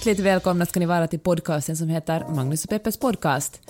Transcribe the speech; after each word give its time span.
Hjärtligt 0.00 0.18
välkomna 0.18 0.66
ska 0.66 0.80
ni 0.80 0.86
vara 0.86 1.06
till 1.06 1.18
podcasten 1.18 1.76
som 1.76 1.88
heter 1.88 2.24
Magnus 2.28 2.64
och 2.64 2.70
Peppes 2.70 2.96
podcast. 2.96 3.60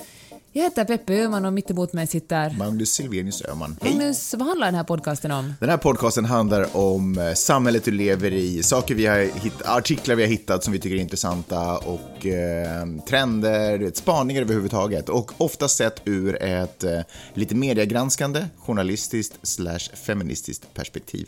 Jag 0.53 0.63
heter 0.63 0.85
Peppe 0.85 1.15
Öhman 1.15 1.45
och 1.45 1.53
mitt 1.53 1.71
emot 1.71 1.93
mig 1.93 2.07
sitter 2.07 2.51
Magnus 2.51 2.91
Silvenius 2.91 3.43
Öhman. 3.43 3.77
Hej! 3.83 3.91
Magnus, 3.93 4.35
vad 4.35 4.47
handlar 4.49 4.67
den 4.67 4.75
här 4.75 4.85
podcasten 4.85 5.31
om? 5.31 5.55
Den 5.61 5.69
här 5.69 5.77
podcasten 5.77 6.25
handlar 6.25 6.77
om 6.77 7.19
eh, 7.19 7.35
samhället 7.35 7.85
du 7.85 7.91
lever 7.91 8.33
i, 8.33 8.63
saker 8.63 8.95
vi 8.95 9.07
har 9.07 9.19
hitt- 9.19 9.63
artiklar 9.65 10.15
vi 10.17 10.23
har 10.23 10.29
hittat 10.31 10.65
som 10.65 10.73
vi 10.73 10.79
tycker 10.79 10.97
är 10.97 11.01
intressanta 11.01 11.79
och 11.79 12.27
eh, 12.27 12.87
trender, 13.09 13.79
vet, 13.79 13.97
spaningar 13.97 14.43
överhuvudtaget. 14.43 15.09
Och 15.09 15.33
ofta 15.41 15.69
sett 15.69 16.03
ur 16.05 16.43
ett 16.43 16.85
eh, 16.85 17.01
lite 17.35 17.55
mediegranskande, 17.55 18.47
journalistiskt 18.59 19.39
slash 19.43 19.79
feministiskt 19.95 20.75
perspektiv. 20.75 21.27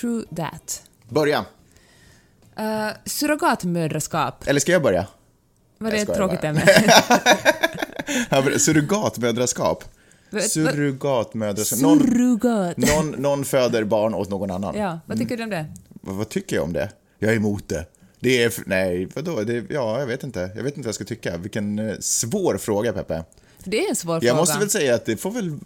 True 0.00 0.24
that. 0.36 0.82
Börja! 1.08 1.44
Uh, 2.60 2.88
surrogatmödraskap. 3.04 4.48
Eller 4.48 4.60
ska 4.60 4.72
jag 4.72 4.82
börja? 4.82 5.06
Var 5.78 5.90
Jag 5.90 5.98
det 6.06 6.12
ett 6.12 6.16
tråkigt 6.16 6.44
ämne? 6.44 6.62
Surrogatmödraskap. 8.58 9.84
Surrogatmödraskap. 10.48 11.80
Någon, 11.80 11.98
Surrogat. 12.00 12.76
någon, 12.76 13.10
någon 13.10 13.44
föder 13.44 13.84
barn 13.84 14.14
åt 14.14 14.30
någon 14.30 14.50
annan. 14.50 14.74
Ja, 14.76 15.00
vad 15.06 15.18
tycker 15.18 15.36
du 15.36 15.42
om 15.42 15.50
det? 15.50 15.66
Vad, 15.88 16.16
vad 16.16 16.28
tycker 16.28 16.56
jag 16.56 16.64
om 16.64 16.72
det? 16.72 16.90
Jag 17.18 17.32
är 17.32 17.36
emot 17.36 17.68
det. 17.68 17.86
Det 18.20 18.42
är, 18.42 18.52
nej, 18.66 19.08
vadå? 19.14 19.40
Det, 19.44 19.64
ja, 19.70 19.98
jag 20.00 20.06
vet 20.06 20.22
inte. 20.24 20.40
Jag 20.56 20.62
vet 20.62 20.76
inte 20.76 20.80
vad 20.80 20.88
jag 20.88 20.94
ska 20.94 21.04
tycka. 21.04 21.36
Vilken 21.36 21.78
eh, 21.78 21.94
svår 22.00 22.58
fråga, 22.58 22.92
Peppe. 22.92 23.24
Det 23.64 23.84
är 23.84 23.88
en 23.90 23.96
svår 23.96 24.14
Jag 24.14 24.22
fråga. 24.22 24.34
måste 24.34 24.58
väl 24.58 24.70
säga 24.70 24.94
att 24.94 25.04
det 25.04 25.16
får 25.16 25.30
väl... 25.30 25.58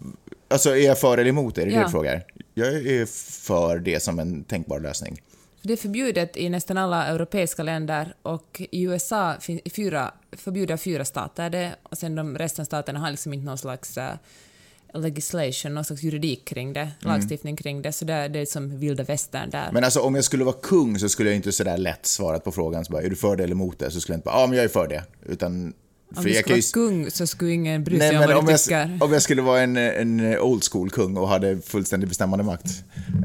Alltså, 0.47 0.69
är 0.69 0.85
jag 0.85 0.99
för 0.99 1.17
eller 1.17 1.29
emot 1.29 1.55
det? 1.55 1.61
Är 1.61 1.65
det 1.65 1.71
det 1.71 1.77
Ja. 1.77 1.83
du 1.85 1.91
frågar? 1.91 2.23
Jag 2.53 2.67
är 2.73 3.05
för 3.45 3.79
det 3.79 4.03
som 4.03 4.19
en 4.19 4.43
tänkbar 4.43 4.79
lösning. 4.79 5.21
För 5.63 5.67
Det 5.67 5.73
är 5.73 5.77
förbjudet 5.77 6.37
i 6.37 6.49
nästan 6.49 6.77
alla 6.77 7.07
europeiska 7.07 7.63
länder 7.63 8.15
och 8.21 8.61
i 8.71 8.83
USA 8.83 9.35
fyra, 9.75 10.13
förbjuder 10.31 10.77
fyra 10.77 11.05
stater 11.05 11.49
det 11.49 11.75
och 11.83 11.97
sen 11.97 12.15
de 12.15 12.37
resten 12.37 12.63
av 12.63 12.65
staterna 12.65 12.99
har 12.99 13.11
liksom 13.11 13.33
inte 13.33 13.45
någon 13.45 13.57
slags 13.57 13.97
eh, 13.97 14.13
legislation, 14.93 15.73
någon 15.73 15.83
slags 15.83 16.03
juridik 16.03 16.45
kring 16.47 16.73
det, 16.73 16.91
lagstiftning 16.99 17.57
kring 17.57 17.81
det, 17.81 17.91
så 17.91 18.05
det, 18.05 18.27
det 18.27 18.39
är 18.39 18.45
som 18.45 18.79
vilda 18.79 19.03
västern 19.03 19.49
där. 19.49 19.69
Men 19.71 19.83
alltså, 19.83 19.99
om 19.99 20.15
jag 20.15 20.23
skulle 20.23 20.43
vara 20.43 20.55
kung 20.61 20.99
så 20.99 21.09
skulle 21.09 21.29
jag 21.29 21.35
inte 21.35 21.51
sådär 21.51 21.77
lätt 21.77 22.05
svarat 22.05 22.43
på 22.43 22.51
frågan. 22.51 22.85
Så 22.85 22.91
bara, 22.91 23.01
är 23.01 23.09
du 23.09 23.15
för 23.15 23.35
det 23.35 23.43
eller 23.43 23.55
emot 23.55 23.79
det? 23.79 23.91
Så 23.91 24.01
skulle 24.01 24.13
jag 24.13 24.17
inte 24.17 24.25
bara, 24.25 24.39
ja, 24.39 24.47
men 24.47 24.57
jag 24.57 24.63
är 24.65 24.69
för 24.69 24.87
det. 24.87 25.03
Utan... 25.25 25.73
om 26.17 26.23
du 26.23 26.29
jag 26.29 26.43
skulle 26.43 26.61
kan 26.61 26.81
vara 26.81 26.89
kung 27.03 27.11
så 27.11 27.27
skulle 27.27 27.51
ingen 27.51 27.83
bry 27.83 27.99
sig 27.99 28.07
Nej, 28.07 28.17
om 28.17 28.19
men 28.19 28.27
vad 28.29 28.37
om 28.37 28.45
du 28.45 28.51
jag, 28.51 28.61
tycker. 28.63 28.97
om 29.01 29.13
jag 29.13 29.21
skulle 29.21 29.41
vara 29.41 29.61
en, 29.61 29.77
en 29.77 30.37
old 30.39 30.63
school 30.71 30.89
kung 30.89 31.17
och 31.17 31.27
hade 31.27 31.61
fullständig 31.61 32.09
bestämmande 32.09 32.43
makt. 32.45 32.65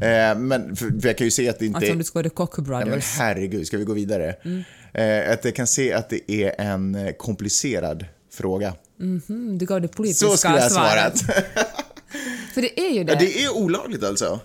Eh, 0.03 0.39
men 0.39 0.77
för, 0.77 1.01
för 1.01 1.09
jag 1.09 1.19
kan 1.19 1.25
ju 1.27 1.31
se 1.31 1.49
att 1.49 1.59
det 1.59 1.67
inte... 1.67 1.77
Alltså 1.77 1.93
om 1.93 1.99
du 1.99 2.05
skulle 2.05 2.23
vara 2.23 2.31
The 2.31 2.35
Koch 2.35 2.55
Ja, 2.57 2.63
men 2.79 2.85
Brothers. 2.89 3.15
herregud, 3.19 3.67
ska 3.67 3.77
vi 3.79 3.85
gå 3.85 3.93
vidare? 3.93 4.35
Mm. 4.45 4.63
Eh, 4.93 5.33
att 5.33 5.45
jag 5.45 5.55
kan 5.55 5.67
se 5.67 5.93
att 5.93 6.09
det 6.11 6.33
är 6.33 6.61
en 6.61 6.95
eh, 6.95 7.13
komplicerad 7.13 8.05
fråga. 8.33 8.75
Mm, 9.01 9.59
du 9.59 9.67
gav 9.67 9.81
det 9.81 9.89
politiska 9.89 10.27
Så 10.27 10.37
skulle 10.37 10.55
jag 10.55 10.63
ha 10.63 10.71
svaret. 10.71 11.19
svarat. 11.19 11.45
För 12.55 12.63
det 12.63 12.81
är 12.81 12.91
ju 12.95 13.05
det. 13.05 13.13
ja, 13.13 13.19
det 13.19 13.45
är 13.45 13.57
olagligt 13.57 14.05
alltså. 14.05 14.41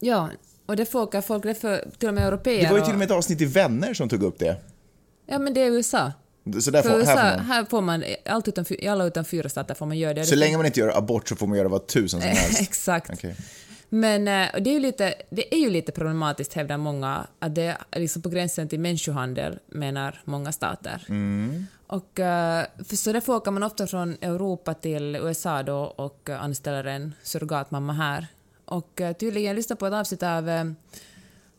Ja, 0.00 0.30
och 0.66 0.76
det 0.76 0.86
får 0.86 1.20
folk, 1.20 1.42
det 1.42 1.54
för, 1.54 1.88
till 1.98 2.08
och 2.08 2.14
med 2.14 2.26
europeer. 2.26 2.62
Det 2.62 2.70
var 2.70 2.78
ju 2.78 2.80
till 2.80 2.88
och 2.88 2.90
och- 2.92 2.98
med 2.98 3.04
ett 3.06 3.10
avsnitt 3.16 3.40
i 3.40 3.44
Vänner 3.44 3.94
som 3.94 4.08
tog 4.08 4.22
upp 4.22 4.38
det. 4.38 4.56
Ja, 5.26 5.38
men 5.38 5.54
det 5.54 5.60
är 5.60 5.70
USA. 5.70 6.12
Så 6.60 6.70
där 6.70 6.82
får, 6.82 6.90
här 6.90 7.04
får 7.04 7.36
man. 7.36 7.46
här 7.46 7.64
får 7.64 7.80
man, 7.80 8.04
allt 8.26 8.48
utan, 8.48 8.64
i 8.68 8.88
alla 8.88 9.04
utan 9.04 9.24
fyra 9.24 9.48
stater 9.48 9.74
får 9.74 9.86
man 9.86 9.98
göra 9.98 10.14
det. 10.14 10.24
Så 10.24 10.34
länge 10.34 10.56
man 10.56 10.66
inte 10.66 10.80
gör 10.80 10.98
abort 10.98 11.28
så 11.28 11.36
får 11.36 11.46
man 11.46 11.58
göra 11.58 11.68
vad 11.68 11.86
tusen 11.86 12.20
som 12.20 12.30
helst. 12.36 12.60
Exakt. 12.60 13.10
Okej. 13.12 13.36
Men 13.88 14.28
eh, 14.28 14.60
det, 14.60 14.70
är 14.70 14.74
ju 14.74 14.80
lite, 14.80 15.14
det 15.30 15.54
är 15.54 15.58
ju 15.58 15.70
lite 15.70 15.92
problematiskt, 15.92 16.52
hävdar 16.52 16.76
många, 16.76 17.26
att 17.38 17.54
det 17.54 17.76
är 17.90 18.00
liksom 18.00 18.22
på 18.22 18.28
gränsen 18.28 18.68
till 18.68 18.80
människohandel, 18.80 19.58
menar 19.66 20.20
många 20.24 20.52
stater. 20.52 21.04
Mm. 21.08 21.66
Och 21.86 22.20
eh, 22.20 22.64
för 22.84 22.96
så 22.96 23.12
därför 23.12 23.32
åker 23.32 23.50
man 23.50 23.62
ofta 23.62 23.86
från 23.86 24.16
Europa 24.20 24.74
till 24.74 25.16
USA 25.16 25.62
då 25.62 25.78
och 25.78 26.30
anställer 26.30 26.84
en 26.84 27.14
surrogatmamma 27.22 27.92
här. 27.92 28.26
Och 28.64 29.00
eh, 29.00 29.12
tydligen, 29.12 29.48
jag 29.48 29.56
lyssnade 29.56 29.78
på 29.78 29.86
ett 29.86 29.92
avsnitt 29.92 30.22
av 30.22 30.74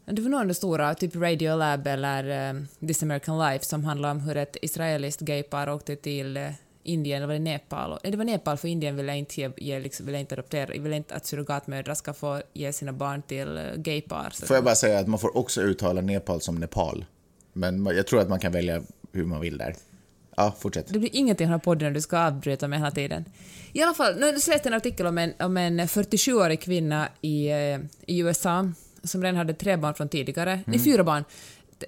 det 0.05 0.21
var 0.21 0.29
någon 0.29 0.41
av 0.41 0.47
de 0.47 0.53
stora, 0.53 0.95
typ 0.95 1.15
Radio 1.15 1.55
Lab 1.55 1.87
eller 1.87 2.49
eh, 2.49 2.61
This 2.87 3.03
American 3.03 3.39
Life, 3.39 3.65
som 3.65 3.83
handlar 3.85 4.11
om 4.11 4.19
hur 4.19 4.37
ett 4.37 4.57
israeliskt 4.61 5.21
gaypar 5.21 5.69
åkte 5.69 5.95
till 5.95 6.37
eh, 6.37 6.49
Indien, 6.83 7.17
eller 7.17 7.27
var 7.27 7.33
det 7.33 7.39
Nepal? 7.39 7.99
Nej, 8.03 8.11
det 8.11 8.17
var 8.17 8.25
Nepal, 8.25 8.57
för 8.57 8.67
Indien 8.67 8.95
ville 8.95 9.15
inte, 9.15 9.41
ge, 9.41 9.49
ge, 9.57 9.79
liksom, 9.79 10.05
ville 10.05 10.19
inte 10.19 10.35
adoptera, 10.35 10.81
ville 10.81 10.95
inte 10.95 11.15
att 11.15 11.25
surrogatmödrar 11.25 11.93
ska 11.93 12.13
få 12.13 12.41
ge 12.53 12.73
sina 12.73 12.93
barn 12.93 13.21
till 13.21 13.57
eh, 13.57 13.63
gaypar. 13.75 14.29
Så- 14.33 14.45
Får 14.45 14.55
jag 14.55 14.63
bara 14.63 14.75
säga 14.75 14.99
att 14.99 15.07
man 15.07 15.19
får 15.19 15.37
också 15.37 15.61
uttala 15.61 16.01
Nepal 16.01 16.41
som 16.41 16.55
Nepal. 16.55 17.05
Men 17.53 17.85
jag 17.85 18.07
tror 18.07 18.19
att 18.21 18.29
man 18.29 18.39
kan 18.39 18.51
välja 18.51 18.83
hur 19.11 19.25
man 19.25 19.41
vill 19.41 19.57
där. 19.57 19.75
Ja, 20.37 20.55
fortsätt. 20.59 20.87
Det 20.93 20.99
blir 20.99 21.15
ingenting 21.15 21.45
i 21.45 21.47
den 21.47 21.51
här 21.51 21.59
podden 21.59 21.93
du 21.93 22.01
ska 22.01 22.19
avbryta 22.19 22.67
mig 22.67 22.79
hela 22.79 22.91
tiden. 22.91 23.25
I 23.73 23.81
alla 23.81 23.93
fall, 23.93 24.19
nu 24.19 24.39
jag 24.65 24.65
en 24.67 24.73
artikel 24.73 25.05
om 25.07 25.17
en, 25.17 25.33
om 25.39 25.57
en 25.57 25.79
47-årig 25.79 26.61
kvinna 26.61 27.07
i, 27.21 27.47
eh, 27.47 27.79
i 28.07 28.19
USA 28.19 28.71
som 29.05 29.23
redan 29.23 29.35
hade 29.35 29.53
tre 29.53 29.77
barn 29.77 29.93
från 29.93 30.09
tidigare. 30.09 30.51
Mm. 30.51 30.63
Nej, 30.65 30.79
fyra 30.79 31.03
barn. 31.03 31.23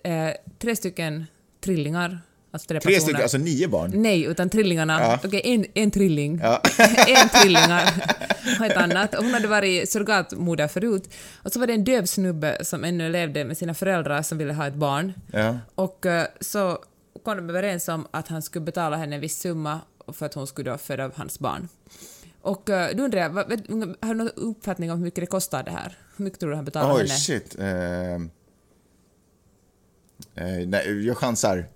Eh, 0.03 0.29
tre 0.59 0.75
stycken 0.75 1.25
trillingar. 1.61 2.19
Alltså 2.51 2.67
tre, 2.67 2.79
Tre 2.79 2.99
stycken, 2.99 3.21
alltså 3.21 3.37
nio 3.37 3.67
barn. 3.67 3.91
Nej, 3.95 4.23
utan 4.23 4.49
trillingarna. 4.49 5.01
Ja. 5.01 5.19
Okej, 5.23 5.41
en, 5.43 5.65
en 5.73 5.91
trilling. 5.91 6.39
Ja. 6.43 6.61
en 7.07 7.29
trillingar 7.29 7.93
och 8.59 8.65
ett 8.65 8.77
annat. 8.77 9.15
Och 9.15 9.23
hon 9.23 9.33
hade 9.33 9.47
varit 9.47 9.89
surrogatmoder 9.89 10.67
förut. 10.67 11.13
Och 11.43 11.51
så 11.51 11.59
var 11.59 11.67
det 11.67 11.73
en 11.73 11.83
döv 11.83 12.05
snubbe 12.05 12.65
som 12.65 12.83
ännu 12.83 13.09
levde 13.09 13.45
med 13.45 13.57
sina 13.57 13.73
föräldrar 13.73 14.21
som 14.21 14.37
ville 14.37 14.53
ha 14.53 14.67
ett 14.67 14.73
barn. 14.73 15.13
Ja. 15.31 15.57
Och 15.75 16.05
eh, 16.05 16.27
så 16.39 16.77
kom 17.23 17.37
de 17.37 17.49
överens 17.49 17.87
om 17.87 18.07
att 18.11 18.27
han 18.27 18.41
skulle 18.41 18.65
betala 18.65 18.97
henne 18.97 19.15
en 19.15 19.21
viss 19.21 19.39
summa 19.39 19.79
för 20.13 20.25
att 20.25 20.33
hon 20.33 20.47
skulle 20.47 20.71
då 20.71 20.77
föda 20.77 21.11
hans 21.15 21.39
barn. 21.39 21.67
Och 22.47 22.61
då 22.65 23.03
undrar 23.03 23.19
jag, 23.21 23.29
vad- 23.29 23.51
har 24.01 24.07
du 24.09 24.13
någon 24.15 24.29
uppfattning 24.35 24.91
om 24.91 24.97
hur 24.97 25.03
mycket 25.05 25.21
det 25.21 25.27
kostar 25.27 25.63
det 25.63 25.71
här? 25.71 25.97
Hur 26.17 26.25
mycket 26.25 26.39
tror 26.39 26.49
du 26.49 26.55
han 26.55 26.65
betalar 26.65 26.93
Oj, 26.93 26.97
henne? 26.97 27.09
shit. 27.09 27.55
Ehm. 27.59 28.29
Eh, 30.35 30.67
nej, 30.67 31.05
jag 31.05 31.17
chansar 31.17 31.69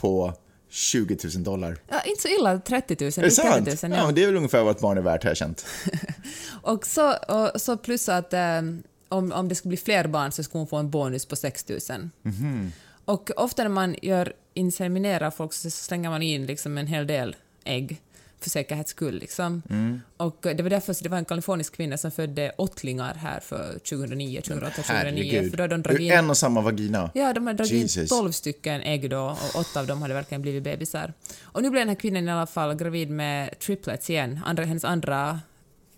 på 0.00 0.34
20 0.68 1.18
000 1.34 1.44
dollar. 1.44 1.78
Ja, 1.88 2.02
inte 2.02 2.22
så 2.22 2.28
illa, 2.28 2.58
30 2.58 2.96
000. 3.00 3.12
Är 3.16 3.22
det 3.22 3.30
sant? 3.30 3.66
30 3.66 3.86
000 3.88 3.96
ja. 3.98 4.04
ja. 4.06 4.12
det 4.12 4.22
är 4.22 4.26
väl 4.26 4.36
ungefär 4.36 4.62
vad 4.64 4.76
ett 4.76 4.80
barn 4.82 4.98
är 4.98 5.02
värt 5.02 5.22
har 5.22 5.30
jag 5.30 5.36
känt. 5.36 5.66
Och 6.62 6.86
så, 6.86 7.12
och 7.16 7.60
så 7.60 7.76
plus 7.76 8.08
att 8.08 8.32
eh, 8.32 8.62
om, 9.08 9.32
om 9.32 9.48
det 9.48 9.54
skulle 9.54 9.68
bli 9.70 9.76
fler 9.76 10.06
barn 10.06 10.32
så 10.32 10.42
skulle 10.42 10.60
hon 10.60 10.66
få 10.68 10.76
en 10.76 10.90
bonus 10.90 11.26
på 11.26 11.36
6 11.36 11.68
000. 11.68 11.80
Mhm. 12.22 12.72
Och 13.04 13.30
ofta 13.36 13.62
när 13.62 13.70
man 13.70 13.96
gör 14.02 14.32
inseminerar 14.54 15.30
folk 15.30 15.52
så 15.52 15.70
slänger 15.70 16.10
man 16.10 16.22
in 16.22 16.46
liksom 16.46 16.78
en 16.78 16.86
hel 16.86 17.06
del 17.06 17.36
ägg 17.64 18.00
för 18.44 18.50
säkerhets 18.50 18.90
skull. 18.90 19.18
Liksom. 19.18 19.62
Mm. 19.70 20.00
Och 20.16 20.36
det 20.40 20.62
var 20.62 20.70
därför 20.70 21.02
det 21.02 21.08
var 21.08 21.18
en 21.18 21.24
kalifornisk 21.24 21.76
kvinna 21.76 21.96
som 21.96 22.10
födde 22.10 22.52
åttlingar 22.58 23.14
här 23.14 23.40
för 23.40 23.72
2009, 23.72 24.40
2008, 24.40 24.74
2009. 24.74 25.24
Herregud. 25.24 25.50
För 25.50 25.56
då 25.58 25.66
de 25.66 25.82
dragit 25.82 26.00
in, 26.00 26.12
en 26.12 26.30
och 26.30 26.36
samma 26.36 26.60
vagina. 26.60 27.10
Ja, 27.14 27.32
de 27.32 27.46
hade 27.46 27.56
dragit 27.56 27.72
in 27.72 27.80
Jesus. 27.80 28.08
12 28.08 28.32
stycken 28.32 28.80
ägg 28.80 29.10
då 29.10 29.24
och 29.24 29.60
åtta 29.60 29.80
av 29.80 29.86
dem 29.86 30.02
hade 30.02 30.14
verkligen 30.14 30.42
blivit 30.42 30.62
bebisar. 30.62 31.12
Och 31.42 31.62
nu 31.62 31.70
blev 31.70 31.80
den 31.80 31.88
här 31.88 31.96
kvinnan 31.96 32.28
i 32.28 32.30
alla 32.30 32.46
fall 32.46 32.74
gravid 32.74 33.10
med 33.10 33.58
triplets 33.58 34.10
igen, 34.10 34.40
andra, 34.44 34.64
hennes 34.64 34.84
andra, 34.84 35.40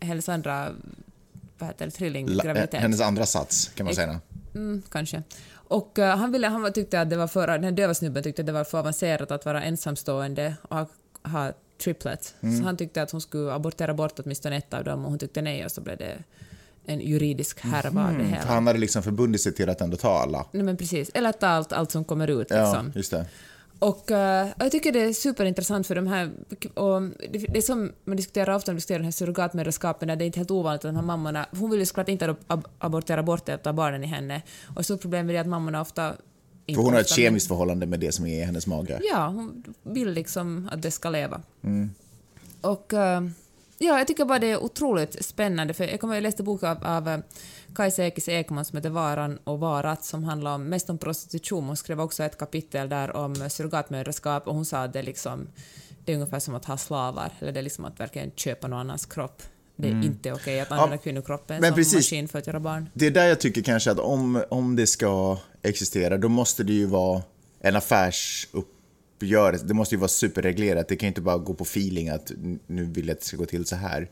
hennes 0.01 0.29
andra 0.29 0.71
vad 1.59 1.69
heter 1.69 1.85
det, 1.85 1.91
trillinggraviditet. 1.91 2.81
hennes 2.81 3.01
andra 3.01 3.27
sats, 3.27 3.71
kan 3.75 3.87
man 3.87 3.95
säga. 3.95 4.21
Mm, 4.55 4.83
kanske. 4.89 5.23
Och 5.69 5.99
eh, 5.99 6.17
han, 6.17 6.33
ville, 6.33 6.47
han 6.47 6.73
tyckte 6.73 7.01
att 7.01 7.11
det 7.11 7.17
var 7.17 7.27
för, 7.27 7.47
den 7.47 7.65
här 7.65 7.71
döva 7.71 7.95
snubben 7.95 8.23
tyckte 8.23 8.43
att 8.43 8.47
det 8.47 8.53
var 8.53 8.65
för 8.65 8.79
avancerat 8.79 9.31
att 9.31 9.45
vara 9.45 9.63
ensamstående 9.63 10.55
och 10.63 10.91
ha, 11.33 11.53
triplets. 11.85 12.35
Mm. 12.41 12.59
Så 12.59 12.65
han 12.65 12.77
tyckte 12.77 13.03
att 13.03 13.11
hon 13.11 13.21
skulle 13.21 13.53
abortera 13.53 13.95
bort 13.95 14.19
åtminstone 14.19 14.57
ett 14.57 14.75
av 14.75 14.85
dem 14.85 15.05
och 15.05 15.11
hon 15.11 15.19
tyckte 15.19 15.43
nej 15.43 15.65
och 15.65 15.73
så 15.73 15.81
blev 15.81 15.97
det 15.99 16.19
en 16.87 17.01
juridisk 17.01 17.61
härva 17.61 18.03
av 18.03 18.09
det 18.09 18.15
Mm, 18.15 18.27
hela. 18.29 18.43
för 18.43 18.49
han 18.49 18.67
hade 18.67 18.79
liksom 18.79 19.03
förbundit 19.03 19.41
sig 19.41 19.55
till 19.55 19.69
att 19.71 19.81
ändå 19.81 19.97
ta 19.97 20.19
alla. 20.19 20.47
Nej 20.53 20.63
men 20.63 20.77
precis, 20.77 21.11
eller 21.15 21.33
ta 21.33 21.47
allt, 21.47 21.73
allt 21.73 21.91
som 21.91 22.05
kommer 22.05 22.31
ut 22.31 22.47
Ja, 22.51 22.73
liksom. 22.73 22.93
just 22.95 23.11
det. 23.11 23.27
Och 23.79 24.11
uh, 24.11 24.17
jag 24.59 24.71
tycker 24.71 24.93
det 24.93 25.01
är 25.03 25.13
superintressant 25.13 25.87
för 25.87 25.95
de 25.95 26.07
här, 26.07 26.31
och 26.75 27.03
det, 27.03 27.39
det 27.39 27.59
är 27.59 27.63
som 27.63 27.93
man 28.05 28.17
diskuterar 28.17 28.55
ofta, 28.55 28.73
man 28.73 28.77
diskuterar 28.77 28.99
den 28.99 29.05
här 29.05 29.13
surrogatmödraskapen, 29.13 30.09
där 30.09 30.17
det 30.17 30.25
är 30.25 30.27
inte 30.27 30.39
helt 30.39 30.51
ovanligt 30.51 30.85
att 30.85 30.89
de 30.89 30.97
här 30.97 31.03
mammorna, 31.03 31.47
hon 31.59 31.71
vill 31.71 31.81
ju 31.81 31.87
såklart 31.87 32.09
inte 32.09 32.37
ab 32.47 32.69
abortera 32.79 33.23
bort 33.23 33.49
ett 33.49 33.67
av 33.67 33.75
barnen 33.75 34.05
i 34.05 34.07
henne, 34.07 34.43
och 34.77 34.87
så 34.87 34.99
problemet 34.99 35.35
är 35.37 35.41
att 35.41 35.47
mammorna 35.47 35.81
ofta 35.81 36.15
för 36.75 36.83
hon 36.83 36.93
har 36.93 37.01
ett 37.01 37.09
kemiskt 37.09 37.49
förhållande 37.49 37.87
med 37.87 38.01
det 38.01 38.13
som 38.13 38.27
är 38.27 38.41
i 38.41 38.45
hennes 38.45 38.67
mage? 38.67 39.01
Ja, 39.13 39.27
hon 39.27 39.75
vill 39.83 40.13
liksom 40.13 40.69
att 40.73 40.83
det 40.83 40.91
ska 40.91 41.11
leva. 41.11 41.43
Mm. 41.63 41.91
Och 42.61 42.93
uh, 42.93 42.99
ja, 43.79 43.99
jag 43.99 44.07
tycker 44.07 44.25
bara 44.25 44.39
det 44.39 44.51
är 44.51 44.63
otroligt 44.63 45.25
spännande, 45.25 45.75
för 45.75 45.85
jag 45.85 46.01
kommer 46.01 46.15
jag 46.15 46.23
läste 46.23 46.43
bok 46.43 46.63
av, 46.63 46.85
av 46.85 47.23
Kajsa 47.75 48.05
Ekis 48.05 48.29
Ekman 48.29 48.65
som 48.65 48.77
heter 48.77 48.91
Varan 48.91 49.39
och 49.45 49.61
varat 49.61 50.05
som 50.05 50.25
handlar 50.25 50.55
om, 50.55 50.65
mest 50.65 50.91
om 50.91 50.99
prostitution. 50.99 51.65
Hon 51.65 51.77
skrev 51.77 52.01
också 52.01 52.25
ett 52.25 52.39
kapitel 52.39 52.89
där 52.89 53.17
om 53.17 53.35
surrogatmödraskap 53.51 54.47
och 54.47 54.55
hon 54.55 54.65
sa 54.65 54.83
att 54.83 54.93
det, 54.93 55.03
liksom, 55.03 55.49
det 56.05 56.13
är 56.13 56.17
ungefär 56.17 56.39
som 56.39 56.55
att 56.55 56.65
ha 56.65 56.77
slavar, 56.77 57.33
eller 57.39 57.53
det 57.53 57.61
är 57.61 57.63
liksom 57.63 57.85
att 57.85 58.01
verkligen 58.01 58.31
köpa 58.37 58.69
någon 58.69 58.79
annans 58.79 59.07
kropp. 59.07 59.43
Det 59.77 59.89
är 59.89 59.93
mm. 59.93 60.05
inte 60.05 60.33
okej 60.33 60.43
okay 60.43 60.61
att 60.61 60.71
använda 60.71 60.97
ja, 60.97 61.01
kvinnokroppen 61.01 61.63
som 61.63 61.75
precis, 61.75 61.95
maskin 61.95 62.29
för 62.29 62.39
att 62.39 62.47
göra 62.47 62.61
barn. 62.61 62.91
Det 62.95 63.07
är 63.07 63.11
där 63.11 63.27
jag 63.27 63.41
tycker 63.41 63.63
kanske 63.63 63.91
att 63.91 63.99
om, 63.99 64.45
om 64.51 64.77
det 64.77 64.87
ska 64.87 65.39
existera, 65.63 66.19
då 66.19 66.29
måste 66.29 66.65
det 66.65 66.73
ju 66.73 66.87
vara 66.87 67.23
en 67.61 67.77
affärsupp 67.77 68.67
gör, 69.25 69.59
det 69.65 69.75
måste 69.75 69.95
ju 69.95 69.99
vara 69.99 70.09
superreglerat. 70.09 70.89
Det 70.89 70.97
kan 70.97 71.07
ju 71.07 71.09
inte 71.09 71.21
bara 71.21 71.39
gå 71.39 71.55
på 71.55 71.65
feeling 71.65 72.09
att 72.09 72.33
nu 72.67 72.85
vill 72.85 73.07
jag 73.07 73.15
att 73.15 73.21
det 73.21 73.27
ska 73.27 73.37
gå 73.37 73.47
till 73.47 73.67
så 73.67 73.77
här. 73.77 74.11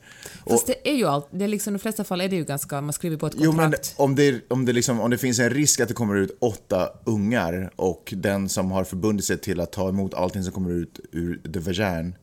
Fast 0.49 0.69
och, 0.69 0.75
det 0.83 0.91
är 0.91 0.95
ju 0.95 1.07
allt, 1.07 1.29
det 1.31 1.45
är 1.45 1.49
liksom, 1.49 1.75
i 1.75 1.79
de 1.79 1.83
flesta 1.83 2.05
fall 2.05 2.21
är 2.21 2.29
det 2.29 2.37
ju 2.37 2.45
ganska, 2.45 2.81
man 2.81 2.93
skriver 2.93 3.17
på 3.17 3.27
ett 3.27 3.33
kontrakt. 3.33 3.95
Jo, 3.99 4.07
men 4.07 4.09
om 4.11 4.15
det, 4.15 4.41
om, 4.49 4.65
det 4.65 4.73
liksom, 4.73 5.01
om 5.01 5.11
det 5.11 5.19
finns 5.19 5.39
en 5.39 5.51
risk 5.51 5.81
att 5.81 5.89
det 5.89 5.95
kommer 5.95 6.17
ut 6.17 6.37
åtta 6.41 6.89
ungar 7.05 7.71
och 7.77 8.15
den 8.17 8.49
som 8.49 8.71
har 8.71 8.85
förbundit 8.85 9.25
sig 9.25 9.39
till 9.39 9.61
att 9.61 9.73
ta 9.73 9.89
emot 9.89 10.15
allting 10.15 10.43
som 10.43 10.53
kommer 10.53 10.71
ut 10.71 11.01
ur 11.13 11.41
the 11.53 11.59
vagin, 11.59 12.15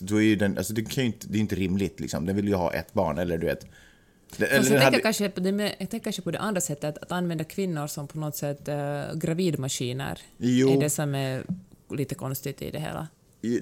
då 0.00 0.16
är 0.16 0.24
ju 0.24 0.36
den, 0.36 0.58
alltså 0.58 0.72
det, 0.72 0.82
kan 0.82 1.04
ju 1.04 1.06
inte, 1.06 1.26
det 1.28 1.38
är 1.38 1.40
inte 1.40 1.54
rimligt 1.54 2.00
liksom. 2.00 2.26
Den 2.26 2.36
vill 2.36 2.48
ju 2.48 2.54
ha 2.54 2.72
ett 2.72 2.92
barn, 2.92 3.18
eller 3.18 3.38
du 3.38 3.46
vet. 3.46 3.66
Eller 4.36 4.54
jag, 4.54 4.64
tänker 4.64 4.80
hade... 4.80 5.00
kanske 5.00 5.28
på 5.28 5.40
det, 5.40 5.50
jag 5.78 5.90
tänker 5.90 5.98
kanske 5.98 6.22
på 6.22 6.30
det 6.30 6.38
andra 6.38 6.60
sättet, 6.60 6.98
att 6.98 7.12
använda 7.12 7.44
kvinnor 7.44 7.86
som 7.86 8.08
på 8.08 8.18
något 8.18 8.36
sätt 8.36 8.68
äh, 8.68 9.14
gravidmaskiner. 9.14 10.18
Jo. 10.36 10.70
är 10.70 10.80
det 10.80 10.90
som 10.90 11.14
är 11.14 11.44
lite 11.90 12.14
konstigt 12.14 12.62
i 12.62 12.70
det 12.70 12.78
hela. 12.78 13.08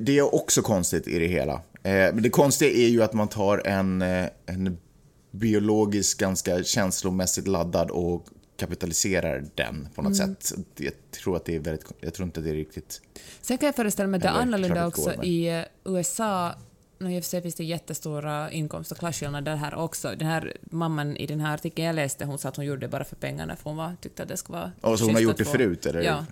Det 0.00 0.18
är 0.18 0.34
också 0.34 0.62
konstigt 0.62 1.08
i 1.08 1.18
det 1.18 1.26
hela. 1.26 1.52
Eh, 1.82 1.92
men 1.92 2.22
det 2.22 2.30
konstiga 2.30 2.70
är 2.70 2.88
ju 2.88 3.02
att 3.02 3.12
man 3.12 3.28
tar 3.28 3.66
en, 3.66 4.02
eh, 4.02 4.26
en 4.46 4.78
biologiskt 5.30 6.20
ganska 6.20 6.64
känslomässigt 6.64 7.48
laddad 7.48 7.90
och 7.90 8.26
kapitaliserar 8.56 9.44
den 9.54 9.88
på 9.94 10.02
något 10.02 10.20
mm. 10.20 10.36
sätt. 10.36 10.58
Jag 10.76 10.92
tror 11.10 11.36
att 11.36 11.44
det 11.44 11.56
är 11.56 11.60
väldigt, 11.60 11.86
jag 12.00 12.14
tror 12.14 12.26
inte 12.26 12.40
det 12.40 12.50
är 12.50 12.54
riktigt... 12.54 13.02
Sen 13.40 13.58
kan 13.58 13.66
jag 13.66 13.76
föreställa 13.76 14.08
mig 14.08 14.18
att 14.18 14.22
det 14.22 14.28
är 14.28 14.32
annorlunda 14.32 14.86
också 14.86 15.04
går, 15.04 15.14
men... 15.16 15.26
i 15.26 15.46
eh, 15.46 15.92
USA 15.92 16.54
i 16.98 17.04
och 17.04 17.08
för 17.08 17.20
sig 17.20 17.42
finns 17.42 17.54
det 17.54 17.64
jättestora 17.64 18.50
inkomst 18.50 18.92
och 18.92 18.98
klasskillnader 18.98 19.56
här 19.56 19.74
också. 19.74 20.14
Den 20.18 20.28
här 20.28 20.56
mamman 20.62 21.16
i 21.16 21.26
den 21.26 21.40
här 21.40 21.54
artikeln 21.54 21.86
jag 21.86 21.94
läste, 21.96 22.24
hon 22.24 22.38
sa 22.38 22.48
att 22.48 22.56
hon 22.56 22.64
gjorde 22.64 22.80
det 22.80 22.88
bara 22.88 23.04
för 23.04 23.16
pengarna, 23.16 23.56
för 23.56 23.64
hon 23.64 23.76
var, 23.76 23.96
tyckte 24.00 24.22
att 24.22 24.28
det 24.28 24.36
skulle 24.36 24.58
vara... 24.58 24.72
Och 24.80 24.98
så 24.98 25.04
hon 25.04 25.14
har 25.14 25.20
gjort 25.20 25.36
det 25.36 25.44
förut, 25.44 25.86
eller? 25.86 26.02
Ja 26.02 26.26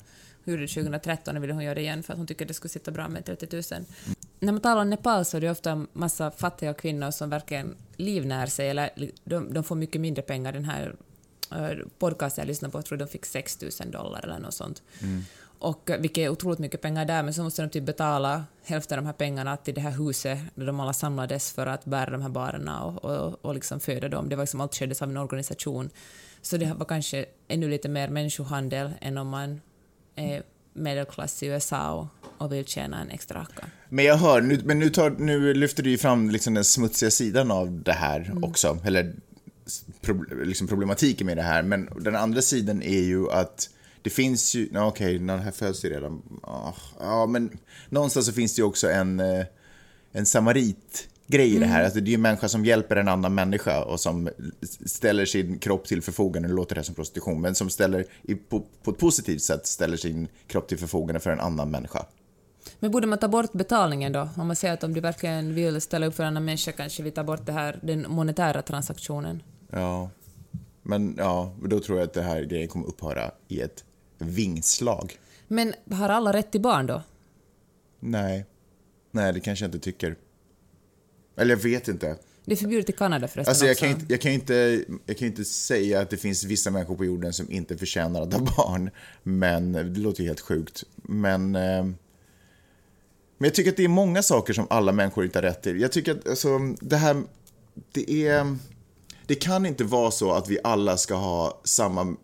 gjorde 0.45 0.63
det 0.63 0.69
2013 0.69 1.37
och 1.37 1.43
ville 1.43 1.53
hon 1.53 1.65
göra 1.65 1.75
det 1.75 1.81
igen 1.81 2.03
för 2.03 2.13
att 2.13 2.19
hon 2.19 2.27
tycker 2.27 2.47
det 2.47 2.55
skulle 2.55 2.69
sitta 2.69 2.91
bra 2.91 3.09
med 3.09 3.25
30 3.25 3.47
000. 3.53 3.63
Mm. 3.71 3.85
När 4.41 4.53
man 4.53 4.61
talar 4.61 4.83
om 4.83 4.91
Nepal 4.91 5.25
så 5.25 5.37
är 5.37 5.41
det 5.41 5.51
ofta 5.51 5.87
massa 5.93 6.31
fattiga 6.31 6.75
kvinnor 6.75 7.11
som 7.11 7.31
verkligen 7.31 7.77
livnär 7.97 8.47
sig, 8.47 8.69
eller 8.71 8.91
de, 9.25 9.53
de 9.55 9.65
får 9.65 9.77
mycket 9.77 10.01
mindre 10.01 10.23
pengar. 10.23 10.53
Den 10.53 10.65
här 10.65 10.95
podcasten 11.99 12.43
jag 12.43 12.47
lyssnade 12.47 12.73
på, 12.73 12.79
jag 12.79 12.85
tror 12.85 12.99
de 12.99 13.08
fick 13.08 13.26
6 13.26 13.58
000 13.81 13.91
dollar 13.91 14.25
eller 14.25 14.38
något 14.38 14.55
sånt. 14.55 14.82
Mm. 15.02 15.23
Och, 15.61 15.91
vilket 15.99 16.23
är 16.23 16.29
otroligt 16.29 16.58
mycket 16.58 16.81
pengar 16.82 17.05
där, 17.05 17.23
men 17.23 17.35
så 17.35 17.43
måste 17.43 17.62
de 17.62 17.69
typ 17.69 17.85
betala 17.85 18.44
hälften 18.64 18.99
av 18.99 19.05
de 19.05 19.06
här 19.06 19.14
pengarna 19.14 19.56
till 19.56 19.75
det 19.75 19.81
här 19.81 19.91
huset 19.91 20.38
där 20.55 20.67
de 20.67 20.81
alla 20.81 20.93
samlades 20.93 21.52
för 21.52 21.67
att 21.67 21.85
bära 21.85 22.11
de 22.11 22.23
här 22.23 22.29
barnen 22.29 22.69
och, 22.69 23.05
och, 23.05 23.44
och 23.44 23.55
liksom 23.55 23.81
föda 23.81 24.08
dem. 24.08 24.29
Det 24.29 24.37
var 24.37 24.43
liksom 24.43 24.61
allt 24.61 24.75
skedde 24.75 24.94
av 25.00 25.11
en 25.11 25.17
organisation. 25.17 25.91
Så 26.43 26.56
det 26.56 26.75
var 26.76 26.87
kanske 26.87 27.25
ännu 27.49 27.69
lite 27.69 27.88
mer 27.88 28.08
människohandel 28.08 28.91
än 29.00 29.19
om 29.19 29.29
man 29.29 29.61
är 30.17 30.43
medelklass 30.73 31.43
i 31.43 31.47
USA 31.47 31.93
och, 31.93 32.06
och 32.44 32.52
vill 32.52 32.64
tjäna 32.64 33.00
en 33.00 33.11
extra 33.11 33.41
racka. 33.41 33.67
Men 33.88 34.05
jag 34.05 34.17
hör, 34.17 34.41
nu, 34.41 34.61
men 34.64 34.79
nu, 34.79 34.91
tar, 34.91 35.11
nu 35.11 35.55
lyfter 35.55 35.82
du 35.82 35.91
ju 35.91 35.99
fram 35.99 36.31
liksom 36.31 36.55
den 36.55 36.64
smutsiga 36.64 37.11
sidan 37.11 37.50
av 37.50 37.82
det 37.82 37.93
här 37.93 38.20
mm. 38.20 38.44
också, 38.44 38.79
eller 38.85 39.14
liksom 40.45 40.67
problematiken 40.67 41.27
med 41.27 41.37
det 41.37 41.43
här. 41.43 41.63
Men 41.63 41.89
den 42.01 42.17
andra 42.17 42.43
sidan 42.43 42.83
är 42.83 43.01
ju 43.01 43.31
att 43.31 43.71
det 44.03 44.11
finns 44.11 44.55
ju, 44.55 44.67
okej, 44.67 44.83
okay, 44.87 45.19
den 45.19 45.41
här 45.41 45.51
föds 45.51 45.85
ju 45.85 45.89
redan, 45.89 46.23
ja, 46.99 47.27
men 47.27 47.59
någonstans 47.89 48.27
så 48.27 48.33
finns 48.33 48.55
det 48.55 48.61
ju 48.61 48.67
också 48.67 48.91
en, 48.91 49.21
eh, 49.21 49.45
en 50.13 50.27
samarit 50.27 51.09
grej 51.27 51.55
i 51.57 51.59
det 51.59 51.67
här. 51.67 51.75
Mm. 51.75 51.85
Alltså, 51.85 52.01
det 52.01 52.09
är 52.09 52.11
ju 52.11 52.15
en 52.15 52.23
människa 52.23 52.49
som 52.49 52.65
hjälper 52.65 52.97
en 52.97 53.09
annan 53.09 53.35
människa 53.35 53.85
och 53.85 54.01
som 54.01 54.29
ställer 54.87 55.25
sin 55.25 55.59
kropp 55.59 55.87
till 55.87 56.03
förfogande, 56.03 56.49
nu 56.49 56.55
låter 56.55 56.75
det 56.75 56.85
som 56.85 56.95
prostitution, 56.95 57.41
men 57.41 57.55
som 57.55 57.71
ställer, 57.71 58.05
på, 58.49 58.67
på 58.83 58.91
ett 58.91 58.99
positivt 58.99 59.43
sätt 59.43 59.67
ställer 59.67 59.97
sin 59.97 60.29
kropp 60.47 60.69
till 60.69 60.79
förfogande 60.79 61.21
för 61.21 61.31
en 61.31 61.41
annan 61.41 61.71
människa. 61.71 62.07
Men 62.79 62.91
borde 62.91 63.07
man 63.07 63.19
ta 63.19 63.29
bort 63.29 63.53
betalningen 63.53 64.13
då? 64.13 64.29
Om 64.37 64.47
man 64.47 64.57
säger 64.57 64.75
att 64.75 64.85
om 64.85 64.95
du 64.95 65.01
verkligen 65.01 65.55
vill 65.55 65.81
ställa 65.81 66.07
upp 66.07 66.15
för 66.15 66.23
en 66.23 66.29
annan 66.29 66.45
människa 66.45 66.73
kanske 66.73 67.03
vi 67.03 67.11
tar 67.11 67.25
bort 67.25 67.47
det 67.47 67.53
här, 67.53 67.79
den 67.83 68.07
monetära 68.09 68.63
transaktionen? 68.63 69.43
Ja, 69.71 70.11
men 70.83 71.15
ja, 71.19 71.55
då 71.63 71.81
tror 71.81 71.99
jag 71.99 72.07
att 72.07 72.13
det 72.13 72.23
här 72.23 72.43
grejen 72.43 72.69
kommer 72.69 72.87
upphöra 72.87 73.31
i 73.49 73.61
ett 73.61 73.85
vingslag. 74.19 75.19
Men 75.49 75.75
har 75.91 76.09
alla 76.09 76.33
rätt 76.33 76.53
till 76.53 76.61
barn 76.61 76.87
då? 76.87 77.03
Nej. 78.01 78.47
Nej, 79.11 79.33
det 79.33 79.41
kanske 79.41 79.65
jag 79.65 79.69
inte 79.69 79.79
tycker. 79.79 80.17
Eller 81.37 81.57
jag 81.57 81.63
vet 81.63 81.89
inte. 81.89 82.17
Det 82.45 82.53
är 82.53 82.57
förbjudet 82.57 82.91
i 82.91 82.93
Kanada 82.93 83.29
förresten 83.29 83.51
alltså, 83.51 83.67
jag 83.67 83.77
Kan 83.77 83.91
inte, 83.91 84.07
jag, 84.09 84.21
kan 84.21 84.33
inte, 84.33 84.85
jag 85.07 85.17
kan 85.17 85.29
inte 85.29 85.45
säga 85.45 86.01
att 86.01 86.11
det 86.11 86.17
finns 86.17 86.45
vissa 86.45 86.71
människor 86.71 86.97
på 86.97 87.05
jorden 87.05 87.33
som 87.33 87.51
inte 87.51 87.79
förtjänar 87.79 88.23
att 88.23 88.33
ha 88.33 88.41
barn. 88.57 88.91
Men 89.23 89.73
det 89.73 90.01
låter 90.01 90.23
ju 90.23 90.27
helt 90.27 90.41
sjukt. 90.41 90.85
Men, 90.97 91.55
eh, 91.55 91.85
men 93.39 93.47
jag 93.47 93.55
tycker 93.55 93.71
att 93.71 93.77
det 93.77 93.85
är 93.85 93.89
många 93.89 94.23
saker 94.23 94.53
som 94.53 94.67
alla 94.71 94.93
människor 94.93 95.25
inte 95.25 95.39
har 95.39 95.43
rätt 95.43 95.63
till. 95.63 95.81
Jag 95.81 95.93
tycker 95.93 96.13
att 96.13 96.29
alltså, 96.29 96.59
det 96.81 96.97
här, 96.97 97.23
det 97.93 98.27
är, 98.29 98.57
det 99.31 99.37
kan 99.37 99.67
inte 99.67 99.85
vara 99.85 100.11
så 100.11 100.32
att 100.32 100.49
vi 100.49 100.59
alla 100.65 100.97
ska 100.97 101.15
ha 101.15 101.61
samma 101.65 102.17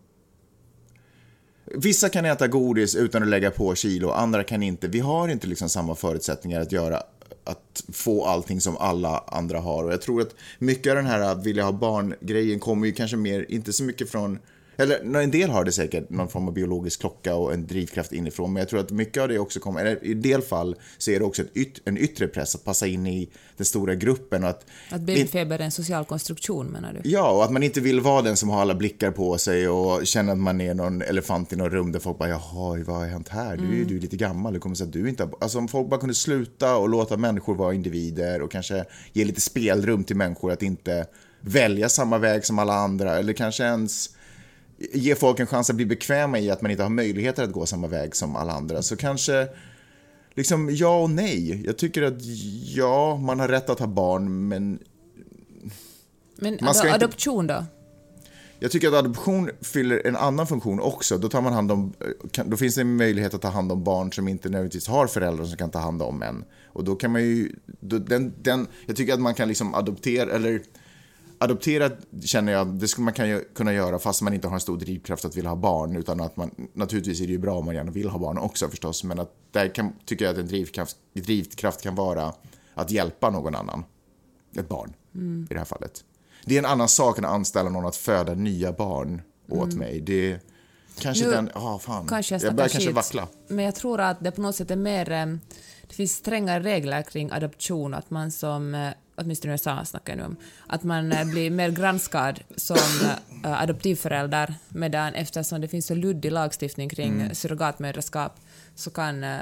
Vissa 1.65 2.09
kan 2.09 2.25
äta 2.25 2.47
godis 2.47 2.95
utan 2.95 3.23
att 3.23 3.29
lägga 3.29 3.51
på 3.51 3.75
kilo, 3.75 4.09
andra 4.09 4.43
kan 4.43 4.63
inte. 4.63 4.87
Vi 4.87 4.99
har 4.99 5.27
inte 5.27 5.47
liksom 5.47 5.69
samma 5.69 5.95
förutsättningar 5.95 6.61
att 6.61 6.71
göra 6.71 7.03
att 7.43 7.83
få 7.93 8.25
allting 8.25 8.61
som 8.61 8.77
alla 8.77 9.23
andra 9.27 9.59
har. 9.59 9.83
Och 9.83 9.91
jag 9.91 10.01
tror 10.01 10.21
att 10.21 10.35
mycket 10.59 10.89
av 10.89 10.95
den 10.95 11.05
här 11.05 11.19
att 11.19 11.45
vilja 11.45 11.63
ha 11.63 11.71
barn-grejen 11.71 12.59
kommer 12.59 12.87
ju 12.87 12.93
kanske 12.93 13.17
mer, 13.17 13.45
inte 13.49 13.73
så 13.73 13.83
mycket 13.83 14.09
från 14.09 14.39
eller 14.77 15.21
en 15.21 15.31
del 15.31 15.49
har 15.49 15.63
det 15.63 15.71
säkert 15.71 16.09
någon 16.09 16.29
form 16.29 16.47
av 16.47 16.53
biologisk 16.53 16.99
klocka 16.99 17.35
och 17.35 17.53
en 17.53 17.67
drivkraft 17.67 18.13
inifrån. 18.13 18.53
Men 18.53 18.61
jag 18.61 18.69
tror 18.69 18.79
att 18.79 18.91
mycket 18.91 19.23
av 19.23 19.29
det 19.29 19.39
också 19.39 19.59
kommer, 19.59 19.81
eller 19.81 20.05
i 20.05 20.13
del 20.13 20.41
fall 20.41 20.75
så 20.97 21.11
är 21.11 21.19
det 21.19 21.25
också 21.25 21.43
yt, 21.53 21.81
en 21.85 21.97
yttre 21.97 22.27
press 22.27 22.55
att 22.55 22.63
passa 22.63 22.87
in 22.87 23.07
i 23.07 23.29
den 23.57 23.65
stora 23.65 23.95
gruppen. 23.95 24.43
Och 24.43 24.49
att, 24.49 24.65
att 24.89 25.01
babyfeber 25.01 25.59
är 25.59 25.63
en 25.63 25.71
social 25.71 26.05
konstruktion 26.05 26.67
menar 26.67 26.93
du? 26.93 27.09
Ja, 27.09 27.31
och 27.31 27.43
att 27.43 27.51
man 27.51 27.63
inte 27.63 27.81
vill 27.81 28.01
vara 28.01 28.21
den 28.21 28.37
som 28.37 28.49
har 28.49 28.61
alla 28.61 28.75
blickar 28.75 29.11
på 29.11 29.37
sig 29.37 29.69
och 29.69 30.07
känner 30.07 30.31
att 30.31 30.37
man 30.37 30.61
är 30.61 30.73
någon 30.73 31.01
elefant 31.01 31.53
i 31.53 31.55
något 31.55 31.71
rum 31.71 31.91
där 31.91 31.99
folk 31.99 32.17
bara 32.17 32.29
jaha, 32.29 32.83
vad 32.87 32.95
har 32.95 33.05
hänt 33.05 33.29
här? 33.29 33.57
Du 33.57 33.63
är 33.63 33.75
ju 33.75 33.81
mm. 33.81 33.99
lite 33.99 34.17
gammal, 34.17 34.53
det 34.53 34.59
kommer 34.59 34.75
så 34.75 34.83
att 34.83 34.93
du 34.93 35.09
inte 35.09 35.23
har... 35.23 35.31
Alltså 35.41 35.57
om 35.57 35.67
folk 35.67 35.89
bara 35.89 35.99
kunde 35.99 36.15
sluta 36.15 36.77
och 36.77 36.89
låta 36.89 37.17
människor 37.17 37.55
vara 37.55 37.73
individer 37.73 38.41
och 38.41 38.51
kanske 38.51 38.85
ge 39.13 39.25
lite 39.25 39.41
spelrum 39.41 40.03
till 40.03 40.15
människor 40.15 40.51
att 40.51 40.63
inte 40.63 41.05
välja 41.41 41.89
samma 41.89 42.17
väg 42.17 42.45
som 42.45 42.59
alla 42.59 42.73
andra 42.73 43.17
eller 43.17 43.33
kanske 43.33 43.63
ens 43.63 44.09
ge 44.77 45.15
folk 45.15 45.39
en 45.39 45.47
chans 45.47 45.69
att 45.69 45.75
bli 45.75 45.85
bekväma 45.85 46.39
i 46.39 46.51
att 46.51 46.61
man 46.61 46.71
inte 46.71 46.83
har 46.83 46.89
möjligheter 46.89 47.43
att 47.43 47.51
gå 47.51 47.65
samma 47.65 47.87
väg 47.87 48.15
som 48.15 48.35
alla 48.35 48.53
andra. 48.53 48.81
Så 48.81 48.95
kanske, 48.95 49.47
liksom 50.35 50.69
ja 50.71 51.01
och 51.01 51.09
nej. 51.09 51.65
Jag 51.65 51.77
tycker 51.77 52.03
att 52.03 52.21
ja, 52.75 53.17
man 53.17 53.39
har 53.39 53.47
rätt 53.47 53.69
att 53.69 53.79
ha 53.79 53.87
barn, 53.87 54.47
men... 54.47 54.79
Men 56.35 56.57
man 56.61 56.75
ska 56.75 56.93
adoption 56.93 57.43
inte... 57.43 57.53
då? 57.53 57.65
Jag 58.59 58.71
tycker 58.71 58.87
att 58.87 58.93
adoption 58.93 59.49
fyller 59.61 60.07
en 60.07 60.15
annan 60.15 60.47
funktion 60.47 60.79
också. 60.79 61.17
Då, 61.17 61.29
tar 61.29 61.41
man 61.41 61.53
hand 61.53 61.71
om, 61.71 61.93
då 62.45 62.57
finns 62.57 62.75
det 62.75 62.81
en 62.81 62.95
möjlighet 62.95 63.33
att 63.33 63.41
ta 63.41 63.47
hand 63.47 63.71
om 63.71 63.83
barn 63.83 64.13
som 64.13 64.27
inte 64.27 64.49
nödvändigtvis 64.49 64.87
har 64.87 65.07
föräldrar 65.07 65.45
som 65.45 65.57
kan 65.57 65.71
ta 65.71 65.79
hand 65.79 66.01
om 66.01 66.21
en. 66.21 66.45
Och 66.65 66.83
då 66.83 66.95
kan 66.95 67.11
man 67.11 67.21
ju, 67.21 67.51
då, 67.65 67.97
den, 67.97 68.33
den, 68.41 68.67
jag 68.85 68.95
tycker 68.95 69.13
att 69.13 69.19
man 69.19 69.33
kan 69.33 69.47
liksom 69.47 69.75
adoptera, 69.75 70.31
eller 70.31 70.61
adoptera 71.37 71.91
känner 72.23 72.51
jag, 72.53 72.67
det 72.67 72.87
skulle 72.87 73.05
man 73.05 73.13
kan, 73.13 73.41
kunna 73.55 73.73
göra 73.73 73.99
fast 73.99 74.21
man 74.21 74.33
inte 74.33 74.47
har 74.47 74.53
en 74.53 74.59
stor 74.59 74.77
drivkraft 74.77 75.25
att 75.25 75.35
vilja 75.35 75.49
ha 75.49 75.55
barn. 75.57 75.95
Utan 75.95 76.21
att 76.21 76.37
man, 76.37 76.51
naturligtvis 76.73 77.21
är 77.21 77.25
det 77.25 77.31
ju 77.31 77.37
bra 77.37 77.57
om 77.57 77.65
man 77.65 77.75
gärna 77.75 77.91
vill 77.91 78.09
ha 78.09 78.19
barn 78.19 78.37
också 78.37 78.69
förstås. 78.69 79.03
Men 79.03 79.19
att 79.19 79.33
där 79.51 79.75
kan, 79.75 79.93
tycker 80.05 80.25
jag 80.25 80.31
att 80.31 80.37
en 80.37 80.47
drivkraft, 80.47 80.97
drivkraft 81.13 81.81
kan 81.81 81.95
vara 81.95 82.33
att 82.73 82.91
hjälpa 82.91 83.29
någon 83.29 83.55
annan. 83.55 83.83
Ett 84.57 84.69
barn, 84.69 84.93
mm. 85.15 85.47
i 85.49 85.53
det 85.53 85.59
här 85.59 85.65
fallet. 85.65 86.03
Det 86.45 86.55
är 86.55 86.59
en 86.59 86.65
annan 86.65 86.87
sak 86.87 87.17
än 87.17 87.25
att 87.25 87.31
anställa 87.31 87.69
någon 87.69 87.85
att 87.85 87.95
föda 87.95 88.33
nya 88.33 88.71
barn 88.71 89.21
åt 89.49 89.63
mm. 89.73 89.79
mig. 89.79 90.01
Det, 90.01 90.39
Kanske 90.99 91.25
Nu- 91.25 91.31
den, 91.31 91.49
ja 91.53 91.79
fan. 91.79 92.07
Kanske 92.07 92.35
jag 92.35 92.43
jag 92.43 92.55
börjar 92.55 92.69
kanske 92.69 92.91
vackla. 92.91 93.27
Men 93.47 93.65
jag 93.65 93.75
tror 93.75 94.01
att 94.01 94.23
det 94.23 94.31
på 94.31 94.41
något 94.41 94.55
sätt 94.55 94.71
är 94.71 94.75
mer... 94.75 95.11
eh, 95.11 95.25
Det 95.87 95.93
finns 95.93 96.11
strängare 96.11 96.63
regler 96.63 97.01
kring 97.01 97.31
adoption, 97.31 97.93
att 97.93 98.09
man 98.09 98.31
som, 98.31 98.75
eh, 98.75 98.89
åtminstone 99.17 99.51
i 99.51 99.53
USA 99.53 99.85
snackar 99.85 100.13
jag 100.13 100.17
nu 100.17 100.23
om, 100.25 100.35
att 100.67 100.83
man 100.83 101.11
eh, 101.11 101.25
blir 101.25 101.49
mer 101.51 101.69
granskad 101.71 102.39
som 102.55 102.77
eh, 103.43 103.61
adoptivförälder, 103.61 104.53
medan 104.69 105.13
eftersom 105.13 105.61
det 105.61 105.67
finns 105.67 105.85
så 105.85 105.95
luddig 105.95 106.31
lagstiftning 106.31 106.89
kring 106.89 107.13
Mm. 107.21 107.35
surrogatmödraskap 107.35 108.39
så 108.75 108.89
kan 108.89 109.23
eh, 109.23 109.39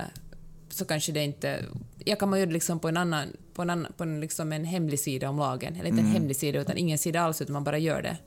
så 0.70 0.86
kanske 0.86 1.12
det 1.12 1.24
inte... 1.24 1.65
Jag 2.05 2.20
kan 2.20 2.29
man 2.29 2.39
göra 2.39 2.48
det 2.48 2.53
liksom 2.53 2.79
på 2.79 2.88
en 2.88 2.98
annan, 2.98 3.27
på 3.53 3.62
en, 3.62 3.70
annan, 3.70 3.94
på 3.98 4.03
en, 4.03 4.20
liksom 4.22 4.51
en 4.51 4.65
hemlig 4.65 5.00
sida 5.00 5.29
om 5.29 5.38
lagen. 5.38 5.75
Eller 5.75 5.89
inte 5.89 6.00
Mm. 6.01 6.05
en 6.05 6.12
hemlig 6.12 6.36
sida, 6.36 6.60
utan 6.60 6.77
ingen 6.77 6.98
sida 6.98 7.22
alls, 7.22 7.41
utan 7.41 7.53
man 7.53 7.63
bara 7.63 7.77
gör 7.77 8.01
det. 8.01 8.17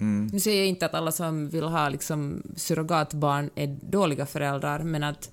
Mm. 0.00 0.26
Nu 0.32 0.40
säger 0.40 0.58
jag 0.58 0.66
inte 0.66 0.86
att 0.86 0.94
alla 0.94 1.12
som 1.12 1.48
vill 1.48 1.64
ha 1.64 1.88
liksom, 1.88 2.42
surrogatbarn 2.56 3.50
är 3.54 3.66
dåliga 3.66 4.26
föräldrar, 4.26 4.78
men 4.78 5.02
att 5.02 5.30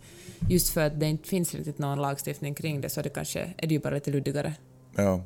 just 0.49 0.73
för 0.73 0.81
att 0.85 0.99
det 0.99 1.05
inte 1.05 1.29
finns 1.29 1.55
riktigt 1.55 1.77
någon 1.77 2.01
lagstiftning 2.01 2.55
kring 2.55 2.81
det 2.81 2.89
så 2.89 3.01
det 3.01 3.09
kanske 3.09 3.53
är 3.57 3.67
det 3.67 3.73
ju 3.73 3.79
bara 3.79 3.93
lite 3.93 4.11
luddigare. 4.11 4.53
Ja. 4.95 5.23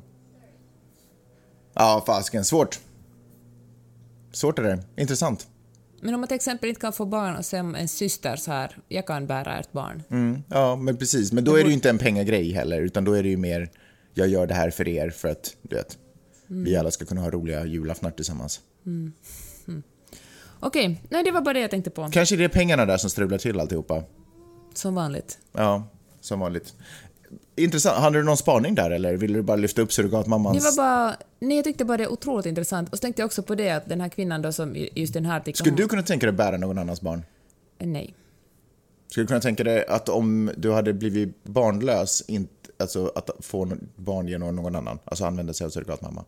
Ja, 1.74 2.02
fasiken. 2.06 2.44
Svårt. 2.44 2.80
Svårt 4.32 4.58
är 4.58 4.62
det. 4.62 4.84
Intressant. 4.96 5.48
Men 6.00 6.14
om 6.14 6.20
man 6.20 6.28
till 6.28 6.34
exempel 6.34 6.68
inte 6.68 6.80
kan 6.80 6.92
få 6.92 7.06
barn 7.06 7.36
och 7.36 7.44
sen 7.44 7.74
en 7.74 7.88
syster 7.88 8.36
så 8.36 8.50
här, 8.50 8.78
jag 8.88 9.06
kan 9.06 9.26
bära 9.26 9.58
ert 9.58 9.72
barn. 9.72 10.02
Mm. 10.10 10.42
Ja, 10.48 10.76
men 10.76 10.96
precis. 10.96 11.32
Men 11.32 11.44
då 11.44 11.56
är 11.56 11.62
det 11.62 11.68
ju 11.68 11.74
inte 11.74 11.90
en 11.90 11.98
pengagrej 11.98 12.52
heller, 12.52 12.82
utan 12.82 13.04
då 13.04 13.12
är 13.12 13.22
det 13.22 13.28
ju 13.28 13.36
mer, 13.36 13.70
jag 14.14 14.28
gör 14.28 14.46
det 14.46 14.54
här 14.54 14.70
för 14.70 14.88
er 14.88 15.10
för 15.10 15.28
att, 15.28 15.56
du 15.62 15.76
vet, 15.76 15.98
vi 16.46 16.76
alla 16.76 16.90
ska 16.90 17.04
kunna 17.04 17.20
ha 17.20 17.30
roliga 17.30 17.64
julaftnar 17.64 18.10
tillsammans. 18.10 18.60
Okej, 20.60 21.02
nej 21.08 21.24
det 21.24 21.30
var 21.30 21.40
bara 21.40 21.54
det 21.54 21.60
jag 21.60 21.70
tänkte 21.70 21.90
på. 21.90 22.08
Kanske 22.12 22.36
det 22.36 22.44
är 22.44 22.48
pengarna 22.48 22.86
där 22.86 22.96
som 22.96 23.10
strular 23.10 23.38
till 23.38 23.60
alltihopa. 23.60 24.02
Som 24.74 24.94
vanligt. 24.94 25.38
Ja, 25.52 25.88
som 26.20 26.40
vanligt. 26.40 26.74
Intressant. 27.58 27.98
Hade 27.98 28.18
du 28.18 28.22
någon 28.24 28.36
spaning 28.36 28.74
där 28.74 28.90
eller 28.90 29.16
ville 29.16 29.38
du 29.38 29.42
bara 29.42 29.56
lyfta 29.56 29.82
upp 29.82 29.88
Det 29.88 29.94
surrogatmammans... 29.94 30.64
var 30.64 30.76
bara, 30.76 31.16
nej 31.38 31.56
jag 31.56 31.64
tyckte 31.64 31.84
bara 31.84 31.96
det 31.96 32.04
är 32.04 32.12
otroligt 32.12 32.46
intressant. 32.46 32.88
Och 32.88 32.98
så 32.98 33.00
tänkte 33.00 33.22
jag 33.22 33.26
också 33.26 33.42
på 33.42 33.54
det 33.54 33.70
att 33.70 33.88
den 33.88 34.00
här 34.00 34.08
kvinnan 34.08 34.42
då 34.42 34.52
som 34.52 34.76
just 34.94 35.14
den 35.14 35.24
här 35.26 35.36
artikeln... 35.36 35.56
Skulle 35.56 35.76
du 35.76 35.88
kunna 35.88 36.02
tänka 36.02 36.26
dig 36.26 36.30
att 36.30 36.36
bära 36.36 36.56
någon 36.56 36.78
annans 36.78 37.00
barn? 37.00 37.22
Nej. 37.78 38.14
Skulle 39.10 39.24
du 39.24 39.28
kunna 39.28 39.40
tänka 39.40 39.64
dig 39.64 39.86
att 39.86 40.08
om 40.08 40.50
du 40.56 40.72
hade 40.72 40.92
blivit 40.92 41.44
barnlös, 41.44 42.22
inte, 42.26 42.52
alltså 42.78 43.12
att 43.14 43.30
få 43.40 43.72
barn 43.96 44.28
genom 44.28 44.56
någon 44.56 44.76
annan, 44.76 44.98
alltså 45.04 45.24
använda 45.24 45.52
sig 45.52 45.64
av 45.64 45.70
surrogatmamma? 45.70 46.24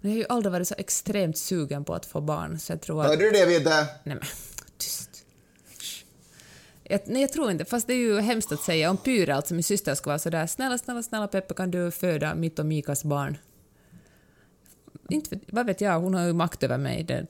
Men 0.00 0.10
jag 0.10 0.16
har 0.16 0.18
ju 0.18 0.26
aldrig 0.28 0.52
varit 0.52 0.68
så 0.68 0.74
extremt 0.78 1.38
sugen 1.38 1.84
på 1.84 1.94
att 1.94 2.06
få 2.06 2.20
barn, 2.20 2.58
så 2.58 2.72
jag 2.72 2.80
tror 2.80 3.00
att... 3.02 3.08
Hörde 3.08 3.24
du 3.24 3.30
det 3.30 3.46
Vidde? 3.46 3.70
Nej 4.04 4.16
men, 4.16 4.20
tyst. 4.78 5.15
Jag, 6.88 7.00
nej, 7.06 7.22
jag 7.22 7.32
tror 7.32 7.50
inte, 7.50 7.64
fast 7.64 7.86
det 7.86 7.92
är 7.92 7.98
ju 7.98 8.20
hemskt 8.20 8.52
att 8.52 8.60
säga. 8.60 8.90
Om 8.90 8.96
Pyre, 8.96 9.34
alltså 9.34 9.54
min 9.54 9.62
syster, 9.62 9.94
ska 9.94 10.10
vara 10.10 10.18
sådär 10.18 10.46
snälla, 10.46 10.78
snälla, 10.78 11.02
snälla 11.02 11.28
Peppe, 11.28 11.54
kan 11.54 11.70
du 11.70 11.90
föda 11.90 12.34
mitt 12.34 12.58
och 12.58 12.66
Mikas 12.66 13.04
barn? 13.04 13.38
Inte, 15.08 15.40
vad 15.48 15.66
vet 15.66 15.80
jag, 15.80 16.00
hon 16.00 16.14
har 16.14 16.26
ju 16.26 16.32
makt 16.32 16.62
över 16.62 16.78
mig, 16.78 17.02
den, 17.02 17.26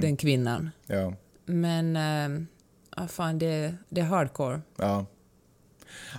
den 0.00 0.16
kvinnan. 0.16 0.70
Ja. 0.86 1.14
Men, 1.44 1.96
äh, 1.96 2.42
ah, 2.90 3.08
fan, 3.08 3.38
det, 3.38 3.74
det 3.88 4.00
är 4.00 4.04
hardcore. 4.04 4.60
Ja. 4.76 5.06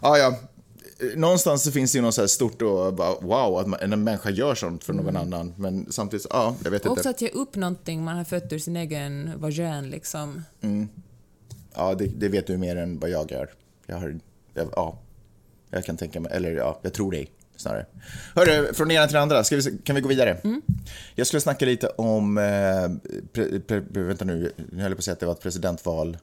Ja, 0.01 0.17
ja. 0.17 0.39
Någonstans 1.15 1.63
så 1.63 1.71
finns 1.71 1.91
det 1.91 1.97
ju 1.97 2.01
något 2.01 2.13
så 2.13 2.21
här 2.21 2.27
stort 2.27 2.61
och 2.61 2.93
bara, 2.93 3.19
wow, 3.19 3.57
att 3.57 3.67
man, 3.67 3.79
en 3.79 4.03
människa 4.03 4.29
gör 4.29 4.55
sånt 4.55 4.83
för 4.83 4.93
någon 4.93 5.17
annan. 5.17 5.53
Men 5.57 5.91
samtidigt, 5.91 6.27
ja, 6.29 6.55
jag 6.63 6.71
vet 6.71 6.85
också 6.85 6.99
inte. 6.99 7.09
att 7.09 7.21
ge 7.21 7.29
upp 7.29 7.55
någonting 7.55 8.03
man 8.03 8.17
har 8.17 8.23
fött 8.23 8.53
ur 8.53 8.59
sin 8.59 8.75
egen 8.75 9.39
vagin, 9.39 9.89
liksom. 9.89 10.43
Ja, 11.75 11.95
det, 11.95 12.07
det 12.07 12.29
vet 12.29 12.47
du 12.47 12.57
mer 12.57 12.75
än 12.75 12.99
vad 12.99 13.09
jag 13.09 13.31
gör. 13.31 13.49
Jag 13.85 13.95
har, 13.95 14.19
jag, 14.53 14.67
ja, 14.75 14.99
jag 15.69 15.85
kan 15.85 15.97
tänka 15.97 16.19
mig, 16.19 16.31
eller 16.35 16.51
ja, 16.51 16.79
jag 16.81 16.93
tror 16.93 17.11
dig 17.11 17.31
snarare. 17.55 17.85
Hörru, 18.35 18.73
från 18.73 18.87
det 18.87 18.93
ena 18.93 19.07
till 19.07 19.13
det 19.13 19.21
andra, 19.21 19.43
ska 19.43 19.55
vi, 19.55 19.77
kan 19.83 19.95
vi 19.95 20.01
gå 20.01 20.09
vidare? 20.09 20.37
Jag 21.15 21.27
skulle 21.27 21.41
snacka 21.41 21.65
lite 21.65 21.87
om, 21.87 22.37
eh, 22.37 23.13
pre, 23.33 23.59
pre, 23.59 23.79
vänta 24.03 24.25
nu, 24.25 24.51
nu 24.71 24.81
höll 24.81 24.91
jag 24.91 24.97
på 24.97 24.99
att 24.99 25.03
säga 25.03 25.13
att 25.13 25.19
det 25.19 25.25
var 25.25 25.33
ett 25.33 25.41
presidentval, 25.41 26.17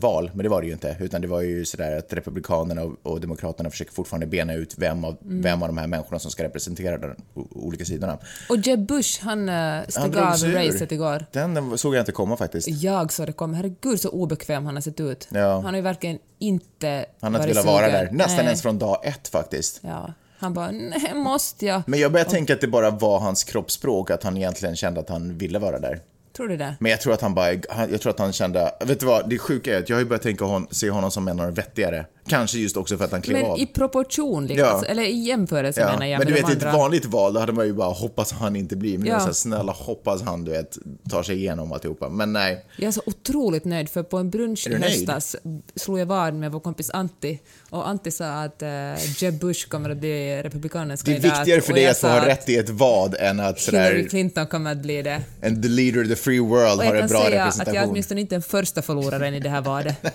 val, 0.00 0.30
men 0.34 0.42
det 0.42 0.48
var 0.48 0.60
det 0.60 0.66
ju 0.66 0.72
inte, 0.72 0.96
utan 1.00 1.20
det 1.20 1.28
var 1.28 1.40
ju 1.40 1.64
sådär 1.64 1.98
att 1.98 2.12
Republikanerna 2.12 2.82
och, 2.82 2.96
och 3.02 3.20
Demokraterna 3.20 3.70
försöker 3.70 3.92
fortfarande 3.92 4.26
bena 4.26 4.54
ut 4.54 4.74
vem 4.78 5.04
av, 5.04 5.16
vem 5.20 5.62
av 5.62 5.68
de 5.68 5.78
här 5.78 5.86
människorna 5.86 6.18
som 6.18 6.30
ska 6.30 6.44
representera 6.44 6.98
de 6.98 7.14
olika 7.50 7.84
sidorna. 7.84 8.18
Och 8.48 8.56
Jeb 8.56 8.86
Bush, 8.86 9.20
han 9.22 9.48
Han 9.48 9.84
steg 9.88 10.16
av 10.16 10.32
racet 10.32 10.92
igår. 10.92 11.26
Den 11.32 11.78
såg 11.78 11.94
jag 11.94 12.00
inte 12.00 12.12
komma 12.12 12.36
faktiskt. 12.36 12.68
Jag 12.68 13.12
så 13.12 13.26
det 13.26 13.32
kom. 13.32 13.54
Herregud 13.54 14.00
så 14.00 14.08
obekväm 14.08 14.66
han 14.66 14.74
har 14.74 14.82
sett 14.82 15.00
ut. 15.00 15.28
Ja. 15.30 15.54
Han 15.54 15.64
har 15.64 15.76
ju 15.76 15.80
verkligen 15.80 16.18
inte 16.38 17.06
Han 17.20 17.34
har 17.34 17.40
inte 17.40 17.48
velat 17.48 17.66
vara 17.66 17.88
där, 17.88 18.10
nästan 18.12 18.36
Nej. 18.36 18.44
ens 18.44 18.62
från 18.62 18.78
dag 18.78 19.00
ett 19.04 19.28
faktiskt. 19.28 19.80
Ja. 19.82 20.12
Han 20.38 20.54
bara, 20.54 20.70
nej, 20.70 21.14
måste 21.14 21.66
jag? 21.66 21.82
Men 21.86 22.00
jag 22.00 22.12
börjar 22.12 22.26
tänka 22.26 22.54
att 22.54 22.60
det 22.60 22.66
bara 22.66 22.90
var 22.90 23.18
hans 23.18 23.44
kroppsspråk, 23.44 24.10
att 24.10 24.22
han 24.22 24.36
egentligen 24.36 24.76
kände 24.76 25.00
att 25.00 25.08
han 25.08 25.38
ville 25.38 25.58
vara 25.58 25.78
där. 25.78 26.00
Tror 26.36 26.48
du 26.48 26.56
det? 26.56 26.76
Men 26.80 26.90
jag 26.90 27.00
tror 27.00 27.12
att 27.12 27.20
han 27.20 27.34
bara, 27.34 27.52
jag 27.90 28.00
tror 28.00 28.10
att 28.10 28.18
han 28.18 28.32
kände, 28.32 28.74
vet 28.80 29.00
du 29.00 29.06
vad, 29.06 29.30
det 29.30 29.38
sjuka 29.38 29.74
är 29.74 29.78
att 29.78 29.88
jag 29.88 29.96
har 29.96 30.00
ju 30.00 30.08
börjat 30.08 30.22
tänka 30.22 30.44
hon, 30.44 30.66
se 30.70 30.90
honom 30.90 31.10
som 31.10 31.28
en 31.28 31.40
av 31.40 31.46
de 31.46 31.54
vettigare. 31.54 32.06
Kanske 32.28 32.58
just 32.58 32.76
också 32.76 32.96
för 32.98 33.04
att 33.04 33.12
han 33.12 33.22
klev 33.22 33.36
Men 33.42 33.50
av. 33.50 33.58
i 33.58 33.66
proportion, 33.66 34.46
liksom, 34.46 34.58
Ja. 34.66 34.72
alltså, 34.72 34.86
eller 34.90 35.02
i 35.02 35.18
jämförelse 35.18 35.80
Ja, 35.80 35.86
menar 35.92 36.06
jag 36.06 36.18
men 36.18 36.26
du 36.26 36.32
vet, 36.34 36.50
i 36.50 36.52
ett 36.52 36.62
vanligt 36.74 37.04
val, 37.04 37.32
då 37.34 37.40
hade 37.40 37.52
man 37.52 37.66
ju 37.66 37.72
bara 37.72 37.92
hoppas 37.92 38.32
han 38.32 38.56
inte 38.56 38.76
blir, 38.76 38.98
men 38.98 39.06
Ja. 39.06 39.12
jag 39.12 39.20
så 39.22 39.26
här, 39.26 39.32
snälla 39.34 39.72
hoppas 39.72 40.22
han, 40.22 40.44
du 40.44 40.50
vet, 40.50 40.78
tar 41.10 41.22
sig 41.22 41.36
igenom 41.36 41.72
alltihopa. 41.72 42.08
Men 42.08 42.32
nej. 42.32 42.64
Jag 42.76 42.88
är 42.88 42.92
så 42.92 43.02
otroligt 43.06 43.64
nöjd, 43.64 43.88
för 43.88 44.02
på 44.02 44.18
en 44.18 44.30
brunch 44.30 44.66
Är 44.66 44.70
i 44.70 44.82
höstas 44.82 45.36
slog 45.76 45.98
jag 45.98 46.06
vad 46.06 46.34
med 46.34 46.52
vår 46.52 46.60
kompis 46.60 46.90
Antti, 46.90 47.40
och 47.70 47.88
Antti 47.88 48.10
sa 48.10 48.24
att 48.26 48.62
uh, 48.62 49.22
Jeb 49.22 49.38
Bush 49.40 49.68
kommer 49.68 49.90
att 49.90 49.96
bli 49.98 50.42
republikanernas 50.42 51.02
Det 51.02 51.10
är 51.10 51.14
kandidat. 51.14 51.38
viktigare 51.40 51.60
för 51.60 51.70
och 51.70 51.74
dig 51.74 51.84
jag 51.84 51.90
att 51.90 51.98
få 51.98 52.08
ha 52.08 52.26
rätt 52.26 52.48
i 52.48 52.56
ett 52.56 52.70
vad 52.70 53.14
än 53.14 53.40
att 53.40 53.60
Hillary 53.60 53.96
sådär, 53.96 54.08
Clinton 54.08 54.46
kommer 54.46 54.72
att 54.72 54.78
bli 54.82 55.02
det. 55.02 55.20
and 55.42 55.62
the 55.62 55.68
leader 55.68 56.02
of 56.02 56.08
the 56.08 56.16
free 56.16 56.40
world 56.40 56.78
Och 56.80 56.84
har 56.84 56.84
jag 56.84 56.94
en 56.94 57.00
kan 57.00 57.08
bra 57.08 57.18
säga 57.24 57.26
att 57.42 57.46
representation. 57.46 57.74
jag 57.74 57.84
är 57.84 57.88
åtminstone 57.90 58.20
inte 58.20 58.34
den 58.34 58.42
första 58.42 58.82
förloraren 58.82 59.34
i 59.34 59.40
det 59.40 59.48
här 59.48 59.60
valet. 59.60 59.96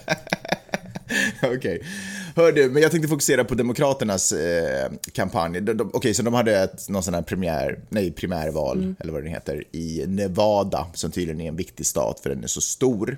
Okej. 1.55 1.81
Hör 2.35 2.51
du, 2.51 2.69
men 2.69 2.81
jag 2.81 2.91
tänkte 2.91 3.09
fokusera 3.09 3.43
på 3.43 3.55
Demokraternas 3.55 4.31
eh, 4.31 4.91
kampanj. 5.11 5.61
Okej, 5.93 6.13
så 6.13 6.23
de 6.23 6.33
hade 6.33 6.57
ett, 6.57 6.89
någon 6.89 7.03
sån 7.03 7.13
här 7.13 7.21
premiär, 7.21 7.79
nej, 7.89 8.11
primärval, 8.11 8.95
eller 8.99 9.13
vad 9.13 9.23
det 9.23 9.29
heter, 9.29 9.63
i 9.71 10.05
Nevada, 10.07 10.87
som 10.93 11.11
tydligen 11.11 11.41
är 11.41 11.47
en 11.47 11.55
viktig 11.55 11.85
stat 11.85 12.19
för 12.19 12.29
den 12.29 12.43
är 12.43 12.47
så 12.47 12.61
stor. 12.61 13.17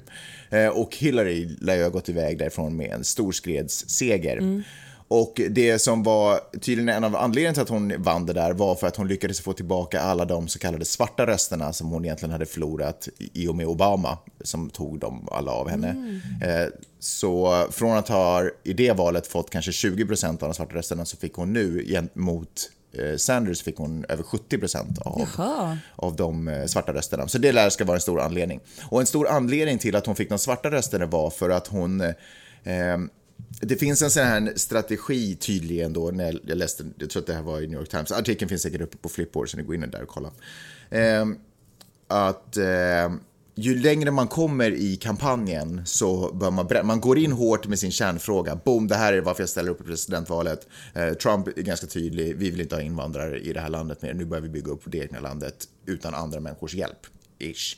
Eh, 0.49 0.67
och 0.67 0.95
Hillary 0.97 1.49
lär 1.61 1.75
ju 1.75 1.83
ha 1.83 1.89
gått 1.89 2.09
iväg 2.09 2.37
därifrån 2.37 2.77
med 2.77 2.91
en 2.91 3.03
storskredsseger. 3.03 4.63
Och 5.15 5.41
det 5.49 5.79
som 5.79 6.03
var 6.03 6.39
tydligen 6.61 6.89
en 6.89 7.03
av 7.03 7.15
anledningarna 7.15 7.53
till 7.53 7.61
att 7.61 7.69
hon 7.69 7.93
vann 7.97 8.25
det 8.25 8.33
där 8.33 8.53
var 8.53 8.75
för 8.75 8.87
att 8.87 8.95
hon 8.95 9.07
lyckades 9.07 9.41
få 9.41 9.53
tillbaka 9.53 10.01
alla 10.01 10.25
de 10.25 10.47
så 10.47 10.59
kallade 10.59 10.85
svarta 10.85 11.25
rösterna 11.25 11.73
som 11.73 11.87
hon 11.87 12.05
egentligen 12.05 12.31
hade 12.31 12.45
förlorat 12.45 13.09
i 13.17 13.47
och 13.47 13.55
med 13.55 13.67
Obama, 13.67 14.17
som 14.41 14.69
tog 14.69 14.99
dem 14.99 15.27
alla 15.31 15.51
av 15.51 15.69
henne. 15.69 16.21
Eh, 16.43 16.67
så 16.99 17.65
från 17.71 17.97
att 17.97 18.07
ha 18.07 18.43
i 18.63 18.73
det 18.73 18.91
valet 18.91 19.27
fått 19.27 19.49
kanske 19.49 19.71
20 19.71 20.05
procent 20.05 20.43
av 20.43 20.49
de 20.49 20.55
svarta 20.55 20.75
rösterna 20.75 21.05
så 21.05 21.17
fick 21.17 21.33
hon 21.33 21.53
nu 21.53 21.85
gentemot 21.85 22.69
eh, 22.93 23.17
Sanders 23.17 23.63
fick 23.63 23.77
hon 23.77 24.05
över 24.09 24.23
70 24.23 24.57
procent 24.57 24.99
av, 24.99 25.27
Jaha. 25.37 25.77
av 25.95 26.15
de 26.15 26.47
eh, 26.47 26.65
svarta 26.65 26.93
rösterna. 26.93 27.27
Så 27.27 27.37
det 27.37 27.51
lär 27.51 27.69
ska 27.69 27.85
vara 27.85 27.97
en 27.97 28.01
stor 28.01 28.21
anledning. 28.21 28.59
Och 28.89 28.99
en 28.99 29.05
stor 29.07 29.27
anledning 29.27 29.77
till 29.77 29.95
att 29.95 30.05
hon 30.05 30.15
fick 30.15 30.29
de 30.29 30.39
svarta 30.39 30.71
rösterna 30.71 31.05
var 31.05 31.29
för 31.29 31.49
att 31.49 31.67
hon 31.67 32.01
eh, 32.01 32.97
det 33.61 33.75
finns 33.75 34.01
en 34.01 34.11
sån 34.11 34.23
här 34.23 34.53
strategi 34.55 35.35
tydligen 35.35 35.93
då, 35.93 36.11
när 36.11 36.39
jag 36.45 36.57
läste, 36.57 36.85
jag 36.97 37.09
tror 37.09 37.21
att 37.21 37.27
det 37.27 37.33
här 37.33 37.41
var 37.41 37.61
i 37.61 37.67
New 37.67 37.79
York 37.79 37.89
Times, 37.89 38.11
artikeln 38.11 38.49
finns 38.49 38.61
säkert 38.61 38.81
uppe 38.81 38.97
på 38.97 39.09
Flipboard 39.09 39.49
så 39.49 39.57
ni 39.57 39.63
går 39.63 39.75
in 39.75 39.89
där 39.91 40.01
och 40.01 40.07
kollar. 40.07 40.31
Eh, 40.89 41.25
att 42.07 42.57
eh, 42.57 43.09
ju 43.55 43.79
längre 43.79 44.11
man 44.11 44.27
kommer 44.27 44.71
i 44.71 44.95
kampanjen 44.95 45.81
så 45.85 46.33
bör 46.33 46.51
man 46.51 46.67
man 46.83 47.01
går 47.01 47.17
in 47.17 47.31
hårt 47.31 47.67
med 47.67 47.79
sin 47.79 47.91
kärnfråga. 47.91 48.55
Boom, 48.55 48.87
det 48.87 48.95
här 48.95 49.13
är 49.13 49.21
varför 49.21 49.41
jag 49.41 49.49
ställer 49.49 49.71
upp 49.71 49.81
i 49.81 49.83
presidentvalet. 49.83 50.67
Eh, 50.93 51.13
Trump 51.13 51.47
är 51.47 51.61
ganska 51.61 51.87
tydlig, 51.87 52.35
vi 52.37 52.49
vill 52.49 52.61
inte 52.61 52.75
ha 52.75 52.81
invandrare 52.81 53.39
i 53.39 53.53
det 53.53 53.59
här 53.59 53.69
landet 53.69 54.01
mer. 54.01 54.13
Nu 54.13 54.25
börjar 54.25 54.41
vi 54.41 54.49
bygga 54.49 54.71
upp 54.71 54.81
det 54.85 54.97
egna 54.97 55.19
landet 55.19 55.67
utan 55.85 56.13
andra 56.13 56.39
människors 56.39 56.73
hjälp. 56.73 57.07
Ish. 57.39 57.77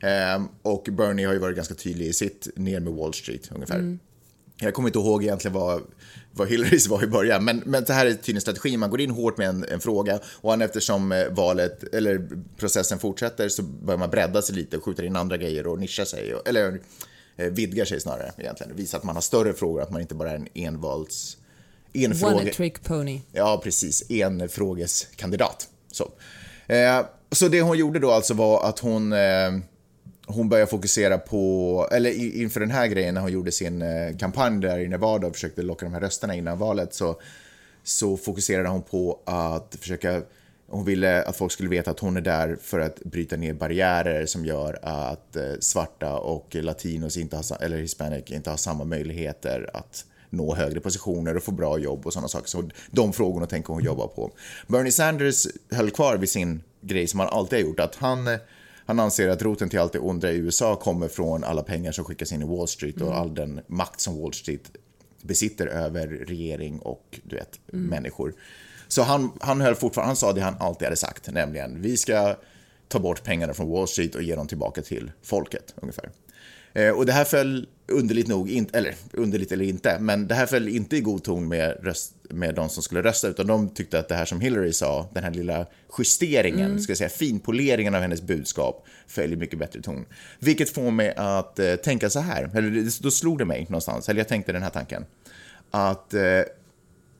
Eh, 0.00 0.42
och 0.62 0.88
Bernie 0.90 1.26
har 1.26 1.32
ju 1.32 1.38
varit 1.38 1.56
ganska 1.56 1.74
tydlig 1.74 2.06
i 2.06 2.12
sitt 2.12 2.48
ner 2.56 2.80
med 2.80 2.92
Wall 2.92 3.14
Street 3.14 3.50
ungefär. 3.54 3.78
Mm. 3.78 3.98
Jag 4.60 4.74
kommer 4.74 4.88
inte 4.88 4.98
ihåg 4.98 5.22
egentligen 5.22 5.54
vad, 5.54 5.82
vad 6.32 6.48
Hillarys 6.48 6.88
var 6.88 7.04
i 7.04 7.06
början, 7.06 7.44
men, 7.44 7.62
men 7.66 7.84
det 7.84 7.92
här 7.92 8.06
är 8.06 8.14
tydligen 8.14 8.40
strategin. 8.40 8.80
Man 8.80 8.90
går 8.90 9.00
in 9.00 9.10
hårt 9.10 9.38
med 9.38 9.48
en, 9.48 9.64
en 9.64 9.80
fråga 9.80 10.20
och 10.24 10.50
han, 10.50 10.62
eftersom 10.62 11.12
eh, 11.12 11.28
valet, 11.28 11.94
eller 11.94 12.28
processen 12.56 12.98
fortsätter 12.98 13.48
så 13.48 13.62
börjar 13.62 13.98
man 13.98 14.10
bredda 14.10 14.42
sig 14.42 14.54
lite 14.54 14.76
och 14.76 14.84
skjuta 14.84 15.04
in 15.04 15.16
andra 15.16 15.36
grejer 15.36 15.66
och 15.66 15.78
nischa 15.78 16.04
sig, 16.04 16.34
och, 16.34 16.48
eller 16.48 16.80
eh, 17.36 17.46
vidgar 17.46 17.84
sig 17.84 18.00
snarare 18.00 18.32
egentligen. 18.38 18.76
Visa 18.76 18.96
att 18.96 19.04
man 19.04 19.14
har 19.14 19.22
större 19.22 19.52
frågor, 19.52 19.82
att 19.82 19.90
man 19.90 20.00
inte 20.00 20.14
bara 20.14 20.30
är 20.30 20.36
en 20.36 20.48
envals... 20.54 21.36
One 21.94 22.04
Enfråge, 22.04 22.52
trick 22.52 22.82
pony. 22.82 23.20
Ja, 23.32 23.60
precis. 23.64 24.10
En 24.10 24.48
frågeskandidat. 24.48 25.68
Så. 25.92 26.10
Eh, 26.66 27.00
så 27.32 27.48
det 27.48 27.62
hon 27.62 27.78
gjorde 27.78 27.98
då 27.98 28.10
alltså 28.10 28.34
var 28.34 28.68
att 28.68 28.78
hon, 28.78 29.12
eh, 29.12 29.18
hon 30.32 30.48
börjar 30.48 30.66
fokusera 30.66 31.18
på, 31.18 31.88
eller 31.92 32.10
inför 32.36 32.60
den 32.60 32.70
här 32.70 32.86
grejen 32.86 33.14
när 33.14 33.20
hon 33.20 33.32
gjorde 33.32 33.52
sin 33.52 33.82
eh, 33.82 34.16
kampanj 34.18 34.60
där 34.60 34.78
i 34.78 34.88
Nevada 34.88 35.26
och 35.26 35.34
försökte 35.34 35.62
locka 35.62 35.86
de 35.86 35.94
här 35.94 36.00
rösterna 36.00 36.34
innan 36.34 36.58
valet 36.58 36.94
så, 36.94 37.20
så 37.84 38.16
fokuserade 38.16 38.68
hon 38.68 38.82
på 38.82 39.20
att 39.24 39.76
försöka 39.80 40.22
hon 40.70 40.84
ville 40.84 41.22
att 41.22 41.36
folk 41.36 41.52
skulle 41.52 41.70
veta 41.70 41.90
att 41.90 42.00
hon 42.00 42.16
är 42.16 42.20
där 42.20 42.56
för 42.62 42.80
att 42.80 43.00
bryta 43.00 43.36
ner 43.36 43.52
barriärer 43.52 44.26
som 44.26 44.44
gör 44.44 44.78
att 44.82 45.36
eh, 45.36 45.42
svarta 45.60 46.18
och 46.18 46.54
latinos, 46.54 47.16
inte 47.16 47.36
har, 47.36 47.62
eller 47.62 47.78
hispanic, 47.78 48.30
inte 48.30 48.50
har 48.50 48.56
samma 48.56 48.84
möjligheter 48.84 49.70
att 49.74 50.04
nå 50.30 50.54
högre 50.54 50.80
positioner 50.80 51.36
och 51.36 51.42
få 51.42 51.52
bra 51.52 51.78
jobb 51.78 52.06
och 52.06 52.12
sådana 52.12 52.28
saker. 52.28 52.48
Så 52.48 52.70
de 52.90 53.12
frågorna 53.12 53.46
tänker 53.46 53.72
hon 53.72 53.84
jobba 53.84 54.06
på. 54.06 54.32
Bernie 54.66 54.92
Sanders 54.92 55.46
höll 55.70 55.90
kvar 55.90 56.16
vid 56.16 56.28
sin 56.28 56.62
grej 56.80 57.06
som 57.06 57.20
han 57.20 57.28
alltid 57.28 57.58
har 57.58 57.66
gjort, 57.66 57.80
att 57.80 57.94
han 57.94 58.28
han 58.90 59.00
anser 59.00 59.28
att 59.28 59.42
roten 59.42 59.68
till 59.68 59.78
allt 59.78 59.92
det 59.92 59.98
onda 59.98 60.32
i 60.32 60.36
USA 60.36 60.76
kommer 60.76 61.08
från 61.08 61.44
alla 61.44 61.62
pengar 61.62 61.92
som 61.92 62.04
skickas 62.04 62.32
in 62.32 62.42
i 62.42 62.44
Wall 62.44 62.68
Street 62.68 62.96
och 62.96 63.06
mm. 63.06 63.18
all 63.18 63.34
den 63.34 63.60
makt 63.66 64.00
som 64.00 64.20
Wall 64.20 64.32
Street 64.32 64.70
besitter 65.22 65.66
över 65.66 66.06
regering 66.06 66.78
och 66.78 67.20
du 67.22 67.36
vet, 67.36 67.60
mm. 67.72 67.86
människor. 67.86 68.34
Så 68.88 69.02
han, 69.02 69.30
han 69.40 69.60
höll 69.60 69.74
fortfarande, 69.74 70.08
han 70.08 70.16
sa 70.16 70.32
det 70.32 70.40
han 70.40 70.56
alltid 70.60 70.86
hade 70.86 70.96
sagt, 70.96 71.32
nämligen 71.32 71.82
vi 71.82 71.96
ska 71.96 72.36
ta 72.88 72.98
bort 72.98 73.24
pengarna 73.24 73.54
från 73.54 73.68
Wall 73.70 73.88
Street 73.88 74.14
och 74.14 74.22
ge 74.22 74.34
dem 74.36 74.46
tillbaka 74.46 74.82
till 74.82 75.12
folket 75.22 75.74
ungefär. 75.76 76.10
Eh, 76.72 76.90
och 76.90 77.06
det 77.06 77.12
här 77.12 77.24
föll 77.24 77.68
underligt 77.86 78.28
nog, 78.28 78.50
in, 78.50 78.68
eller 78.72 78.94
underligt 79.12 79.52
eller 79.52 79.64
inte, 79.64 79.98
men 80.00 80.26
det 80.26 80.34
här 80.34 80.46
föll 80.46 80.68
inte 80.68 80.96
i 80.96 81.00
god 81.00 81.24
ton 81.24 81.48
med, 81.48 81.76
röst, 81.82 82.14
med 82.30 82.54
de 82.54 82.68
som 82.68 82.82
skulle 82.82 83.02
rösta, 83.02 83.28
utan 83.28 83.46
de 83.46 83.68
tyckte 83.68 83.98
att 83.98 84.08
det 84.08 84.14
här 84.14 84.24
som 84.24 84.40
Hillary 84.40 84.72
sa, 84.72 85.08
den 85.14 85.24
här 85.24 85.30
lilla 85.30 85.66
justeringen, 85.98 86.66
mm. 86.66 86.80
ska 86.80 86.90
jag 86.90 86.98
säga, 86.98 87.10
finpoleringen 87.10 87.94
av 87.94 88.00
hennes 88.00 88.22
budskap, 88.22 88.86
föll 89.06 89.32
i 89.32 89.36
mycket 89.36 89.58
bättre 89.58 89.82
ton. 89.82 90.04
Vilket 90.38 90.70
får 90.70 90.90
mig 90.90 91.14
att 91.16 91.58
eh, 91.58 91.74
tänka 91.74 92.10
så 92.10 92.20
här, 92.20 92.50
eller 92.54 93.02
då 93.02 93.10
slog 93.10 93.38
det 93.38 93.44
mig 93.44 93.62
någonstans, 93.68 94.08
eller 94.08 94.20
jag 94.20 94.28
tänkte 94.28 94.52
den 94.52 94.62
här 94.62 94.70
tanken, 94.70 95.04
att 95.70 96.14
eh, 96.14 96.42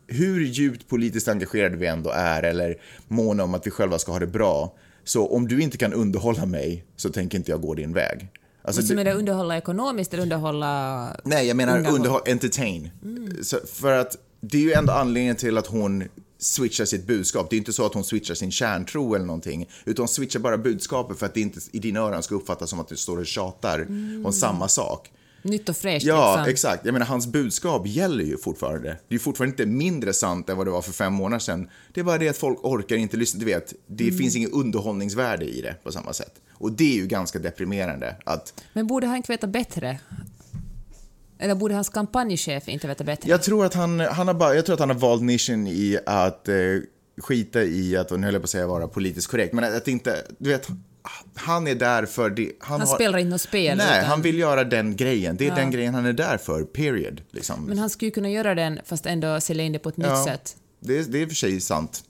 hur 0.06 0.40
djupt 0.40 0.88
politiskt 0.88 1.28
engagerade 1.28 1.76
vi 1.76 1.86
ändå 1.86 2.10
är, 2.10 2.42
eller 2.42 2.76
måna 3.08 3.44
om 3.44 3.54
att 3.54 3.66
vi 3.66 3.70
själva 3.70 3.98
ska 3.98 4.12
ha 4.12 4.18
det 4.18 4.26
bra, 4.26 4.76
så 5.04 5.26
om 5.26 5.48
du 5.48 5.62
inte 5.62 5.78
kan 5.78 5.92
underhålla 5.92 6.46
mig 6.46 6.84
så 6.96 7.10
tänker 7.10 7.38
inte 7.38 7.50
jag 7.50 7.60
gå 7.60 7.74
din 7.74 7.92
väg. 7.92 8.28
Alltså, 8.62 8.82
Måste 8.82 9.04
det 9.04 9.12
underhålla 9.12 9.56
ekonomiskt 9.56 10.14
eller 10.14 10.22
underhålla... 10.22 11.16
Nej, 11.24 11.46
jag 11.46 11.56
menar 11.56 11.78
underhålla, 11.78 12.22
entertain. 12.26 12.90
Mm. 13.02 13.44
För 13.66 13.92
att 13.92 14.16
det 14.40 14.58
är 14.58 14.62
ju 14.62 14.72
ändå 14.72 14.92
anledningen 14.92 15.36
till 15.36 15.58
att 15.58 15.66
hon 15.66 16.04
switchar 16.38 16.84
sitt 16.84 17.06
budskap. 17.06 17.50
Det 17.50 17.56
är 17.56 17.58
inte 17.58 17.72
så 17.72 17.86
att 17.86 17.94
hon 17.94 18.04
switchar 18.04 18.34
sin 18.34 18.50
kärntro 18.50 19.14
eller 19.14 19.26
någonting, 19.26 19.68
utan 19.84 20.02
hon 20.02 20.08
switchar 20.08 20.40
bara 20.40 20.58
budskapet 20.58 21.18
för 21.18 21.26
att 21.26 21.34
det 21.34 21.40
inte 21.40 21.60
i 21.72 21.78
dina 21.78 22.00
öron 22.00 22.22
ska 22.22 22.34
uppfattas 22.34 22.70
som 22.70 22.80
att 22.80 22.88
du 22.88 22.96
står 22.96 23.18
och 23.18 23.26
tjatar 23.26 23.78
mm. 23.78 24.26
om 24.26 24.32
samma 24.32 24.68
sak. 24.68 25.10
Nytt 25.42 25.68
och 25.68 25.76
fräscht. 25.76 26.06
Ja, 26.06 26.36
liksom. 26.36 26.50
exakt. 26.50 26.84
Jag 26.84 26.92
menar, 26.92 27.06
hans 27.06 27.26
budskap 27.26 27.86
gäller 27.86 28.24
ju 28.24 28.38
fortfarande. 28.38 28.96
Det 29.08 29.14
är 29.14 29.18
fortfarande 29.18 29.52
inte 29.52 29.66
mindre 29.66 30.12
sant 30.12 30.48
än 30.48 30.56
vad 30.56 30.66
det 30.66 30.70
var 30.70 30.82
för 30.82 30.92
fem 30.92 31.12
månader 31.12 31.38
sedan. 31.38 31.68
Det 31.92 32.00
är 32.00 32.04
bara 32.04 32.18
det 32.18 32.28
att 32.28 32.36
folk 32.36 32.64
orkar 32.64 32.96
inte 32.96 33.16
lyssna. 33.16 33.40
Du 33.40 33.46
vet, 33.46 33.74
det 33.86 34.04
mm. 34.04 34.18
finns 34.18 34.36
inget 34.36 34.52
underhållningsvärde 34.52 35.44
i 35.44 35.60
det 35.60 35.76
på 35.82 35.92
samma 35.92 36.12
sätt. 36.12 36.32
Och 36.52 36.72
det 36.72 36.92
är 36.92 36.96
ju 36.96 37.06
ganska 37.06 37.38
deprimerande. 37.38 38.16
Att... 38.24 38.62
Men 38.72 38.86
borde 38.86 39.06
han 39.06 39.16
inte 39.16 39.32
veta 39.32 39.46
bättre? 39.46 39.98
Eller 41.40 41.54
borde 41.54 41.74
hans 41.74 41.88
kampanjchef 41.88 42.68
inte 42.68 42.86
veta 42.86 43.04
bättre? 43.04 43.30
Jag 43.30 43.42
tror 43.42 43.64
att 43.64 43.74
han, 43.74 44.00
han, 44.00 44.26
har, 44.26 44.34
bara, 44.34 44.54
jag 44.54 44.66
tror 44.66 44.74
att 44.74 44.80
han 44.80 44.90
har 44.90 44.96
valt 44.96 45.22
nischen 45.22 45.66
i 45.66 45.98
att 46.06 46.48
eh, 46.48 46.54
skita 47.20 47.62
i 47.62 47.96
att, 47.96 48.10
nu 48.10 48.24
höll 48.24 48.34
jag 48.34 48.42
på 48.42 48.44
att 48.44 48.50
säga 48.50 48.66
vara 48.66 48.88
politiskt 48.88 49.30
korrekt, 49.30 49.54
men 49.54 49.76
att 49.76 49.88
inte, 49.88 50.16
du 50.38 50.50
vet, 50.50 50.68
han 51.34 51.66
är 51.66 51.74
där 51.74 52.06
för 52.06 52.30
det. 52.30 52.52
Han, 52.60 52.80
han 52.80 52.88
har, 52.88 52.94
spelar 52.94 53.18
inte 53.18 53.30
något 53.30 53.40
spel. 53.40 53.76
Nej, 53.76 53.98
utan... 53.98 54.10
han 54.10 54.22
vill 54.22 54.38
göra 54.38 54.64
den 54.64 54.96
grejen. 54.96 55.36
Det 55.36 55.44
är 55.44 55.48
ja. 55.48 55.54
den 55.54 55.70
grejen 55.70 55.94
han 55.94 56.06
är 56.06 56.12
där 56.12 56.38
för, 56.38 56.64
period. 56.64 57.22
Liksom. 57.30 57.64
Men 57.64 57.78
han 57.78 57.90
skulle 57.90 58.06
ju 58.06 58.12
kunna 58.12 58.30
göra 58.30 58.54
den, 58.54 58.80
fast 58.84 59.06
ändå 59.06 59.40
sälja 59.40 59.64
in 59.64 59.72
det 59.72 59.78
på 59.78 59.88
ett 59.88 59.94
ja, 59.98 60.14
nytt 60.14 60.24
sätt. 60.24 60.56
Det, 60.80 61.12
det 61.12 61.18
är 61.18 61.22
i 61.22 61.24
och 61.24 61.28
för 61.28 61.36
sig 61.36 61.60
sant. 61.60 62.04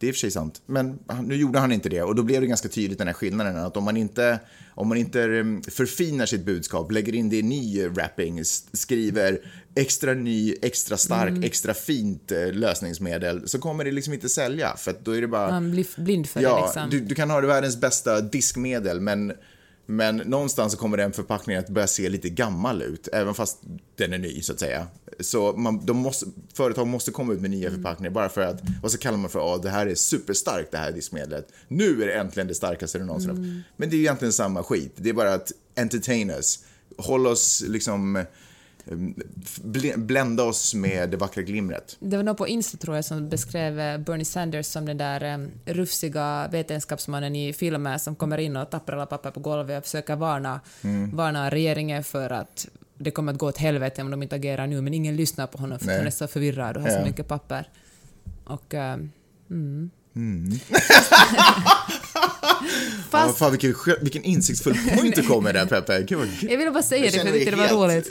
Det 0.00 0.06
är 0.06 0.08
i 0.08 0.10
och 0.10 0.14
för 0.14 0.20
sig 0.20 0.30
sant. 0.30 0.62
Men 0.66 0.98
nu 1.24 1.36
gjorde 1.36 1.58
han 1.58 1.72
inte 1.72 1.88
det 1.88 2.02
och 2.02 2.14
då 2.14 2.22
blev 2.22 2.40
det 2.40 2.46
ganska 2.46 2.68
tydligt 2.68 2.98
den 2.98 3.06
här 3.06 3.14
skillnaden 3.14 3.56
att 3.56 3.76
om 3.76 3.84
man 3.84 3.96
inte, 3.96 4.38
om 4.74 4.88
man 4.88 4.98
inte 4.98 5.22
mm, 5.22 5.62
förfinar 5.62 6.26
sitt 6.26 6.44
budskap, 6.44 6.92
lägger 6.92 7.14
in 7.14 7.30
det 7.30 7.36
i 7.36 7.42
ny 7.42 7.88
wrapping, 7.88 8.44
skriver 8.72 9.38
extra 9.74 10.14
ny, 10.14 10.54
extra 10.62 10.96
stark, 10.96 11.30
mm. 11.30 11.42
extra 11.42 11.74
fint 11.74 12.32
eh, 12.32 12.52
lösningsmedel 12.52 13.48
så 13.48 13.58
kommer 13.58 13.84
det 13.84 13.90
liksom 13.90 14.14
inte 14.14 14.28
sälja 14.28 14.76
för 14.76 14.94
då 15.02 15.16
är 15.16 15.20
det 15.20 15.28
bara... 15.28 15.50
Man 15.50 15.70
blir 15.70 15.86
blind 15.96 16.28
för 16.28 16.40
ja, 16.40 16.56
det 16.56 16.62
liksom. 16.62 16.90
Du, 16.90 17.00
du 17.00 17.14
kan 17.14 17.30
ha 17.30 17.40
det 17.40 17.46
världens 17.46 17.80
bästa 17.80 18.20
diskmedel 18.20 19.00
men 19.00 19.32
men 19.86 20.16
någonstans 20.16 20.72
så 20.72 20.78
kommer 20.78 20.96
den 20.96 21.12
förpackningen 21.12 21.62
att 21.62 21.68
börja 21.68 21.86
se 21.86 22.08
lite 22.08 22.28
gammal 22.28 22.82
ut, 22.82 23.08
även 23.12 23.34
fast 23.34 23.58
den 23.96 24.12
är 24.12 24.18
ny 24.18 24.42
så 24.42 24.52
att 24.52 24.60
säga. 24.60 24.86
Så 25.22 25.52
man, 25.52 25.86
de 25.86 25.96
måste, 25.96 26.26
företag 26.54 26.86
måste 26.86 27.10
komma 27.10 27.32
ut 27.32 27.40
med 27.40 27.50
nya 27.50 27.68
mm. 27.68 27.82
förpackningar 27.82 28.10
bara 28.10 28.28
för 28.28 28.40
att, 28.40 28.60
vad 28.82 28.92
så 28.92 28.98
kallar 28.98 29.18
man 29.18 29.30
för, 29.30 29.54
att 29.54 29.62
det 29.62 29.70
här 29.70 29.86
är 29.86 29.94
superstarkt 29.94 30.70
det 30.70 30.78
här 30.78 30.92
diskmedlet. 30.92 31.48
Nu 31.68 32.02
är 32.02 32.06
det 32.06 32.12
äntligen 32.12 32.48
det 32.48 32.54
starkaste 32.54 32.98
det 32.98 33.04
någonsin 33.04 33.30
mm. 33.30 33.60
Men 33.76 33.90
det 33.90 33.96
är 33.96 33.98
egentligen 33.98 34.32
samma 34.32 34.62
skit, 34.62 34.92
det 34.96 35.08
är 35.08 35.14
bara 35.14 35.34
att 35.34 35.52
entertain 35.76 36.30
us, 36.30 36.64
håll 36.96 37.26
oss 37.26 37.64
liksom 37.68 38.24
Ehm, 38.86 39.14
blända 39.96 40.42
oss 40.42 40.74
med 40.74 41.10
det 41.10 41.16
vackra 41.16 41.42
glimret. 41.42 41.96
Det 42.00 42.16
var 42.16 42.24
någon 42.24 42.36
på 42.36 42.48
Insta 42.48 42.78
tror 42.78 42.96
jag 42.96 43.04
som 43.04 43.28
beskrev 43.28 43.80
eh, 43.80 43.98
Bernie 43.98 44.24
Sanders 44.24 44.66
som 44.66 44.86
den 44.86 44.98
där 44.98 45.34
um, 45.34 45.50
rufsiga 45.64 46.48
vetenskapsmannen 46.52 47.36
i 47.36 47.52
filmer 47.52 47.98
som 47.98 48.16
kommer 48.16 48.38
in 48.38 48.56
och 48.56 48.70
tappar 48.70 48.92
alla 48.92 49.06
papper 49.06 49.30
på 49.30 49.40
golvet 49.40 49.78
och 49.78 49.84
försöker 49.84 50.16
varna, 50.16 50.60
mm. 50.82 51.16
varna 51.16 51.50
regeringen 51.50 52.04
för 52.04 52.30
att 52.30 52.68
det 53.00 53.10
kommer 53.10 53.32
att 53.32 53.38
gå 53.38 53.48
åt 53.48 53.58
helvete 53.58 54.02
om 54.02 54.10
de 54.10 54.22
inte 54.22 54.36
agerar 54.36 54.66
nu, 54.66 54.80
men 54.80 54.94
ingen 54.94 55.16
lyssnar 55.16 55.46
på 55.46 55.58
honom 55.58 55.78
för 55.78 55.86
Nej. 55.86 55.96
han 55.96 56.06
är 56.06 56.10
så 56.10 56.28
förvirrad 56.28 56.76
och 56.76 56.82
har 56.82 56.90
ja. 56.90 56.98
så 56.98 57.04
mycket 57.04 57.28
papper. 57.28 57.68
Och... 58.44 58.74
Um, 58.74 59.12
mm. 59.50 59.90
Mm. 60.16 60.58
Fast... 60.60 61.12
Ja, 63.12 63.32
fan, 63.32 63.50
vilken, 63.50 63.74
vilken 64.00 64.22
insiktsfull 64.22 64.76
point 64.98 65.16
du 65.16 65.22
kom 65.22 65.44
med 65.44 65.54
där, 65.54 65.66
Peppe. 65.66 66.06
jag 66.40 66.58
ville 66.58 66.70
bara 66.70 66.82
säga 66.82 67.04
det, 67.04 67.10
för 67.10 67.26
jag 67.26 67.34
tyckte 67.34 67.50
det 67.50 67.56
var 67.56 67.68
roligt. 67.68 68.10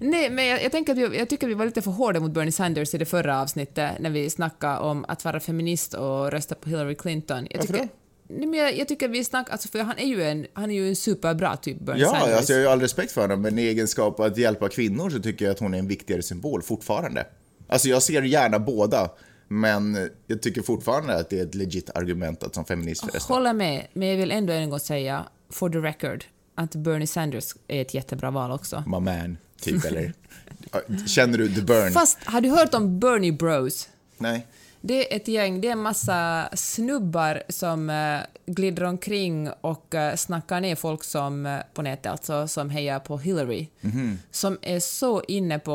Nej, 0.00 0.30
men 0.30 0.46
jag, 0.46 0.64
jag, 0.64 0.72
tänker 0.72 0.92
att 0.92 0.98
vi, 0.98 1.18
jag 1.18 1.28
tycker 1.28 1.46
att 1.46 1.50
vi 1.50 1.54
var 1.54 1.66
lite 1.66 1.82
för 1.82 1.90
hårda 1.90 2.20
mot 2.20 2.32
Bernie 2.32 2.52
Sanders 2.52 2.94
i 2.94 2.98
det 2.98 3.04
förra 3.04 3.40
avsnittet, 3.40 3.90
när 4.00 4.10
vi 4.10 4.30
snackade 4.30 4.78
om 4.78 5.04
att 5.08 5.24
vara 5.24 5.40
feminist 5.40 5.94
och 5.94 6.30
rösta 6.30 6.54
på 6.54 6.68
Hillary 6.68 6.94
Clinton. 6.94 7.46
Jag 7.50 7.58
Varför 7.58 7.72
tycker, 7.72 7.86
då? 7.86 8.01
Nej, 8.38 8.46
men 8.46 8.60
jag, 8.60 8.76
jag, 8.76 8.88
tycker 8.88 9.08
vi 9.08 9.24
snackar, 9.24 9.52
alltså 9.52 9.68
för 9.68 9.78
han 9.78 9.98
är 9.98 10.06
ju 10.06 10.22
en, 10.22 10.46
han 10.52 10.70
är 10.70 10.74
ju 10.74 10.88
en 10.88 10.96
superbra 10.96 11.56
typ, 11.56 11.80
Bernie 11.80 12.02
ja, 12.02 12.10
Sanders. 12.10 12.28
Ja, 12.30 12.36
alltså 12.36 12.52
jag 12.52 12.58
har 12.58 12.64
ju 12.64 12.68
all 12.68 12.80
respekt 12.80 13.12
för 13.12 13.20
honom, 13.20 13.42
men 13.42 13.58
i 13.58 13.62
egenskap 13.62 14.20
att 14.20 14.36
hjälpa 14.36 14.68
kvinnor 14.68 15.10
så 15.10 15.18
tycker 15.18 15.44
jag 15.44 15.52
att 15.52 15.60
hon 15.60 15.74
är 15.74 15.78
en 15.78 15.88
viktigare 15.88 16.22
symbol 16.22 16.62
fortfarande. 16.62 17.26
Alltså 17.68 17.88
jag 17.88 18.02
ser 18.02 18.22
gärna 18.22 18.58
båda. 18.58 19.10
Men 19.48 20.10
jag 20.26 20.42
tycker 20.42 20.62
fortfarande 20.62 21.14
att 21.14 21.30
det 21.30 21.38
är 21.38 21.42
ett 21.42 21.54
legit 21.54 21.90
argument 21.94 22.42
att 22.42 22.54
som 22.54 22.64
feminist 22.64 23.00
förresten. 23.00 23.34
Håller 23.34 23.52
med, 23.52 23.86
men 23.92 24.08
jag 24.08 24.16
vill 24.16 24.30
ändå 24.30 24.52
en 24.52 24.70
gång 24.70 24.80
säga, 24.80 25.24
for 25.50 25.70
the 25.70 25.78
record, 25.78 26.24
att 26.54 26.74
Bernie 26.74 27.06
Sanders 27.06 27.54
är 27.68 27.82
ett 27.82 27.94
jättebra 27.94 28.30
val 28.30 28.50
också. 28.50 28.84
My 28.86 29.00
man, 29.00 29.36
typ, 29.60 29.84
eller? 29.84 30.12
Känner 31.06 31.38
du 31.38 31.54
the 31.54 31.60
burn? 31.60 31.92
Fast, 31.92 32.18
har 32.24 32.40
du 32.40 32.50
hört 32.50 32.74
om 32.74 33.00
Bernie 33.00 33.32
Bros? 33.32 33.88
Nej. 34.18 34.46
Det 34.84 35.12
är 35.12 35.16
ett 35.16 35.28
gäng, 35.28 35.60
det 35.60 35.68
är 35.68 35.72
en 35.72 35.78
massa 35.78 36.48
snubbar 36.52 37.42
som 37.48 37.90
uh, 37.90 38.20
glider 38.46 38.84
omkring 38.84 39.50
och 39.60 39.94
uh, 39.94 40.14
snackar 40.16 40.60
ner 40.60 40.74
folk 40.74 41.04
som, 41.04 41.46
uh, 41.46 41.58
på 41.74 41.82
nätet, 41.82 42.06
alltså 42.06 42.48
som 42.48 42.70
hejar 42.70 43.00
på 43.00 43.18
Hillary. 43.18 43.68
Mm 43.80 43.96
-hmm. 43.96 44.16
Som 44.30 44.58
är 44.62 44.80
så 44.80 45.22
inne 45.22 45.58
på... 45.58 45.72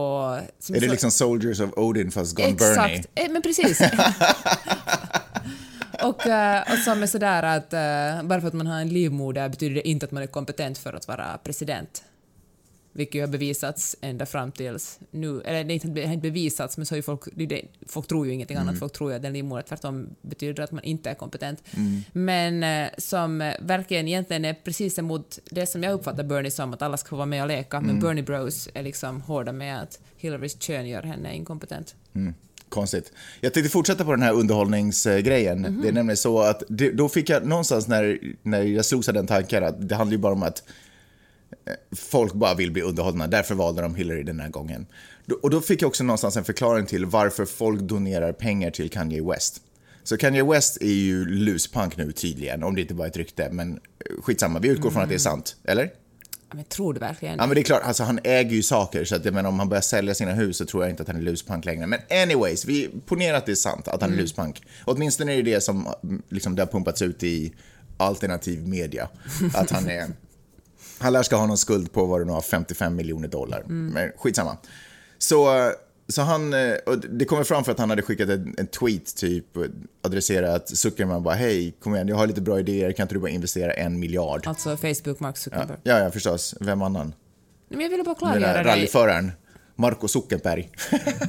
är 0.70 0.74
det 0.74 0.82
så, 0.82 0.92
liksom 0.92 1.12
Soldiers 1.12 1.60
of 1.60 1.70
Odin 1.78 2.12
fast 2.12 2.36
gone 2.36 2.50
exakt, 2.50 2.76
Bernie? 2.76 2.96
Exakt, 2.96 3.10
eh, 3.16 3.32
men 3.32 3.42
precis. 3.42 3.82
och, 6.04 6.08
och 6.72 6.78
som 6.86 7.04
är 7.04 7.08
sådär 7.08 7.44
att 7.44 7.70
bara 8.28 8.42
för 8.42 8.48
att 8.48 8.54
man 8.54 8.68
har 8.68 8.80
en 8.80 8.90
livmoder 8.90 9.50
betyder 9.50 9.76
det 9.76 9.88
inte 9.88 10.06
att 10.06 10.12
man 10.12 10.24
är 10.24 10.28
kompetent 10.28 10.78
för 10.78 10.94
att 10.94 11.08
vara 11.08 11.40
president 11.44 12.04
vilket 12.98 13.16
ju 13.16 13.22
har 13.22 13.28
bevisats 13.28 13.96
ända 14.02 14.26
fram 14.26 14.52
tills 14.52 15.00
nu. 15.12 15.42
Eller 15.42 15.64
det 15.64 16.06
har 16.06 16.14
inte 16.14 16.22
bevisats, 16.22 16.78
men 16.78 16.86
så 16.86 16.96
har 16.96 17.02
folk, 17.02 17.22
det, 17.34 17.62
folk 17.88 18.08
tror 18.08 18.26
ju 18.26 18.34
ingenting 18.34 18.58
mm. 18.58 18.68
annat. 18.68 18.80
Folk 18.80 18.94
tror 18.94 19.12
ju 19.12 19.16
att 19.16 19.22
den 19.22 19.34
livmodern 19.34 19.64
tvärtom 19.64 20.10
betyder 20.22 20.64
att 20.64 20.72
man 20.72 20.84
inte 20.84 21.10
är 21.10 21.14
kompetent. 21.14 21.64
Mm. 21.72 22.02
Men 22.14 22.64
eh, 22.64 22.90
som 22.98 23.54
verkligen 23.60 24.08
egentligen 24.08 24.46
är 24.46 24.54
precis 24.54 25.00
emot 25.00 25.40
det 25.50 25.66
som 25.66 25.84
jag 25.84 25.94
uppfattar 25.94 26.24
Bernie 26.24 26.52
som, 26.52 26.74
att 26.74 26.82
alla 26.82 26.98
ska 26.98 27.10
få 27.10 27.16
vara 27.16 27.26
med 27.26 27.42
och 27.42 27.48
leka, 27.48 27.78
mm. 27.78 27.88
men 27.88 28.00
Bernie 28.00 28.24
Bros 28.24 28.70
är 28.74 28.84
liksom 28.84 29.22
hårda 29.22 29.52
med 29.52 29.82
att 29.82 30.00
Hillarys 30.18 30.62
kön 30.62 30.88
gör 30.88 31.04
henne 31.04 31.36
inkompetent. 31.36 31.96
Mm. 32.16 32.34
Konstigt. 32.70 33.12
Jag 33.42 33.54
tänkte 33.54 33.70
fortsätta 33.72 34.06
på 34.06 34.12
den 34.12 34.22
här 34.22 34.34
underhållningsgrejen. 34.34 35.58
Mm 35.58 35.74
-hmm. 35.74 35.82
Det 35.82 35.88
är 35.88 35.92
nämligen 35.92 36.18
så 36.18 36.40
att 36.40 36.64
det, 36.70 36.92
då 36.92 37.10
fick 37.10 37.30
jag 37.30 37.46
någonstans 37.46 37.88
när, 37.88 38.20
när 38.42 38.62
jag 38.62 38.86
slogs 38.86 39.08
av 39.08 39.14
den 39.14 39.28
tanken 39.28 39.64
att 39.64 39.90
det 39.90 39.96
handlar 39.96 40.12
ju 40.12 40.18
bara 40.18 40.34
om 40.34 40.44
att 40.44 40.64
folk 41.96 42.34
bara 42.34 42.54
vill 42.54 42.72
bli 42.72 42.82
underhållna, 42.82 43.28
därför 43.28 43.56
valde 43.56 43.82
de 43.82 43.96
Hillary 43.96 44.24
den 44.24 44.40
här 44.40 44.50
gången. 44.50 44.86
Och 45.42 45.50
då 45.50 45.62
fick 45.62 45.82
jag 45.82 45.88
också 45.88 46.04
någonstans 46.04 46.38
en 46.38 46.44
förklaring 46.44 46.86
till 46.86 47.06
varför 47.06 47.46
folk 47.46 47.82
donerar 47.82 48.32
pengar 48.34 48.72
till 48.72 48.90
Kanye 48.90 49.24
West. 49.24 49.62
Så 50.04 50.18
Kanye 50.18 50.44
West 50.44 50.82
är 50.82 50.94
ju 50.94 51.26
luspank 51.26 51.98
nu 51.98 52.12
tydligen, 52.12 52.64
om 52.64 52.76
det 52.76 52.82
inte 52.82 52.94
bara 52.94 53.08
är 53.08 53.12
ett 53.12 53.18
rykte, 53.18 53.50
men 53.52 53.80
skitsamma, 54.22 54.60
vi 54.60 54.68
utgår 54.68 54.92
från 54.92 55.04
att 55.04 55.10
det 55.10 55.16
är 55.16 55.20
sant, 55.20 55.56
eller? 55.64 55.84
Ja, 56.50 56.56
Men 56.56 56.66
tror 56.66 56.94
du 56.94 57.00
verkligen 57.00 57.38
Ja 57.38 57.46
men 57.46 57.56
det 57.56 57.62
är 57.62 57.64
klart, 57.64 57.82
alltså 57.84 58.04
han 58.04 58.20
äger 58.24 58.52
ju 58.52 58.64
saker 58.64 59.06
så 59.06 59.16
att 59.16 59.24
menar 59.24 59.50
om 59.50 59.60
han 59.60 59.70
börjar 59.70 59.82
sälja 59.82 60.14
sina 60.14 60.34
hus 60.34 60.58
så 60.58 60.66
tror 60.66 60.84
jag 60.84 60.90
inte 60.90 61.02
att 61.02 61.08
han 61.08 61.18
är 61.18 61.22
luspank 61.22 61.66
längre. 61.66 61.88
Men 61.88 62.00
anyways, 62.10 62.66
vi 62.66 62.90
ponerar 63.06 63.38
att 63.38 63.46
det 63.46 63.52
är 63.52 63.56
sant 63.56 63.88
att 63.88 64.02
han 64.02 64.14
är 64.14 64.18
luspank. 64.18 64.62
Åtminstone 64.86 65.34
är 65.34 65.44
det 65.44 65.52
det 65.52 65.62
som 65.62 65.94
liksom, 66.30 66.56
det 66.56 66.62
har 66.62 66.68
pumpats 66.68 67.02
ut 67.02 67.24
i 67.24 67.54
alternativ 67.98 68.68
media. 68.68 69.10
Att 69.54 69.72
han 69.72 69.90
är... 69.90 70.08
Han 71.00 71.14
lär 71.14 71.24
ska 71.24 71.36
ha 71.36 71.46
någon 71.46 71.58
skuld 71.58 71.92
på 71.92 72.06
vad 72.06 72.22
det 72.22 72.26
nu 72.26 72.32
har, 72.32 72.42
55 72.42 72.96
miljoner 72.96 73.28
dollar. 73.28 73.64
Men 73.68 74.12
skitsamma. 74.18 74.58
Så, 75.18 75.72
så 76.08 76.22
han, 76.22 76.54
eh, 76.54 76.74
och 76.86 77.00
det 77.00 77.26
kommer 77.26 77.44
fram 77.44 77.64
för 77.64 77.72
att 77.72 77.80
han 77.80 77.90
hade 77.90 78.02
skickat 78.02 78.30
en, 78.30 78.56
en 78.58 78.68
tweet 78.68 79.16
typ 79.16 79.46
adresserat 80.02 80.70
Zuckerman 80.78 81.24
bara 81.24 81.36
hej, 81.36 81.76
kom 81.80 81.96
igen, 81.96 82.08
jag 82.08 82.16
har 82.16 82.28
lite 82.28 82.42
bra 82.42 82.60
idéer, 82.60 82.92
kan 82.92 83.04
inte 83.04 83.16
du 83.16 83.20
bara 83.20 83.30
investera 83.32 83.74
en 83.74 84.00
miljard? 84.00 84.48
Alltså 84.48 84.78
Facebook, 84.78 85.20
Mark 85.20 85.36
Ja, 85.36 85.40
Zuckerberg. 85.40 85.78
ja, 85.84 86.00
ja 86.00 86.12
förstås. 86.12 86.56
Vem 86.60 86.82
annan? 86.82 87.14
Men 87.70 87.82
jag 87.82 87.90
ville 87.90 88.04
bara 88.04 88.16
klargöra 88.16 88.54
dig. 88.54 88.64
rallyföraren. 88.64 89.32
Marco 89.76 90.08
Zuckerberg. 90.08 90.70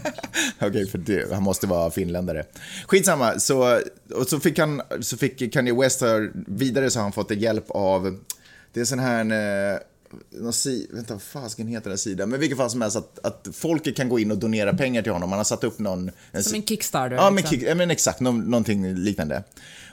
Okej, 0.60 0.86
för 0.86 0.98
det, 0.98 1.32
han 1.32 1.42
måste 1.42 1.66
vara 1.66 1.90
finländare. 1.90 2.44
Skitsamma, 2.86 3.38
så, 3.38 3.80
och 4.14 4.28
så, 4.28 4.40
fick 4.40 4.58
han, 4.58 4.82
så 5.00 5.16
fick 5.16 5.52
Kanye 5.52 5.74
West 5.74 6.00
här, 6.00 6.32
vidare 6.46 6.90
så 6.90 6.98
har 6.98 7.02
han 7.02 7.12
fått 7.12 7.30
hjälp 7.30 7.70
av, 7.70 8.18
det 8.72 8.80
är 8.80 8.84
sån 8.84 8.98
här, 8.98 9.20
eh, 9.74 9.78
någon 10.30 10.52
si, 10.52 10.88
vänta 10.92 11.14
vad 11.14 11.22
fasken 11.22 11.66
heter 11.66 11.88
den 11.88 11.98
sidan, 11.98 12.28
men 12.30 12.40
vilket 12.40 12.58
fall 12.58 12.70
som 12.70 12.82
helst 12.82 12.96
att, 12.96 13.18
att 13.22 13.48
folket 13.52 13.96
kan 13.96 14.08
gå 14.08 14.18
in 14.18 14.30
och 14.30 14.38
donera 14.38 14.74
pengar 14.74 15.02
till 15.02 15.12
honom. 15.12 15.30
Han 15.30 15.38
har 15.38 15.44
satt 15.44 15.64
upp 15.64 15.78
någon... 15.78 16.10
En, 16.32 16.44
Som 16.44 16.54
en 16.54 16.62
Kickstarter. 16.66 17.16
Ja, 17.16 17.24
men, 17.24 17.36
liksom. 17.36 17.58
kick, 17.58 17.68
ja, 17.68 17.74
men 17.74 17.90
exakt, 17.90 18.20
nå, 18.20 18.32
någonting 18.32 18.94
liknande. 18.94 19.42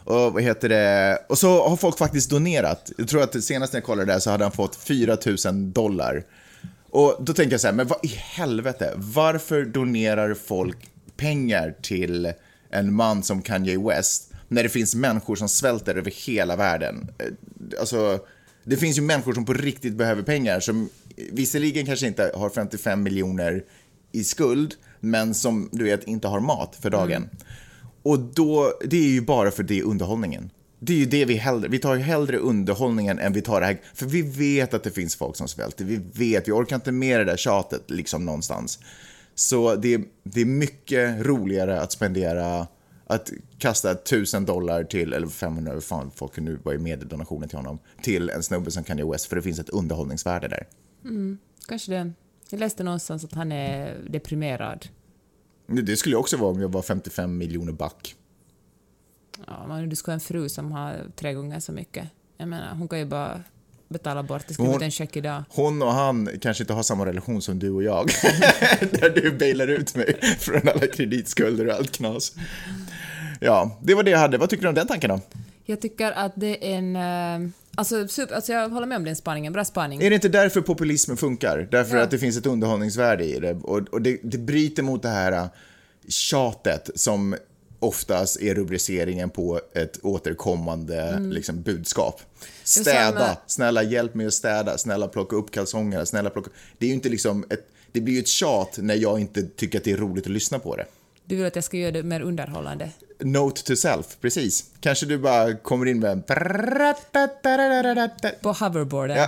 Och 0.04 0.34
vad 0.34 0.44
heter 0.44 0.70
det? 0.70 1.20
Och 1.30 1.38
så 1.38 1.68
har 1.70 1.78
folk 1.78 1.98
faktiskt 1.98 2.30
donerat. 2.30 2.92
Jag 2.98 3.08
tror 3.08 3.24
att 3.24 3.44
senast 3.44 3.74
när 3.74 3.80
jag 3.80 3.86
kollade 3.86 4.14
det 4.14 4.22
så 4.22 4.30
hade 4.32 4.44
han 4.44 4.52
fått 4.52 4.76
4 4.76 5.18
000 5.46 5.74
dollar. 5.74 6.24
Och 6.90 7.18
då 7.20 7.34
tänker 7.34 7.52
jag 7.52 7.62
så 7.62 7.68
här, 7.68 7.74
men 7.74 7.88
vad 7.88 8.06
i 8.06 8.08
helvete, 8.08 8.94
varför 8.96 9.66
donerar 9.66 10.34
folk 10.34 10.78
pengar 11.18 11.76
till 11.82 12.34
en 12.70 12.94
man 12.94 13.24
som 13.24 13.42
Kanye 13.42 13.80
West 13.80 14.32
när 14.48 14.64
det 14.64 14.70
finns 14.70 14.96
människor 14.96 15.36
som 15.36 15.50
svälter 15.50 15.96
över 15.96 16.12
hela 16.12 16.56
världen? 16.56 17.12
Eh, 17.18 17.26
Alltså, 17.80 18.20
det 18.66 18.78
finns 18.78 18.98
ju 18.98 19.02
människor 19.02 19.34
som 19.34 19.46
på 19.46 19.54
riktigt 19.54 19.94
behöver 19.94 20.24
pengar 20.24 20.60
som 20.60 20.90
visserligen 21.32 21.86
kanske 21.86 22.08
inte 22.08 22.32
har 22.36 22.50
55 22.50 23.04
miljoner 23.04 23.64
i 24.12 24.24
skuld, 24.24 24.74
men 25.00 25.34
som 25.34 25.70
du 25.72 25.84
vet 25.84 26.04
inte 26.04 26.28
har 26.28 26.40
mat 26.40 26.78
för 26.82 26.90
dagen. 26.90 27.30
Och 28.04 28.20
då, 28.20 28.74
det 28.86 28.98
är 28.98 29.10
ju 29.10 29.22
bara 29.22 29.52
för 29.52 29.64
det 29.64 29.82
underhållningen. 29.84 30.50
Det 30.80 30.94
är 30.94 30.98
ju 30.98 31.06
det 31.06 31.26
vi 31.26 31.34
hellre, 31.34 31.68
vi 31.68 31.80
tar 31.80 31.96
ju 31.96 32.02
hellre 32.02 32.38
underhållningen 32.38 33.20
än 33.20 33.34
vi 33.34 33.42
tar 33.42 33.60
det 33.60 33.66
här, 33.66 33.82
för 33.94 34.06
vi 34.06 34.22
vet 34.22 34.74
att 34.74 34.84
det 34.84 34.92
finns 34.92 35.16
folk 35.16 35.36
som 35.36 35.48
svälter, 35.48 35.86
vi 35.86 36.02
vet, 36.14 36.48
vi 36.48 36.52
orkar 36.52 36.76
inte 36.76 36.92
med 36.92 37.20
det 37.20 37.26
där 37.26 37.38
tjatet 37.38 37.92
liksom 37.92 38.26
någonstans. 38.26 38.80
Så 39.36 39.76
det, 39.76 40.02
det 40.24 40.42
är 40.42 40.46
mycket 40.46 41.26
roligare 41.26 41.82
att 41.82 41.92
spendera, 41.92 42.68
att 43.08 43.32
kasta 43.58 43.92
1000 43.92 44.46
dollar 44.46 44.84
till, 44.84 45.14
eller 45.14 45.28
500, 45.28 45.74
vad 45.74 45.84
fan 45.84 46.12
folk 46.16 46.38
nu, 46.38 46.60
vad 46.64 46.74
är 46.76 46.80
meddonationen 46.80 47.50
till 47.50 47.58
honom, 47.58 47.80
till 48.02 48.30
en 48.30 48.44
snubbe 48.44 48.72
som 48.72 48.84
Kanye 48.84 49.06
West, 49.12 49.26
för 49.26 49.36
det 49.36 49.42
finns 49.42 49.60
ett 49.60 49.70
underhållningsvärde 49.70 50.48
där. 50.48 50.68
Kanske 51.68 51.92
det. 51.92 52.12
Jag 52.50 52.60
läste 52.60 52.84
någonstans 52.84 53.24
att 53.24 53.34
han 53.34 53.52
är 53.52 53.98
deprimerad. 54.10 54.86
Det 55.68 55.98
skulle 55.98 56.14
jag 56.16 56.20
också 56.20 56.38
vara 56.38 56.52
om 56.52 56.62
jag 56.62 56.70
var 56.72 56.82
55 56.82 57.38
miljoner 57.38 57.72
back. 57.74 58.16
Ja, 59.48 59.66
men 59.68 59.90
du 59.90 59.96
ska 59.96 60.12
ha 60.12 60.14
en 60.14 60.20
fru 60.20 60.50
som 60.50 60.72
har 60.72 60.96
tre 61.16 61.34
gånger 61.34 61.60
så 61.60 61.72
mycket. 61.72 62.08
Jag 62.38 62.48
menar, 62.48 62.76
hon 62.76 62.88
kan 62.88 63.00
ju 63.00 63.06
bara 63.06 63.44
betala 63.88 64.24
bort. 64.24 64.44
Det 64.48 64.54
skulle 64.54 64.70
Hon- 64.70 64.78
bli 64.78 64.86
en 64.86 64.92
check 64.92 65.16
idag. 65.18 65.44
Hon 65.50 65.82
och 65.82 65.92
han 65.92 66.30
kanske 66.42 66.64
inte 66.64 66.74
har 66.74 66.84
samma 66.84 67.06
relation 67.06 67.42
som 67.42 67.60
du 67.60 67.70
och 67.70 67.84
jag. 67.84 68.08
Där 68.80 69.10
du 69.22 69.32
bailar 69.32 69.68
ut 69.68 69.96
mig 69.96 70.20
från 70.40 70.62
alla 70.70 70.88
kreditskulder 70.88 71.68
och 71.68 71.74
allt 71.74 71.92
knas. 71.92 72.36
Ja, 73.46 73.78
det 73.84 73.94
var 73.94 74.04
det 74.04 74.12
jag 74.12 74.20
hade. 74.20 74.38
Vad 74.38 74.50
tycker 74.50 74.64
du 74.64 74.70
om 74.70 74.76
den 74.76 74.88
tanken 74.88 75.10
då? 75.10 75.20
Jag 75.66 75.82
tycker 75.82 76.12
att 76.12 76.32
det 76.36 76.74
är 76.74 76.78
en... 76.78 76.96
eh, 77.46 77.50
Alltså, 77.78 78.08
super, 78.08 78.36
alltså 78.36 78.54
jag 78.54 78.70
håller 78.70 78.88
med 78.88 78.96
om 78.96 79.04
den 79.04 79.16
spaningen. 79.16 79.54
Bra 79.54 79.66
spaning. 79.66 80.02
Är 80.02 80.10
det 80.10 80.16
inte 80.16 80.30
därför 80.30 80.62
populismen 80.62 81.18
funkar? 81.18 81.68
Därför 81.72 81.98
Ja. 81.98 82.04
att 82.04 82.12
det 82.12 82.18
finns 82.18 82.38
ett 82.38 82.46
underhållningsvärde 82.46 83.26
i 83.26 83.40
det. 83.40 83.54
Och, 83.54 83.78
och 83.78 84.02
det, 84.02 84.20
det 84.24 84.38
bryter 84.38 84.84
mot 84.84 85.02
det 85.02 85.10
här 85.10 85.32
äh, 85.32 85.46
tjatet 86.08 86.90
som 86.96 87.36
oftast 87.80 88.42
är 88.42 88.56
rubriceringen 88.56 89.30
på 89.30 89.62
ett 89.74 90.00
återkommande 90.04 91.20
liksom, 91.20 91.62
budskap. 91.62 92.22
Städa, 92.64 93.38
snälla 93.48 93.84
hjälp 93.84 94.16
mig 94.16 94.26
att 94.28 94.34
städa, 94.34 94.78
snälla 94.78 95.08
plocka 95.08 95.36
upp 95.36 95.52
kalsongerna, 95.52 96.06
snälla 96.06 96.30
plocka... 96.30 96.50
Det 96.78 96.86
är 96.86 96.88
ju 96.88 96.94
inte 96.96 97.10
liksom 97.10 97.46
ett... 97.50 97.68
Det 97.92 98.02
blir 98.02 98.14
ju 98.14 98.20
ett 98.20 98.28
tjat 98.28 98.78
när 98.82 98.96
jag 98.96 99.20
inte 99.20 99.42
tycker 99.44 99.78
att 99.78 99.84
det 99.84 99.92
är 99.92 99.98
roligt 99.98 100.26
att 100.26 100.32
lyssna 100.32 100.60
på 100.60 100.76
det. 100.76 100.86
Du 101.26 101.36
vill 101.36 101.46
att 101.46 101.56
jag 101.56 101.64
ska 101.64 101.78
göra 101.78 101.92
det 101.92 102.04
mer 102.04 102.22
underhållande. 102.22 102.90
Note 103.20 103.64
to 103.64 103.76
self, 103.76 104.18
precis. 104.22 104.72
Kanske 104.80 105.06
du 105.06 105.18
bara 105.18 105.54
kommer 105.56 105.86
in 105.86 106.00
med 106.00 106.12
en... 106.12 106.22
På 108.42 108.52
hoverboarden. 108.52 109.18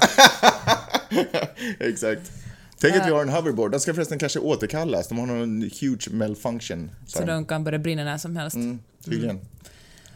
Exakt. 1.80 2.32
Tänk 2.80 2.96
att 2.96 3.08
vi 3.08 3.12
har 3.12 3.22
en 3.22 3.30
hoverboard. 3.30 3.72
Den 3.72 3.80
ska 3.80 3.94
förresten 3.94 4.20
kanske 4.20 4.40
återkallas. 4.40 5.08
De 5.08 5.18
har 5.20 5.26
någon 5.26 5.62
huge 5.82 6.08
malfunction. 6.12 6.92
Så 7.06 7.26
de 7.26 7.46
kan 7.46 7.64
börja 7.64 7.80
brinna 7.80 8.04
när 8.04 8.18
som 8.18 8.36
helst. 8.36 8.56
Mm, 8.56 8.80
tydligen. 9.06 9.40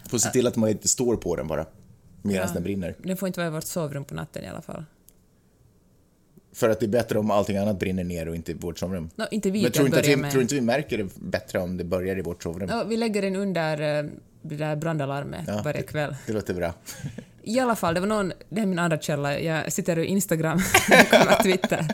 Får 0.10 0.18
se 0.18 0.30
till 0.30 0.48
att 0.48 0.56
man 0.56 0.70
inte 0.70 0.88
står 0.88 1.16
på 1.18 1.36
den 1.36 1.48
bara. 1.48 1.66
Medan 2.22 2.48
Ja. 2.48 2.54
den 2.54 2.64
brinner. 2.64 2.96
Den 3.04 3.18
får 3.18 3.28
inte 3.28 3.40
vara 3.40 3.48
i 3.48 3.52
vårt 3.52 3.64
sovrum 3.64 4.06
på 4.06 4.14
natten 4.16 4.44
i 4.44 4.48
alla 4.48 4.62
fall. 4.62 4.86
För 6.54 6.70
att 6.70 6.80
det 6.80 6.86
är 6.86 6.88
bättre 6.88 7.20
om 7.20 7.32
allting 7.32 7.58
annat 7.58 7.80
brinner 7.80 8.04
ner 8.04 8.28
och 8.28 8.36
inte 8.36 8.52
i 8.52 8.56
vårt 8.56 8.80
sovrum. 8.80 9.10
Nå, 9.16 9.26
inte 9.32 9.52
vi 9.52 9.62
Men 9.64 9.72
tror 9.72 9.86
inte, 9.88 10.00
att 10.00 10.08
vi, 10.08 10.16
med. 10.16 10.32
tror 10.32 10.42
inte 10.42 10.56
vi 10.56 10.62
märker 10.62 10.98
det 10.98 11.08
bättre 11.16 11.60
om 11.60 11.78
det 11.78 11.84
börjar 11.84 12.18
i 12.18 12.22
vårt 12.22 12.44
sovrum? 12.44 12.70
Ja, 12.70 12.84
vi 12.84 12.98
lägger 12.98 13.22
den 13.22 13.36
under 13.36 14.00
eh, 14.00 14.06
det 14.42 14.56
där 14.56 14.76
brandalarmet 14.76 15.44
Ja, 15.48 15.62
varje 15.66 15.82
kväll. 15.82 16.16
Det 16.28 16.34
låter 16.34 16.54
bra. 16.54 16.74
I 17.44 17.60
alla 17.60 17.76
fall, 17.76 17.94
det 17.94 18.00
var 18.00 18.08
någon, 18.08 18.34
det 18.50 18.62
är 18.62 18.66
min 18.66 18.80
andra 18.80 18.98
källa, 18.98 19.40
jag 19.40 19.74
sitter 19.74 20.00
i 20.00 20.06
Instagram, 20.06 20.60
kollar 21.12 21.44
Twitter. 21.44 21.86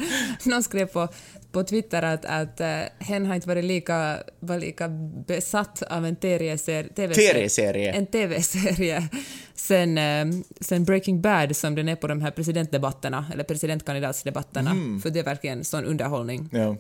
Någon 0.44 0.64
skrev 0.64 0.86
på, 0.86 1.08
på 1.52 1.64
Twitter 1.64 2.02
att, 2.04 2.26
att 2.26 2.62
uh, 2.62 3.06
hen 3.06 3.26
har 3.26 3.36
inte 3.36 3.48
varit 3.48 3.66
lika, 3.66 4.18
var 4.40 4.60
lika 4.60 4.90
besatt 5.28 5.82
av 5.82 6.06
en 6.06 6.16
TV-serie, 6.16 7.92
en 7.94 8.06
TV-serie 8.08 9.10
sen, 9.56 9.98
eh, 9.98 10.26
sen 10.62 10.86
Breaking 10.86 11.22
Bad 11.22 11.56
som 11.56 11.76
den 11.76 11.90
är 11.90 11.96
på 11.96 12.08
de 12.08 12.22
här 12.22 12.32
presidentdebatterna, 12.32 13.26
eller 13.34 13.44
presidentkandidatsdebatterna, 13.44 14.72
Mm. 14.72 15.02
för 15.02 15.10
det 15.10 15.20
är 15.20 15.24
verkligen 15.24 15.64
sån 15.64 15.86
underhållning. 15.86 16.50
Ja. 16.52 16.78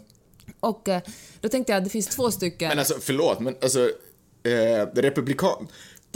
Och 0.60 0.89
eh, 0.89 1.01
då 1.41 1.49
tänkte 1.49 1.71
jag 1.71 1.77
att 1.77 1.84
det 1.84 1.89
finns 1.89 2.08
två 2.08 2.32
stycken... 2.32 2.69
Men 2.69 2.80
alltså, 2.80 2.95
förlåt, 3.01 3.39
men 3.39 3.56
alltså, 3.62 3.89
republikan... 4.95 5.67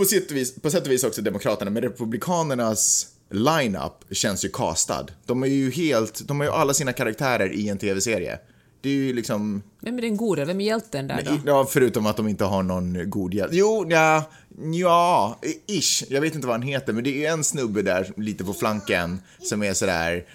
På 0.01 0.05
sätt, 0.05 0.31
och 0.31 0.37
vis, 0.37 0.55
på 0.55 0.69
sätt 0.69 0.85
och 0.85 0.91
vis 0.91 1.03
också 1.03 1.21
Demokraterna, 1.21 1.71
men 1.71 1.83
Republikanernas 1.83 3.07
lineup 3.29 4.05
känns 4.11 4.45
ju 4.45 4.49
castad. 4.49 5.05
De 5.25 5.43
är 5.43 5.47
ju 5.47 5.71
helt, 5.71 6.27
de 6.27 6.39
har 6.39 6.47
ju 6.47 6.53
alla 6.53 6.73
sina 6.73 6.93
karaktärer 6.93 7.53
i 7.53 7.69
en 7.69 7.77
tv-serie. 7.77 8.39
Det 8.81 8.89
är 8.89 8.93
ju 8.93 9.13
liksom, 9.13 9.61
Vem 9.79 9.97
är 9.97 10.01
den 10.01 10.17
gode? 10.17 10.45
Vem 10.45 10.61
är 10.61 10.65
hjälten 10.65 11.07
där 11.07 11.23
då? 11.25 11.39
ja, 11.45 11.67
förutom 11.69 12.05
att 12.05 12.17
de 12.17 12.27
inte 12.27 12.45
har 12.45 12.63
någon 12.63 13.09
god 13.09 13.33
hjälp. 13.33 13.51
Jo, 13.53 13.85
ja, 13.89 14.29
ja, 14.73 15.39
ish. 15.67 16.03
Jag 16.09 16.21
vet 16.21 16.35
inte 16.35 16.47
vad 16.47 16.55
han 16.55 16.67
heter, 16.67 16.93
men 16.93 17.03
det 17.03 17.25
är 17.25 17.31
en 17.31 17.43
snubbe 17.43 17.81
där 17.81 18.13
lite 18.17 18.43
på 18.43 18.53
flanken 18.53 19.21
som 19.39 19.63
är 19.63 19.73
sådär 19.73 20.25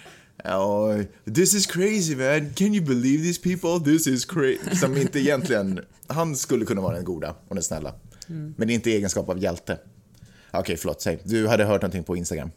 Oh, 0.43 1.03
this 1.35 1.53
is 1.53 1.65
crazy 1.65 2.15
man, 2.15 2.53
can 2.53 2.73
you 2.73 2.85
believe 2.85 3.23
these 3.23 3.41
people? 3.41 3.91
This 3.91 4.07
is 4.07 4.25
crazy. 4.25 4.75
Som 4.75 4.97
inte 4.97 5.19
egentligen, 5.19 5.79
han 6.07 6.35
skulle 6.35 6.65
kunna 6.65 6.81
vara 6.81 6.95
den 6.95 7.05
goda 7.05 7.35
och 7.47 7.55
den 7.55 7.63
snälla. 7.63 7.93
Men 8.27 8.67
det 8.67 8.73
är 8.73 8.75
inte 8.75 8.91
egenskap 8.91 9.29
av 9.29 9.39
hjälte. 9.39 9.77
Okej, 10.51 10.77
förlåt, 10.77 11.01
säg. 11.01 11.19
Du 11.23 11.47
hade 11.47 11.65
hört 11.65 11.81
någonting 11.81 12.03
på 12.03 12.17
Instagram. 12.17 12.51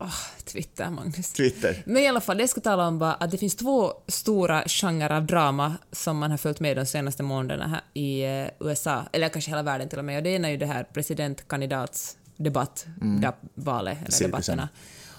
Åh, 0.00 0.14
Twitter, 0.44 0.90
Magnus. 0.90 1.32
Twitter. 1.32 1.82
Men 1.86 2.02
i 2.02 2.08
alla 2.08 2.20
fall, 2.20 2.38
det 2.38 2.48
ska 2.48 2.60
tala 2.60 2.86
om 2.86 2.98
var 2.98 3.16
att 3.20 3.30
det 3.30 3.38
finns 3.38 3.56
två 3.56 3.92
stora 4.06 4.64
genrer 4.66 5.12
av 5.12 5.26
drama 5.26 5.76
som 5.92 6.18
man 6.18 6.30
har 6.30 6.38
följt 6.38 6.60
med 6.60 6.76
de 6.76 6.86
senaste 6.86 7.22
månaderna 7.22 7.68
här 7.68 7.80
i 7.94 8.22
eh, 8.22 8.68
USA, 8.68 9.04
eller 9.12 9.28
kanske 9.28 9.50
hela 9.50 9.62
världen 9.62 9.88
till 9.88 9.98
och 9.98 10.04
med, 10.04 10.16
och 10.16 10.22
det 10.22 10.30
ena 10.30 10.48
är 10.48 10.52
ju 10.52 10.58
det 10.58 10.66
här 10.66 10.84
presidentkandidatsdebatt, 10.84 12.86
mm. 13.00 13.32
valet, 13.54 13.98
eller 13.98 14.10
Cirkusen. 14.10 14.30
debatterna. 14.30 14.68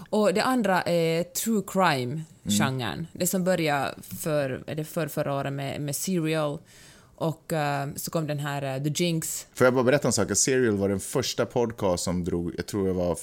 Och 0.10 0.34
det 0.34 0.44
andra 0.44 0.82
är 0.82 1.24
true 1.24 1.64
crime-genren. 1.68 3.08
Det 3.14 3.28
som 3.28 3.44
började 3.44 3.96
för, 4.20 4.64
är 4.68 4.76
det 4.76 4.86
för 4.86 5.08
förra 5.08 5.34
året 5.34 5.54
med, 5.54 5.82
med 5.82 5.96
Serial 5.96 6.60
och 7.20 7.54
eh, 7.54 7.88
så 7.96 8.12
kom 8.12 8.28
den 8.28 8.40
här 8.40 8.76
eh, 8.78 8.84
The 8.84 9.04
Jinx. 9.04 9.48
Får 9.54 9.66
jag 9.66 9.74
bara 9.74 9.84
berätta 9.84 10.08
en 10.08 10.14
sak? 10.14 10.38
Serial 10.38 10.78
var 10.78 10.90
den 10.90 11.00
första 11.00 11.46
podcast 11.46 12.04
som 12.04 12.24
drog, 12.24 12.54
jag 12.58 12.66
tror 12.66 12.88
jag 12.88 12.94
var... 12.94 13.18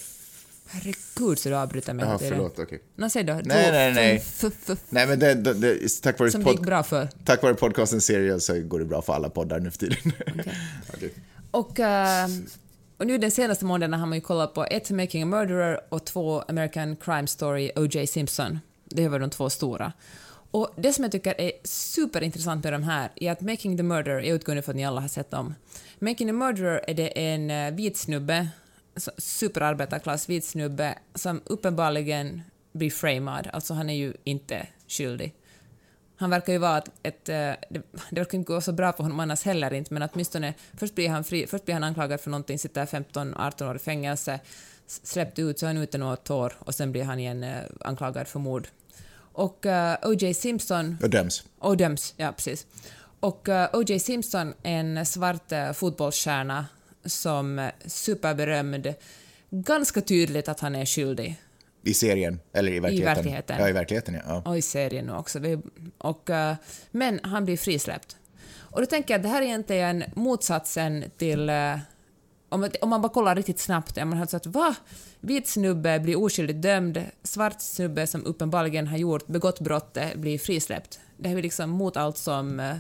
Herregud 0.69 1.39
så 1.39 1.49
du 1.49 1.55
avbryter 1.57 1.95
mig 1.95 2.07
hela 2.07 2.19
tiden. 2.19 2.35
förlåt, 2.35 2.59
okej. 2.59 2.83
Nå, 2.97 3.11
säg 3.11 3.25
då. 3.25 3.33
Nej, 3.33 3.73
nej, 3.73 3.95
nej. 3.95 4.17
F- 4.17 4.45
f- 4.47 4.63
f- 4.69 4.79
Nej, 4.89 5.07
men 5.07 5.19
det, 5.19 5.35
det, 5.35 5.55
det, 5.55 6.03
tack, 6.03 6.19
vare 6.19 6.31
Som 6.31 6.45
det 6.45 6.51
gick 6.51 6.61
bra 6.61 6.83
för. 6.83 7.09
tack 7.25 7.43
vare 7.43 7.55
podcasten 7.55 8.01
Serial 8.01 8.41
så 8.41 8.61
går 8.61 8.79
det 8.79 8.85
bra 8.85 9.03
för 9.03 9.13
alla 9.13 9.31
poddar 9.31 9.61
nu 9.61 9.71
för 9.71 9.79
tiden. 9.79 9.97
Okej. 10.95 11.15
Och, 11.51 11.81
eh, 11.81 12.27
och 12.97 13.07
nu 13.07 13.19
den 13.19 13.31
senaste 13.31 13.65
månaden 13.65 14.01
har 14.01 14.07
man 14.07 14.19
ju 14.19 14.23
kollat 14.23 14.55
på 14.55 14.65
ett 14.65 14.91
Making 14.91 15.23
a 15.23 15.27
Murderer 15.27 15.81
och 15.89 16.05
två 16.07 16.41
American 16.49 16.97
Crime 16.97 17.27
Story 17.27 17.71
O.J. 17.77 18.07
Simpson. 18.07 18.59
Det 18.85 19.09
var 19.09 19.19
de 19.19 19.31
två 19.31 19.51
stora. 19.51 19.93
Och 20.57 20.71
det 20.77 20.92
som 20.92 21.05
jag 21.05 21.12
tycker 21.12 21.40
är 21.40 21.53
superintressant 21.64 22.64
med 22.64 22.73
de 22.73 22.83
här 22.83 23.11
är 23.16 23.33
att 23.33 23.40
Making 23.40 23.77
the 23.77 23.83
Murderer, 23.83 24.21
jag 24.21 24.35
utgår 24.35 24.61
för 24.61 24.73
att 24.73 24.77
ni 24.77 24.85
alla 24.85 25.01
har 25.01 25.09
sett 25.09 25.31
dem. 25.31 25.55
Making 25.99 26.29
the 26.29 26.33
Murderer 26.33 26.85
är 26.88 26.95
det 26.95 27.09
en 27.09 27.51
eh, 27.51 27.75
vit 27.75 27.97
snubbe, 27.97 28.49
superarbetarklass 29.19 30.29
vit 30.29 30.45
snubbe, 30.45 30.99
som 31.14 31.40
uppenbarligen 31.45 32.42
blir 32.73 32.90
framad, 32.90 33.51
alltså 33.53 33.75
han 33.75 33.90
är 33.90 33.95
ju 33.95 34.14
inte 34.25 34.66
skyldig. 34.88 35.35
Han 36.16 36.31
verkar 36.31 36.53
ju 36.53 36.59
vara 36.59 36.79
ett, 36.79 36.90
ett 37.03 37.25
det, 37.25 37.57
det 38.11 38.21
verkar 38.21 38.38
inte 38.38 38.53
gå 38.53 38.61
så 38.61 38.73
bra 38.73 38.92
för 38.92 39.03
honom 39.03 39.21
annars 39.21 39.42
heller 39.42 39.73
inte, 39.73 39.95
men 39.95 40.09
åtminstone 40.12 40.55
först 40.79 40.95
blir 40.95 41.09
han, 41.09 41.25
fri, 41.25 41.47
först 41.47 41.64
blir 41.64 41.75
han 41.75 41.85
anklagad 41.85 42.21
för 42.21 42.31
någonting, 42.31 42.59
sitter 42.59 42.87
15-18 42.87 43.71
år 43.71 43.77
i 43.77 43.79
fängelse, 43.79 44.40
släppt 44.87 45.38
ut, 45.38 45.59
så 45.59 45.66
är 45.66 45.69
han 45.69 45.83
ute 45.83 45.99
något 45.99 46.31
år 46.31 46.53
och 46.59 46.75
sen 46.75 46.92
blir 46.92 47.05
han 47.05 47.19
igen 47.19 47.45
eh, 47.45 47.62
anklagad 47.81 48.29
för 48.29 48.38
mord. 48.38 48.69
Och 49.37 49.66
uh, 49.66 49.72
eh, 49.72 49.96
O.J. 50.03 50.35
Simpson... 50.35 50.99
Och 51.03 51.11
döms. 51.11 51.44
Och 51.59 51.77
döms, 51.77 52.14
ja 52.16 52.33
precis. 52.33 52.66
Och 53.20 53.49
uh, 53.49 53.66
O.J. 53.72 53.99
Simpson, 53.99 54.55
en 54.62 55.07
svart 55.07 55.53
uh, 55.53 55.72
fotbollsstjärna 55.72 56.66
som 57.05 57.70
superberömd, 57.87 58.94
ganska 59.51 60.01
tydligt 60.01 60.49
att 60.49 60.61
han 60.61 60.75
är 60.75 60.87
skyldig. 60.87 61.42
I 61.83 61.94
serien? 61.94 62.40
Eller 62.53 62.72
i 62.72 62.81
verkligheten? 62.81 63.12
I 63.12 63.14
verkligheten. 63.14 63.57
Ja, 63.61 63.68
i 63.68 63.72
verkligheten, 63.72 64.20
ja. 64.27 64.42
Och 64.44 64.59
i 64.59 64.62
serien 64.62 65.11
också. 65.11 65.38
Och, 65.99 66.31
uh, 66.31 66.53
men 66.90 67.20
han 67.22 67.44
blir 67.44 67.57
frisläppt. 67.57 68.16
Och 68.59 68.81
då 68.81 68.87
tänker 68.87 69.14
jag 69.14 69.18
att 69.18 69.22
det 69.22 69.29
här 69.29 69.42
är 69.42 69.46
egentligen 69.46 70.05
motsatsen 70.14 71.05
till... 71.16 71.51
Om, 72.49 72.71
om, 72.81 72.91
man 72.91 73.03
bara 73.03 73.13
kollar 73.13 73.35
riktigt 73.35 73.59
snabbt, 73.59 73.97
man 73.97 74.13
har 74.13 74.27
sagt 74.27 74.47
va? 74.47 74.75
Vit 75.21 75.49
snubbe 75.49 76.01
blir 76.01 76.19
oskyldigt 76.19 76.63
dömd, 76.63 77.05
svart 77.23 77.61
snubbe 77.61 78.07
som 78.07 78.25
uppenbarligen 78.27 78.87
har 78.87 78.99
gjort, 78.99 79.27
begått 79.27 79.61
brottet 79.61 80.17
blir 80.17 80.39
frisläppt. 80.39 81.01
Det 81.17 81.29
är 81.29 81.43
liksom 81.43 81.71
mot 81.71 81.97
allt 81.97 82.17
som 82.17 82.61
eh, 82.61 82.77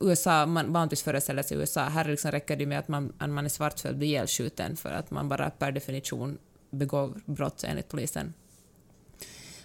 USA, 0.00 0.46
man 0.46 0.72
vanligtvis 0.72 1.02
föreställer 1.02 1.42
sig 1.42 1.56
i 1.56 1.60
USA. 1.60 1.80
Här 1.80 2.04
liksom 2.04 2.30
räcker 2.30 2.56
det 2.56 2.66
med 2.66 2.78
att 2.78 2.88
man, 2.88 3.12
att 3.18 3.30
man 3.30 3.44
är 3.44 3.48
svartfödd 3.48 3.98
bli 3.98 4.06
ihjälskjuten 4.06 4.76
för 4.76 4.92
att 4.92 5.10
man 5.10 5.28
bara 5.28 5.50
per 5.50 5.72
definition 5.72 6.38
begår 6.70 7.20
brott 7.24 7.64
enligt 7.64 7.88
polisen. 7.88 8.34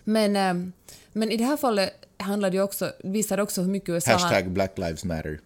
Men, 0.04 0.36
eh, 0.36 0.72
men 1.14 1.32
i 1.32 1.38
det 1.38 1.44
här 1.44 1.58
fallet 1.58 1.94
handlar 2.18 2.50
det 2.50 2.62
också, 2.62 2.92
visar 3.04 3.38
det 3.38 3.44
också 3.44 3.62
hur 3.62 3.70
mycket 3.70 3.90
USA... 3.90 4.12
Hashtag 4.12 4.52
Black 4.52 4.78
Lives 4.78 5.06
Matter. 5.06 5.40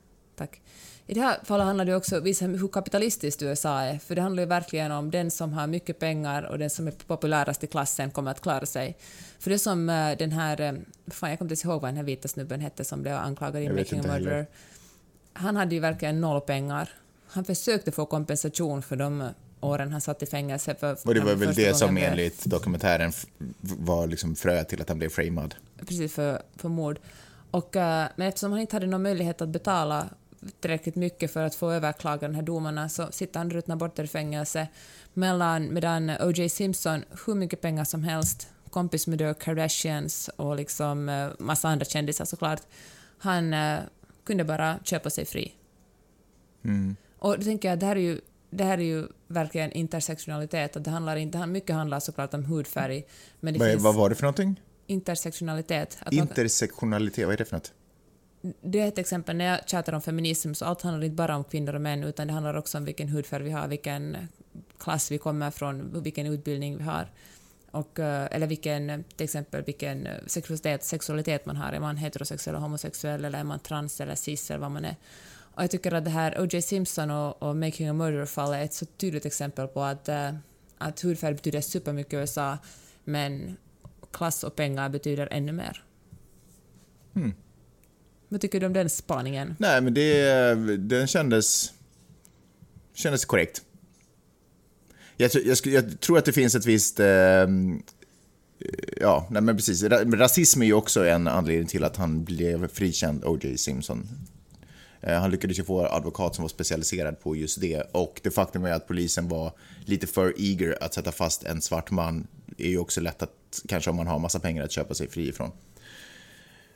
I 1.08 1.14
det 1.14 1.22
här 1.22 1.40
fallet 1.44 1.66
handlar 1.66 1.86
det 1.86 1.96
också 1.96 2.20
om 2.20 2.54
hur 2.54 2.68
kapitalistiskt 2.68 3.42
USA 3.42 3.82
är, 3.82 4.00
för 4.00 4.16
det 4.16 4.22
handlar 4.22 4.44
ju 4.44 4.48
verkligen 4.48 4.92
om 4.92 5.12
den 5.12 5.32
som 5.32 5.54
har 5.54 5.68
mycket 5.68 6.00
pengar 6.00 6.44
och 6.44 6.60
den 6.60 6.70
som 6.70 6.88
är 6.88 6.92
populärast 6.92 7.64
i 7.64 7.68
klassen 7.68 8.12
kommer 8.12 8.32
att 8.32 8.42
klara 8.42 8.66
sig. 8.66 8.98
För 9.40 9.50
det 9.50 9.60
som 9.60 9.90
eh, 9.90 10.18
den 10.18 10.32
här, 10.32 10.62
eh, 10.62 10.74
fan 11.08 11.30
jag 11.30 11.40
kommer 11.40 11.52
inte 11.52 11.68
ihåg 11.68 11.82
vad 11.82 11.90
den 11.90 11.98
här 11.98 12.04
vita 12.04 12.28
snubben 12.28 12.60
hette 12.60 12.84
som 12.84 13.02
blev 13.02 13.16
anklagad 13.16 13.64
i 13.64 13.70
Making 13.70 14.00
a 14.00 14.04
Murderer. 14.08 14.48
Han 15.34 15.56
hade 15.56 15.76
ju 15.76 15.82
verkligen 15.82 16.22
noll 16.22 16.42
pengar. 16.42 16.90
Han 17.28 17.46
försökte 17.46 17.92
få 17.92 18.06
kompensation 18.06 18.82
för 18.82 18.96
de 18.96 19.30
åren 19.60 19.92
han 19.92 20.02
satt 20.02 20.24
i 20.24 20.26
fängelse. 20.26 20.76
För, 20.76 20.98
och 21.06 21.14
det 21.14 21.20
var 21.20 21.36
väl 21.36 21.54
det 21.54 21.78
som 21.78 21.98
enligt 21.98 22.46
dokumentären 22.46 23.12
var 23.62 24.08
liksom 24.08 24.36
fröet 24.36 24.70
till 24.70 24.82
att 24.82 24.90
han 24.90 24.98
blev 24.98 25.10
framad. 25.10 25.56
Precis, 25.86 26.14
för, 26.14 26.42
för 26.56 26.70
mord. 26.70 27.00
Och, 27.52 27.76
uh, 27.76 27.82
men 28.16 28.28
eftersom 28.28 28.52
han 28.52 28.62
inte 28.62 28.76
hade 28.76 28.88
någon 28.88 29.02
möjlighet 29.02 29.42
att 29.42 29.50
betala 29.50 30.10
tillräckligt 30.60 30.96
mycket 30.96 31.34
för 31.34 31.44
att 31.44 31.56
få 31.56 31.72
överklaga 31.72 32.28
de 32.28 32.36
här 32.36 32.42
domarna 32.42 32.90
så 32.90 33.12
sitter 33.12 33.40
han 33.40 33.50
ruttna 33.50 33.76
bort 33.76 34.00
i 34.00 34.08
fängelse 34.08 34.68
medan, 35.14 35.74
medan 35.74 36.10
O.J. 36.10 36.50
Simpson 36.50 37.04
hur 37.26 37.36
mycket 37.36 37.62
pengar 37.62 37.84
som 37.84 38.04
helst, 38.04 38.48
kompis 38.70 39.08
med 39.08 39.20
The 39.20 39.34
Kardashians 39.34 40.30
och 40.36 40.56
liksom 40.56 41.10
uh, 41.10 41.32
massa 41.40 41.70
andra 41.70 41.86
kändisar 41.86 42.26
såklart, 42.26 42.62
han 43.18 43.54
uh, 43.54 43.80
kunde 44.24 44.44
bara 44.44 44.80
köpa 44.84 45.10
sig 45.10 45.26
fri. 45.26 45.54
Mm. 46.64 46.96
Och 47.20 47.38
då 47.38 47.44
tänker 47.44 47.70
jag, 47.70 47.80
det 47.80 47.86
här 47.86 47.96
är 47.96 48.02
ju 48.02 48.22
det 48.58 48.64
här 48.64 48.78
är 48.78 48.84
ju 48.84 49.08
verkligen 49.28 49.72
intersektionalitet. 49.72 50.78
Att 50.78 50.84
det 50.84 50.92
handlar 50.92 51.16
inte, 51.16 51.46
mycket 51.46 51.76
handlar 51.76 52.00
såklart 52.00 52.34
om 52.34 52.46
hudfärg. 52.46 53.04
Men 53.40 53.54
det 53.54 53.60
vad, 53.60 53.70
finns 53.70 53.84
vad 53.84 53.96
var 53.96 54.10
det 54.10 54.16
för 54.16 54.24
någonting? 54.24 54.62
Intersektionalitet. 54.88 55.98
Att 56.02 56.14
intersektionalitet, 56.14 57.26
vad 57.26 57.34
är 57.34 57.38
det 57.38 57.46
för 57.46 57.56
något? 57.56 57.74
Det 58.62 58.80
är 58.80 58.88
ett 58.88 58.98
exempel 58.98 59.36
när 59.36 59.46
jag 59.46 59.70
tjatar 59.70 59.94
om 59.94 60.02
feminism 60.02 60.54
så 60.54 60.66
allt 60.66 60.82
handlar 60.82 61.04
inte 61.04 61.16
bara 61.16 61.36
om 61.36 61.44
kvinnor 61.44 61.74
och 61.76 61.82
män 61.82 62.04
utan 62.04 62.28
det 62.28 62.34
handlar 62.34 62.54
också 62.54 62.78
om 62.78 62.86
vilken 62.86 63.08
hudfärg 63.08 63.44
vi 63.44 63.52
har, 63.52 63.68
vilken 63.68 64.18
klass 64.78 65.12
vi 65.12 65.18
kommer 65.18 65.52
från, 65.52 66.04
vilken 66.04 66.28
utbildning 66.28 66.78
vi 66.78 66.84
har. 66.84 67.12
Och, 67.72 68.00
eh, 68.00 68.28
eller 68.32 68.48
vilken, 68.48 69.04
till 69.16 69.24
exempel 69.24 69.64
vilken 69.64 70.08
sexualitet, 70.28 70.84
sexualitet 70.84 71.46
man 71.46 71.56
har. 71.56 71.74
Är 71.74 71.80
man 71.80 71.98
heterosexuell, 71.98 72.56
homosexuell 72.56 73.26
eller 73.26 73.40
är 73.40 73.44
man 73.44 73.60
trans 73.60 74.02
eller 74.02 74.16
cis 74.16 74.52
eller 74.52 74.60
vad 74.60 74.72
man 74.72 74.86
är. 74.86 74.96
Och 75.56 75.64
jag 75.64 75.72
tycker 75.72 75.92
att 75.94 76.04
det 76.04 76.12
här 76.12 76.42
O.J. 76.42 76.62
Simpson 76.62 77.12
och, 77.12 77.44
och 77.44 77.56
Making 77.56 77.90
a 77.90 77.94
Murderer-fallet 77.94 78.60
är 78.60 78.64
ett 78.64 78.74
så 78.74 78.86
tydligt 78.86 79.26
exempel 79.26 79.68
på 79.68 79.82
att, 79.82 80.10
eh, 80.10 80.32
att 80.78 81.02
hudfärg 81.02 81.34
betyder 81.34 81.62
supermycket 81.62 82.14
i 82.14 82.16
USA, 82.16 82.58
men 83.04 83.58
klass 84.12 84.44
och 84.44 84.56
pengar 84.56 84.90
betyder 84.90 85.28
ännu 85.32 85.52
mer. 85.52 85.84
Mm. 87.16 87.34
Vad 88.34 88.42
tycker 88.42 88.60
du 88.60 88.66
om 88.66 88.74
den 88.74 88.90
spaningen? 88.90 89.56
Nej, 89.60 89.82
men 89.82 89.94
det, 89.94 90.78
den 90.78 91.08
kändes, 91.08 91.74
kändes 92.94 93.26
korrekt. 93.26 93.62
Jag, 95.18 95.32
jag, 95.46 95.58
jag, 95.66 96.00
tror 96.00 96.18
att 96.18 96.26
det 96.26 96.34
finns 96.34 96.56
ett 96.56 96.66
visst... 96.66 97.00
Eh, 97.00 97.06
ja, 99.02 99.28
nej 99.32 99.42
men 99.42 99.56
precis. 99.56 99.84
Rasism 99.84 100.62
är 100.62 100.66
ju 100.66 100.74
också 100.74 101.06
en 101.06 101.28
anledning 101.28 101.68
till 101.68 101.84
att 101.84 101.98
han 101.98 102.24
blev 102.24 102.68
frikänd, 102.68 103.26
O.J. 103.26 103.58
Simpson. 103.58 104.10
Eh, 105.02 105.20
han 105.20 105.32
lyckades 105.32 105.60
ju 105.60 105.64
få 105.64 105.82
en 105.82 105.92
advokat 105.92 106.36
som 106.36 106.42
var 106.42 106.50
specialiserad 106.50 107.20
på 107.20 107.36
just 107.36 107.62
det 107.62 107.82
och 107.92 108.22
det 108.24 108.32
faktum 108.32 108.66
är 108.66 108.72
att 108.72 108.88
polisen 108.88 109.28
var 109.28 109.52
lite 109.86 110.08
för 110.08 110.34
eager 110.38 110.78
att 110.82 110.94
sätta 110.94 111.12
fast 111.12 111.44
en 111.44 111.62
svart 111.62 111.92
man 111.92 112.28
är 112.58 112.70
ju 112.70 112.78
också 112.78 113.02
lätt 113.02 113.22
att, 113.22 113.62
kanske 113.68 113.90
om 113.90 113.96
man 113.96 114.08
har 114.08 114.20
massa 114.20 114.40
pengar, 114.40 114.64
att 114.64 114.72
köpa 114.72 114.94
sig 114.94 115.10
fri 115.10 115.30
ifrån. 115.30 115.52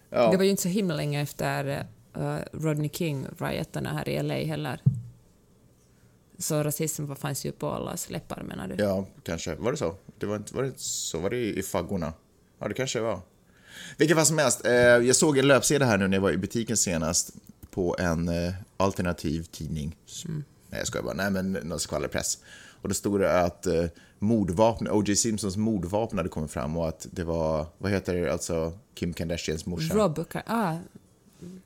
Ja. 0.09 0.31
Det 0.31 0.37
var 0.37 0.43
ju 0.43 0.49
inte 0.49 0.63
så 0.63 0.69
himla 0.69 0.95
länge 0.95 1.21
efter 1.21 1.85
uh, 2.17 2.37
Rodney 2.51 2.89
King-rioterna 2.89 3.93
här 3.93 4.09
i 4.09 4.23
LA 4.23 4.35
heller. 4.35 4.81
Så 6.37 6.63
rasism 6.63 7.15
fanns 7.15 7.45
ju 7.45 7.51
på 7.51 7.71
allas 7.71 8.09
läppar 8.09 8.43
menar 8.43 8.67
du? 8.67 8.83
Ja, 8.83 9.05
kanske. 9.23 9.55
Var 9.55 9.71
det 9.71 9.77
så? 9.77 9.95
Det 10.17 10.25
var, 10.25 10.43
var 10.51 10.63
det 10.63 10.79
så? 10.79 11.19
Var 11.19 11.29
det 11.29 11.37
i 11.37 11.63
faggorna? 11.63 12.13
Ja, 12.59 12.67
det 12.67 12.73
kanske 12.73 12.99
var. 12.99 13.21
Vilket 13.97 14.17
fall 14.17 14.25
som 14.25 14.37
helst, 14.37 14.65
eh, 14.65 14.73
jag 14.73 15.15
såg 15.15 15.37
en 15.37 15.47
löpsedel 15.47 15.87
här 15.87 15.97
nu 15.97 16.07
när 16.07 16.17
jag 16.17 16.21
var 16.21 16.31
i 16.31 16.37
butiken 16.37 16.77
senast 16.77 17.33
på 17.71 17.95
en 17.99 18.29
eh, 18.29 18.53
alternativ 18.77 19.43
tidning. 19.43 19.95
Mm. 20.25 20.43
Nej, 20.69 20.79
jag 20.79 20.87
skojar 20.87 21.03
bara. 21.03 21.13
Nej, 21.13 21.31
men 21.31 21.51
någon 21.51 21.79
skvallerpress. 21.79 22.37
Och 22.81 22.89
då 22.89 22.95
stod 22.95 23.19
det 23.19 23.41
att 23.41 23.67
eh, 23.67 23.85
mordvapen, 24.19 24.87
O.J. 24.87 25.15
Simpsons 25.15 25.57
mordvapen 25.57 26.17
hade 26.17 26.29
kommit 26.29 26.51
fram 26.51 26.77
och 26.77 26.87
att 26.87 27.07
det 27.11 27.23
var, 27.23 27.65
vad 27.77 27.91
heter 27.91 28.13
det, 28.13 28.31
alltså 28.31 28.73
Kim 28.93 29.13
Kardashians 29.13 29.65
morsa? 29.65 29.93
Rob, 29.93 30.25
ah, 30.45 30.75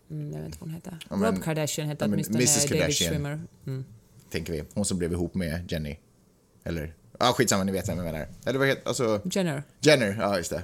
mm, 0.10 0.32
jag 0.32 0.40
vet 0.40 0.46
inte 0.46 0.58
vad 0.60 0.70
hon 0.70 0.76
heter. 0.76 0.98
Ja, 1.10 1.16
men, 1.16 1.36
Rob 1.36 1.44
Kardashian 1.44 1.88
hette 1.88 2.06
ja, 2.06 2.10
åtminstone 2.12 2.40
Mrs. 2.40 2.66
David 2.70 2.96
Schwimmer. 2.96 3.40
Mm. 3.68 3.86
Tänker 4.30 4.54
vi. 4.54 4.64
Hon 4.74 4.86
som 4.86 4.98
blev 4.98 5.12
ihop 5.12 5.36
med 5.36 5.72
Jenny. 5.72 5.98
Eller, 6.64 6.94
ja 7.20 7.30
ah, 7.30 7.34
skitsamma, 7.34 7.64
ni 7.64 7.72
vet 7.72 7.90
vem 7.90 7.98
jag 7.98 8.06
menar. 8.06 8.28
Eller 8.46 8.60
vad 8.60 8.68
heter, 8.68 8.88
alltså... 8.88 9.22
Jenner. 9.32 9.64
Jenner, 9.82 10.18
ja 10.20 10.38
just 10.38 10.52
det. 10.52 10.64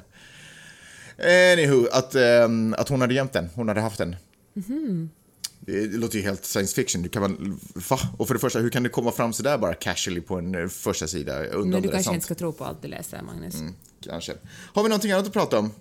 Anywho, 1.53 1.87
att, 1.91 2.15
um, 2.15 2.73
att 2.73 2.89
hon 2.89 3.01
hade 3.01 3.13
gömt 3.13 3.33
den. 3.33 3.49
Hon 3.55 3.67
hade 3.67 3.81
haft 3.81 3.97
den. 3.97 4.15
Mm 4.55 4.67
-hmm. 4.67 5.09
Det 5.67 5.97
låter 5.97 6.17
ju 6.17 6.23
helt 6.23 6.45
science 6.45 6.75
fiction. 6.75 7.01
Du 7.01 7.09
kan 7.09 7.21
man, 7.21 7.59
va? 7.89 7.99
Och 8.17 8.27
för 8.27 8.33
det 8.33 8.39
första, 8.39 8.59
hur 8.59 8.69
kan 8.69 8.83
det 8.83 8.89
komma 8.89 9.11
fram 9.11 9.33
sådär 9.33 9.57
bara 9.57 9.73
casually 9.73 10.21
på 10.21 10.35
en 10.35 10.55
eh, 10.55 10.67
första 10.67 11.07
sida? 11.07 11.39
Men 11.53 11.81
du 11.81 11.89
kanske 11.89 12.13
inte 12.13 12.25
ska 12.25 12.35
tro 12.35 12.53
på 12.53 12.65
allt 12.65 12.81
du 12.81 12.87
läser, 12.87 13.21
Magnus. 13.21 13.55
Mm, 13.55 13.73
kanske. 14.01 14.33
Har 14.73 14.83
vi 14.83 14.89
någonting 14.89 15.11
annat 15.11 15.27
att 15.27 15.33
prata 15.33 15.59
om? 15.59 15.71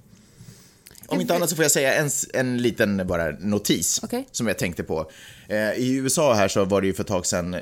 Om 1.06 1.20
inte 1.20 1.34
annat 1.34 1.50
så 1.50 1.56
får 1.56 1.64
jag 1.64 1.72
säga 1.72 1.94
en, 1.94 2.10
en 2.34 2.62
liten 2.62 3.06
bara 3.06 3.30
notis 3.30 4.00
okay. 4.04 4.24
som 4.32 4.46
jag 4.46 4.58
tänkte 4.58 4.82
på. 4.82 5.10
Eh, 5.48 5.72
I 5.72 5.96
USA 5.96 6.34
här 6.34 6.48
så 6.48 6.64
var 6.64 6.80
det 6.80 6.86
ju 6.86 6.94
för 6.94 7.02
ett 7.02 7.08
tag 7.08 7.26
sedan, 7.26 7.56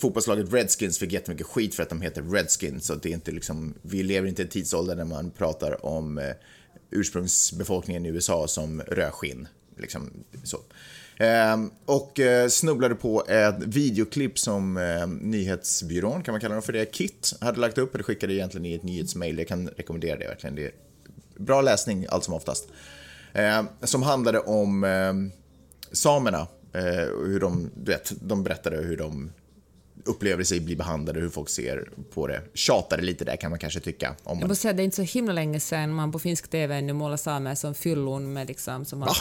fotbollslaget 0.00 0.52
Redskins 0.52 0.98
fick 0.98 1.12
jättemycket 1.12 1.46
skit 1.46 1.74
för 1.74 1.82
att 1.82 1.88
de 1.88 2.00
heter 2.00 2.22
Redskins. 2.22 2.86
Så 2.86 2.94
det 2.94 3.08
är 3.08 3.12
inte 3.12 3.30
liksom, 3.30 3.74
vi 3.82 4.02
lever 4.02 4.28
inte 4.28 4.42
i 4.42 4.44
en 4.44 4.50
tidsålder 4.50 4.96
när 4.96 5.04
man 5.04 5.30
pratar 5.30 5.86
om 5.86 6.18
eh, 6.18 6.24
ursprungsbefolkningen 6.90 8.06
i 8.06 8.08
USA 8.08 8.48
som 8.48 8.80
rödskinn. 8.80 9.48
Liksom, 9.76 10.10
så. 10.44 10.58
Ehm, 11.18 11.70
och 11.84 12.20
eh, 12.20 12.48
snubblade 12.48 12.94
på 12.94 13.24
ett 13.28 13.56
videoklipp 13.58 14.38
som 14.38 14.76
eh, 14.76 15.06
nyhetsbyrån, 15.06 16.22
kan 16.22 16.32
man 16.32 16.40
kalla 16.40 16.54
dem 16.54 16.62
för 16.62 16.72
det, 16.72 16.84
Kit, 16.94 17.32
hade 17.40 17.60
lagt 17.60 17.78
upp. 17.78 17.92
Det 17.92 18.02
skickade 18.02 18.34
egentligen 18.34 18.66
i 18.66 18.74
ett 18.74 18.82
nyhetsmail. 18.82 19.38
Jag 19.38 19.48
kan 19.48 19.68
rekommendera 19.68 20.18
det 20.18 20.26
verkligen. 20.26 20.56
Det 20.56 20.64
är 20.64 20.72
bra 21.36 21.60
läsning 21.60 22.06
allt 22.08 22.24
som 22.24 22.34
oftast. 22.34 22.68
Ehm, 23.32 23.66
som 23.82 24.02
handlade 24.02 24.38
om 24.38 24.84
ehm, 24.84 25.30
samerna. 25.92 26.46
Eh, 26.74 26.82
hur 27.26 27.40
de, 27.40 27.70
vet, 27.74 28.12
de 28.20 28.42
berättade 28.42 28.76
hur 28.76 28.96
de 28.96 29.32
upplever 30.04 30.44
sig 30.44 30.60
bli 30.60 30.76
behandlade, 30.76 31.20
hur 31.20 31.28
folk 31.28 31.48
ser 31.48 31.90
på 32.14 32.26
det. 32.26 32.42
Tjatade 32.54 33.02
lite 33.02 33.24
där 33.24 33.36
kan 33.36 33.50
man 33.50 33.58
kanske 33.58 33.80
tycka. 33.80 34.08
Om 34.08 34.16
Jag 34.24 34.36
man... 34.40 34.48
måste 34.48 34.62
säga 34.62 34.72
det 34.72 34.82
är 34.82 34.84
inte 34.84 34.96
så 34.96 35.02
himla 35.02 35.32
länge 35.32 35.60
sedan 35.60 35.94
man 35.94 36.12
på 36.12 36.18
finsk 36.18 36.48
TV 36.48 36.80
nu 36.80 36.92
målade 36.92 37.18
samer 37.18 37.54
som 37.54 37.74
fyllon 37.74 38.32
med 38.32 38.46
liksom, 38.46 38.84
som, 38.84 39.00
har, 39.00 39.08
Va? 39.08 39.14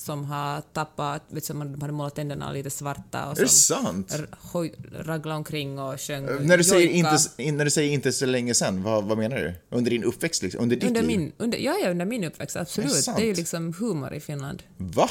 Som 0.00 0.24
har 0.24 0.60
tappat, 0.60 1.22
vet 1.28 1.42
du, 1.42 1.46
som 1.46 1.58
de 1.58 1.80
hade 1.80 1.92
målat 1.92 2.14
tänderna 2.14 2.52
lite 2.52 2.70
svarta 2.70 3.26
och 3.30 3.38
Är 3.38 3.42
det 3.42 3.48
som 3.48 3.84
sant? 3.84 4.14
ragglade 4.92 5.36
omkring 5.36 5.78
och 5.78 6.00
sjöng 6.00 6.24
När 6.46 6.58
du, 6.58 6.64
säger 6.64 6.88
inte, 6.88 7.52
när 7.52 7.64
du 7.64 7.70
säger 7.70 7.92
inte 7.92 8.12
så 8.12 8.26
länge 8.26 8.54
sen, 8.54 8.82
vad, 8.82 9.04
vad 9.04 9.18
menar 9.18 9.36
du? 9.36 9.54
Under 9.76 9.90
din 9.90 10.04
uppväxt? 10.04 10.42
Liksom? 10.42 10.62
Under 10.62 10.76
ditt 10.76 10.84
Under 10.84 11.02
liv? 11.02 11.18
min, 11.18 11.32
under, 11.38 11.58
ja, 11.58 11.76
ja, 11.82 11.90
under 11.90 12.06
min 12.06 12.24
uppväxt, 12.24 12.56
absolut. 12.56 12.90
Är 12.90 13.12
Det 13.12 13.18
det 13.18 13.22
är, 13.22 13.26
ju 13.26 13.34
liksom 13.34 13.74
humor 13.78 14.14
i 14.14 14.20
Finland. 14.20 14.62
Va? 14.76 15.10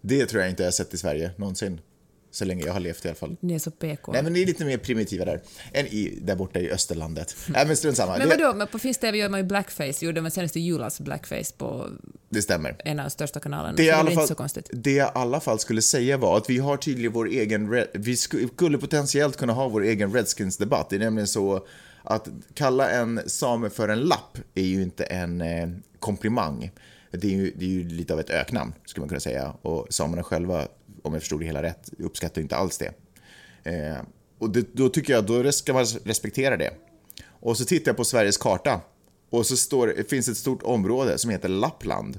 Det 0.00 0.26
tror 0.26 0.42
jag 0.42 0.50
inte 0.50 0.62
jag 0.62 0.66
har 0.66 0.72
sett 0.72 0.94
i 0.94 0.98
Sverige 0.98 1.30
någonsin. 1.36 1.80
Så 2.34 2.44
länge 2.44 2.66
jag 2.66 2.72
har 2.72 2.80
levt 2.80 3.04
i 3.04 3.08
alla 3.08 3.14
fall. 3.14 3.36
Ni 3.40 3.54
är 3.54 3.58
så 3.58 3.70
PK. 3.70 4.12
Nej, 4.12 4.22
men 4.22 4.32
ni 4.32 4.42
är 4.42 4.46
lite 4.46 4.64
mer 4.64 4.78
primitiva 4.78 5.24
där. 5.24 5.40
Än 5.72 5.86
i, 5.86 6.18
där 6.22 6.36
borta 6.36 6.60
i 6.60 6.70
Österlandet. 6.70 7.36
Nej, 7.48 7.66
men 7.66 7.76
strunt 7.76 7.96
samma. 7.96 8.18
men 8.18 8.28
vadå, 8.28 8.54
men 8.54 8.66
på 8.66 8.78
finsk 8.78 9.00
TV 9.00 9.18
gör 9.18 9.28
man 9.28 9.40
ju 9.40 9.46
blackface, 9.46 10.04
gjorde 10.04 10.20
man 10.20 10.30
senast 10.30 10.56
i 10.56 10.60
julas 10.60 11.00
blackface 11.00 11.54
på 11.58 11.88
det 12.28 12.42
stämmer. 12.42 12.76
en 12.84 12.98
av 12.98 13.04
de 13.04 13.10
största 13.10 13.40
kanalerna. 13.40 13.72
Det 13.72 13.76
så 13.76 13.82
i 13.82 13.86
det 13.86 13.90
är 13.90 13.96
alla 13.96 14.10
inte 14.10 14.20
fall, 14.20 14.28
så 14.28 14.34
konstigt. 14.34 14.70
det 14.72 14.92
jag 14.92 15.08
i 15.08 15.10
alla 15.14 15.40
fall 15.40 15.58
skulle 15.58 15.82
säga 15.82 16.16
var 16.16 16.36
att 16.36 16.50
vi 16.50 16.58
har 16.58 16.76
tydligen 16.76 17.12
vår 17.12 17.28
egen... 17.28 17.70
Vi 17.94 18.14
sku- 18.14 18.48
skulle 18.54 18.78
potentiellt 18.78 19.36
kunna 19.36 19.52
ha 19.52 19.68
vår 19.68 19.84
egen 19.84 20.12
Redskins-debatt. 20.12 20.90
Det 20.90 20.96
är 20.96 21.00
nämligen 21.00 21.26
så 21.28 21.66
att 22.02 22.28
kalla 22.54 22.90
en 22.90 23.20
same 23.26 23.70
för 23.70 23.88
en 23.88 24.00
lapp 24.00 24.38
är 24.54 24.62
ju 24.62 24.82
inte 24.82 25.04
en 25.04 25.40
eh, 25.40 25.68
komplimang. 25.98 26.70
Det 27.10 27.26
är, 27.26 27.30
ju, 27.32 27.52
det 27.56 27.64
är 27.64 27.68
ju 27.68 27.88
lite 27.88 28.12
av 28.12 28.20
ett 28.20 28.30
öknamn, 28.30 28.72
skulle 28.84 29.00
man 29.02 29.08
kunna 29.08 29.20
säga. 29.20 29.54
Och 29.62 29.86
samerna 29.90 30.22
själva, 30.22 30.68
om 31.04 31.12
jag 31.12 31.22
förstod 31.22 31.40
det 31.40 31.46
hela 31.46 31.62
rätt, 31.62 31.90
uppskattar 31.98 32.42
inte 32.42 32.56
alls 32.56 32.78
det. 32.78 32.92
Eh, 33.70 33.96
och 34.38 34.50
det, 34.50 34.66
då 34.72 34.88
tycker 34.88 35.12
jag 35.12 35.26
då 35.26 35.52
ska 35.52 35.72
man 35.72 35.84
respektera 35.84 36.56
det. 36.56 36.70
Och 37.26 37.56
så 37.56 37.64
tittar 37.64 37.88
jag 37.88 37.96
på 37.96 38.04
Sveriges 38.04 38.36
karta 38.36 38.80
och 39.30 39.46
så 39.46 39.56
står, 39.56 39.86
det 39.86 40.10
finns 40.10 40.28
ett 40.28 40.36
stort 40.36 40.62
område 40.62 41.18
som 41.18 41.30
heter 41.30 41.48
Lappland. 41.48 42.18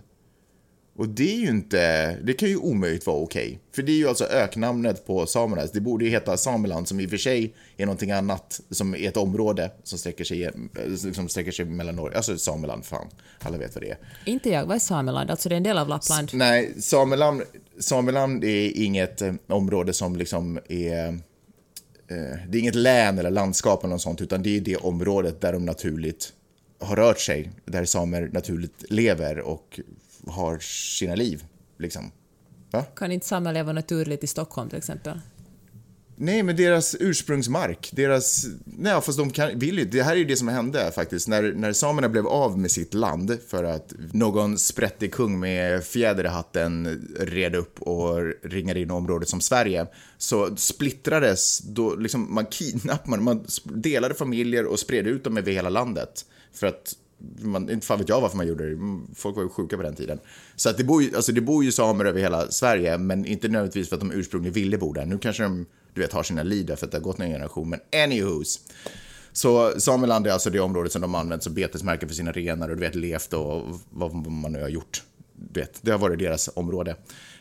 Och 0.98 1.10
det 1.10 1.34
är 1.34 1.38
ju 1.38 1.50
inte, 1.50 2.12
det 2.24 2.34
kan 2.34 2.50
ju 2.50 2.58
omöjligt 2.58 3.08
vara 3.08 3.18
okej. 3.18 3.60
För 3.76 3.82
det 3.84 3.92
är 3.92 3.98
ju 3.98 4.08
alltså 4.08 4.26
öknamnet 4.26 5.06
på 5.06 5.26
samernas. 5.26 5.72
Det 5.72 5.82
borde 5.82 6.06
ju 6.06 6.12
heta 6.12 6.38
Sameland 6.38 6.88
som 6.88 7.00
i 7.00 7.06
och 7.06 7.10
för 7.10 7.18
sig 7.18 7.54
är 7.78 7.86
någonting 7.86 8.12
annat, 8.12 8.62
som 8.70 8.96
är 8.96 9.08
ett 9.08 9.18
område 9.18 9.72
som 9.84 10.00
sträcker 10.00 10.24
sig, 10.24 10.50
som 11.14 11.30
sträcker 11.30 11.52
sig 11.52 11.66
mellan 11.66 11.96
Norge, 11.96 12.18
alltså 12.18 12.38
Sameland, 12.38 12.86
fan, 12.86 13.08
alla 13.40 13.58
vet 13.58 13.76
vad 13.76 13.84
det 13.84 13.90
är. 13.90 13.98
Inte 14.26 14.50
jag, 14.50 14.66
vad 14.66 14.76
är 14.76 14.80
Sameland? 14.80 15.32
Alltså 15.32 15.50
det 15.50 15.56
är 15.56 15.58
en 15.58 15.64
del 15.64 15.78
av 15.78 15.88
Lappland. 15.88 16.30
Nej, 16.34 16.74
Sameland, 16.82 17.42
Sameland 17.80 18.44
är 18.44 18.78
inget 18.78 19.22
eh, 19.22 19.34
område 19.48 19.94
som 19.94 20.16
liksom 20.16 20.60
är... 20.70 21.08
Eh, 22.08 22.38
det 22.50 22.58
är 22.58 22.60
inget 22.60 22.76
län 22.76 23.20
eller 23.20 23.32
landskap 23.32 23.84
eller 23.84 23.94
något 23.94 24.02
sånt, 24.02 24.22
utan 24.22 24.44
det 24.44 24.58
är 24.58 24.62
det 24.62 24.76
området 24.76 25.42
där 25.42 25.54
de 25.54 25.66
naturligt 25.66 26.34
har 26.80 26.96
rört 26.96 27.20
sig, 27.20 27.52
där 27.66 27.86
samer 27.86 28.30
naturligt 28.34 28.92
lever 28.92 29.40
och 29.40 29.80
har 30.28 30.60
sina 30.60 31.16
liv. 31.16 31.46
Liksom. 31.78 32.12
Kan 32.96 33.12
inte 33.12 33.26
samer 33.26 33.54
leva 33.54 33.74
naturligt 33.74 34.24
i 34.24 34.28
Stockholm 34.28 34.70
till 34.70 34.78
exempel? 34.78 35.20
Nej, 36.18 36.44
men 36.44 36.56
deras 36.56 36.96
ursprungsmark, 37.00 37.90
deras... 37.94 38.46
Nej, 38.66 39.02
fast 39.02 39.18
de 39.18 39.32
kan, 39.32 39.60
vill 39.60 39.80
ju... 39.80 39.86
Det 39.86 40.04
här 40.04 40.12
är 40.12 40.18
ju 40.18 40.26
det 40.26 40.36
som 40.36 40.48
hände 40.48 40.92
faktiskt. 40.92 41.28
När, 41.28 41.54
när 41.54 41.74
samerna 41.74 42.10
blev 42.10 42.28
av 42.28 42.60
med 42.60 42.72
sitt 42.72 42.94
land 42.94 43.38
för 43.48 43.64
att 43.64 43.94
någon 44.14 44.58
sprättig 44.58 45.14
kung 45.14 45.40
med 45.40 45.84
fjäder 45.84 46.24
i 46.24 46.28
hatten 46.28 47.02
red 47.20 47.56
upp 47.56 47.82
och 47.82 48.34
ringade 48.44 48.80
in 48.80 48.92
området 48.92 49.30
som 49.30 49.42
Sverige, 49.42 49.88
så 50.18 50.56
splittrades, 50.56 51.60
då 51.60 51.96
liksom 51.96 52.34
man 52.34 52.46
kidnappade, 52.46 53.22
man 53.22 53.46
delade 53.64 54.16
familjer 54.16 54.66
och 54.66 54.80
spred 54.80 55.08
ut 55.08 55.24
dem 55.24 55.38
över 55.38 55.52
hela 55.52 55.70
landet. 55.70 56.26
För 56.54 56.68
att 56.68 56.96
man, 57.42 57.70
inte 57.70 57.88
fan 57.88 58.00
vet 58.00 58.10
jag 58.10 58.22
varför 58.22 58.38
man 58.38 58.48
gjorde 58.48 58.70
det. 58.70 59.00
Folk 59.16 59.36
var 59.36 59.44
ju 59.44 59.50
sjuka 59.50 59.78
på 59.78 59.84
den 59.84 59.96
tiden. 59.96 60.20
Så 60.56 60.70
att 60.70 60.78
det, 60.78 60.84
bor 60.84 61.04
ju, 61.04 61.16
alltså 61.16 61.32
det 61.32 61.42
bor 61.42 61.64
ju 61.64 61.72
samer 61.72 62.06
över 62.06 62.20
hela 62.20 62.52
Sverige, 62.52 62.98
men 62.98 63.26
inte 63.26 63.48
nödvändigtvis 63.48 63.90
för 63.90 63.96
att 63.96 64.02
de 64.02 64.12
ursprungligen 64.12 64.54
ville 64.54 64.78
bo 64.78 64.94
där. 64.94 65.06
Nu 65.06 65.18
kanske 65.18 65.44
de 65.44 65.66
du 65.96 66.02
vet, 66.02 66.14
har 66.14 66.24
sina 66.24 66.44
liv 66.44 66.66
där 66.66 66.76
för 66.76 66.86
att 66.86 66.92
det 66.92 66.98
har 66.98 67.04
gått 67.04 67.20
en 67.20 67.30
generation, 67.30 67.70
men 67.70 67.80
anywho's. 67.92 68.60
Så 69.32 69.80
Sameland 69.80 70.28
är 70.28 70.32
alltså 70.32 70.50
det 70.50 70.60
område 70.60 70.90
som 70.90 71.02
de 71.02 71.14
har 71.14 71.22
använt 71.22 71.44
som 71.44 71.54
betesmärke 71.54 72.08
för 72.08 72.16
sina 72.16 72.32
renar 72.32 72.70
och 72.70 72.76
du 72.76 72.82
vet, 72.82 72.96
levt 72.96 73.34
och 73.34 73.80
vad 73.90 74.16
man 74.28 74.52
nu 74.52 74.62
har 74.62 74.70
gjort. 74.70 75.04
Du 75.34 75.60
vet, 75.60 75.80
det 75.82 75.92
har 75.92 75.98
varit 76.00 76.20
deras 76.20 76.50
område. 76.56 76.92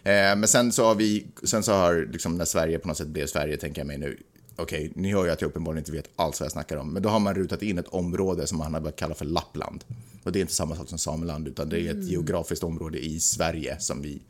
Eh, 0.03 0.37
men 0.37 0.49
sen 0.49 0.73
så 0.73 0.85
har 0.85 0.95
vi, 0.95 1.27
sen 1.43 1.63
så 1.63 1.73
har 1.73 2.09
liksom 2.13 2.39
när 2.39 2.45
Sverige 2.45 2.79
på 2.79 2.89
något 2.89 2.97
sätt 2.97 3.09
blev 3.09 3.27
Sverige, 3.27 3.57
tänker 3.57 3.81
jag 3.81 3.87
mig 3.87 3.99
nu, 3.99 4.19
okej, 4.57 4.93
ni 4.95 5.13
hör 5.13 5.25
ju 5.25 5.31
att 5.31 5.41
jag 5.41 5.49
uppenbarligen 5.49 5.83
inte 5.83 5.93
vet 5.93 6.11
alls 6.17 6.41
vad 6.41 6.45
jag 6.45 6.53
snackar 6.53 6.77
om, 6.77 6.93
men 6.93 7.03
då 7.03 7.09
har 7.09 7.21
man 7.21 7.35
rutat 7.35 7.63
in 7.63 7.79
ett 7.79 7.89
område 7.89 8.47
som 8.47 8.59
man 8.59 8.75
har 8.75 8.81
börjat 8.81 8.97
kalla 8.97 9.15
för 9.15 9.25
Lappland. 9.25 9.85
Och 10.23 10.33
det 10.33 10.39
är 10.39 10.41
inte 10.41 10.55
samma 10.55 10.77
sak 10.77 10.89
som 10.89 10.99
Sameland, 10.99 11.49
utan 11.49 11.69
det 11.69 11.81
är 11.81 11.91
ett 11.91 12.05
geografiskt 12.05 12.65
område 12.65 13.05
i 13.05 13.21
Sverige 13.21 13.77
som 13.81 14.03
vi, 14.03 14.23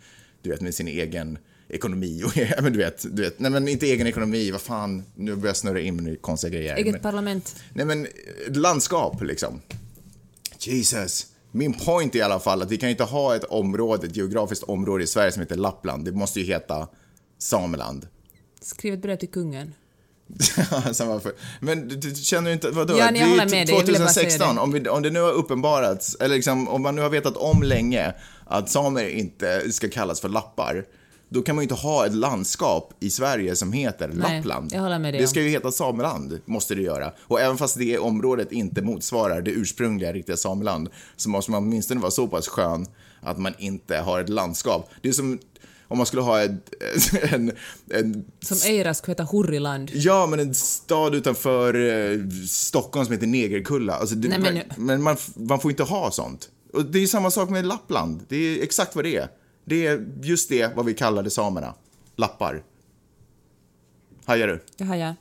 du 0.43 0.51
vet, 0.51 0.61
med 0.61 0.75
sin 0.75 0.89
egen 0.89 1.39
ekonomi 1.69 2.23
och, 2.27 2.37
ja, 2.37 2.63
men 2.63 2.73
du 2.73 2.79
vet, 2.79 3.17
du 3.17 3.23
vet, 3.23 3.39
nej 3.39 3.51
men 3.51 3.69
inte 3.69 3.87
egen 3.87 4.07
ekonomi, 4.07 4.51
vad 4.51 4.61
fan, 4.61 5.03
nu 5.15 5.35
börjar 5.35 5.47
jag 5.47 5.57
snurra 5.57 5.81
in 5.81 6.05
med 6.05 6.23
konstiga 6.23 6.51
grejer. 6.51 6.77
Eget 6.77 6.93
men, 6.93 7.03
parlament. 7.03 7.57
nej 7.73 7.87
men, 7.87 8.07
ett 8.47 8.57
landskap 8.57 9.23
liksom. 9.23 9.61
Jesus. 10.59 11.27
Min 11.51 11.73
point 11.73 12.15
är 12.15 12.19
i 12.19 12.23
alla 12.23 12.41
fall 12.41 12.63
att 12.63 12.71
vi 12.71 12.77
kan 12.77 12.89
inte 12.89 13.05
ha 13.05 13.37
ett 13.37 13.45
område, 13.45 14.07
ett 14.07 14.17
geografiskt 14.17 14.65
område 14.65 15.05
i 15.05 15.07
Sverige 15.07 15.33
som 15.33 15.43
heter 15.43 15.57
Lappland. 15.57 16.05
Det 16.05 16.13
måste 16.13 16.41
ju 16.41 16.47
heta 16.47 16.89
Sameland. 17.39 18.07
Skriv 18.61 18.95
ett 18.95 19.03
brev 19.03 19.17
till 19.17 19.29
kungen. 19.29 19.75
Men 21.61 21.89
du, 21.89 21.97
du 21.97 22.15
känner 22.15 22.51
inte, 22.51 22.71
vadå? 22.71 22.99
Ja, 22.99 23.11
det 23.11 23.19
är 23.19 23.29
håller 23.29 23.49
med 23.49 23.67
dig. 23.67 23.77
Jag 23.77 23.85
ville 23.85 23.99
bara 23.99 24.09
säga 24.09 24.31
2016, 24.31 24.55
det. 24.55 24.61
om, 24.61 24.73
vi, 24.73 24.89
om 24.89 25.03
det 25.03 25.11
nu 25.11 25.21
har 25.21 25.33
uppenbarats, 25.33 26.17
eller 26.21 26.35
liksom, 26.35 26.69
om 26.69 26.83
man 26.83 26.95
nu 26.95 27.03
har 27.03 27.11
vetat 27.11 27.37
om 27.37 27.63
länge 27.63 28.15
att 28.47 28.71
samer 28.71 29.09
inte 29.09 29.73
ska 29.73 29.89
kallas 29.89 30.21
för 30.21 30.29
lappar, 30.29 30.85
då 31.29 31.43
kan 31.43 31.55
man 31.55 31.63
ju 31.63 31.65
inte 31.65 31.75
ha 31.75 32.07
ett 32.07 32.15
landskap 32.15 32.93
i 33.01 33.11
Sverige 33.11 33.57
som 33.57 33.73
heter 33.73 34.09
Nej, 34.09 34.37
Lappland. 34.37 34.71
Det 34.71 34.79
om. 35.23 35.29
ska 35.29 35.41
ju 35.41 35.49
heta 35.49 35.71
Sameland, 35.73 36.41
måste 36.45 36.75
det 36.75 36.83
göra. 36.83 37.13
Och 37.21 37.41
även 37.41 37.57
fast 37.57 37.79
det 37.79 37.99
området 37.99 38.53
inte 38.53 38.83
motsvarar 38.83 39.43
det 39.43 39.51
ursprungliga 39.51 40.13
riktiga 40.13 40.37
Sameland, 40.37 40.89
så 41.17 41.29
måste 41.29 41.51
man 41.51 41.63
åtminstone 41.63 42.01
vara 42.01 42.11
så 42.11 42.27
pass 42.27 42.49
skön 42.49 42.87
att 43.21 43.39
man 43.39 43.55
inte 43.59 43.97
har 43.97 44.21
ett 44.21 44.29
landskap. 44.29 44.91
Det 45.03 45.09
är 45.09 45.13
som 45.13 45.39
om 45.95 45.99
man 45.99 46.07
skulle 46.07 46.23
ha 46.23 46.43
ett, 46.43 46.71
en, 47.33 47.53
en 47.91 48.25
Som 48.41 48.59
Eira 48.71 48.95
skulle 48.95 49.13
heta 49.13 49.25
Hurriland. 49.33 49.91
Ja, 49.95 50.27
men 50.27 50.41
en 50.41 50.55
stad 50.55 51.15
utanför 51.15 51.75
eh, 51.75 52.19
Stockholm 52.49 53.07
som 53.07 53.13
heter 53.13 53.27
Negerkulla. 53.27 53.95
Alltså, 53.95 54.15
det, 54.15 54.29
Nej, 54.29 54.39
men 54.39 54.87
men- 54.87 55.03
man, 55.03 55.17
man 55.37 55.61
får 55.61 55.71
inte 55.71 55.83
ha 55.83 56.11
sånt. 56.11 56.49
Och 56.73 56.85
det 56.85 56.99
är 56.99 57.07
samma 57.07 57.31
sak 57.31 57.51
med 57.51 57.67
Lappland. 57.67 58.25
Det 58.29 58.37
är 58.37 58.63
exakt 58.63 58.95
vad 58.95 59.05
det 59.05 59.17
är. 59.17 59.29
Det 59.65 59.87
är 59.87 60.07
just 60.23 60.49
det 60.49 60.77
vad 60.77 60.87
vi 60.87 60.95
kallade 60.95 61.31
samerna. 61.31 61.75
Lappar. 62.17 62.63
Hajar 64.25 64.47
du? 64.49 64.85
Jag. 64.97 65.15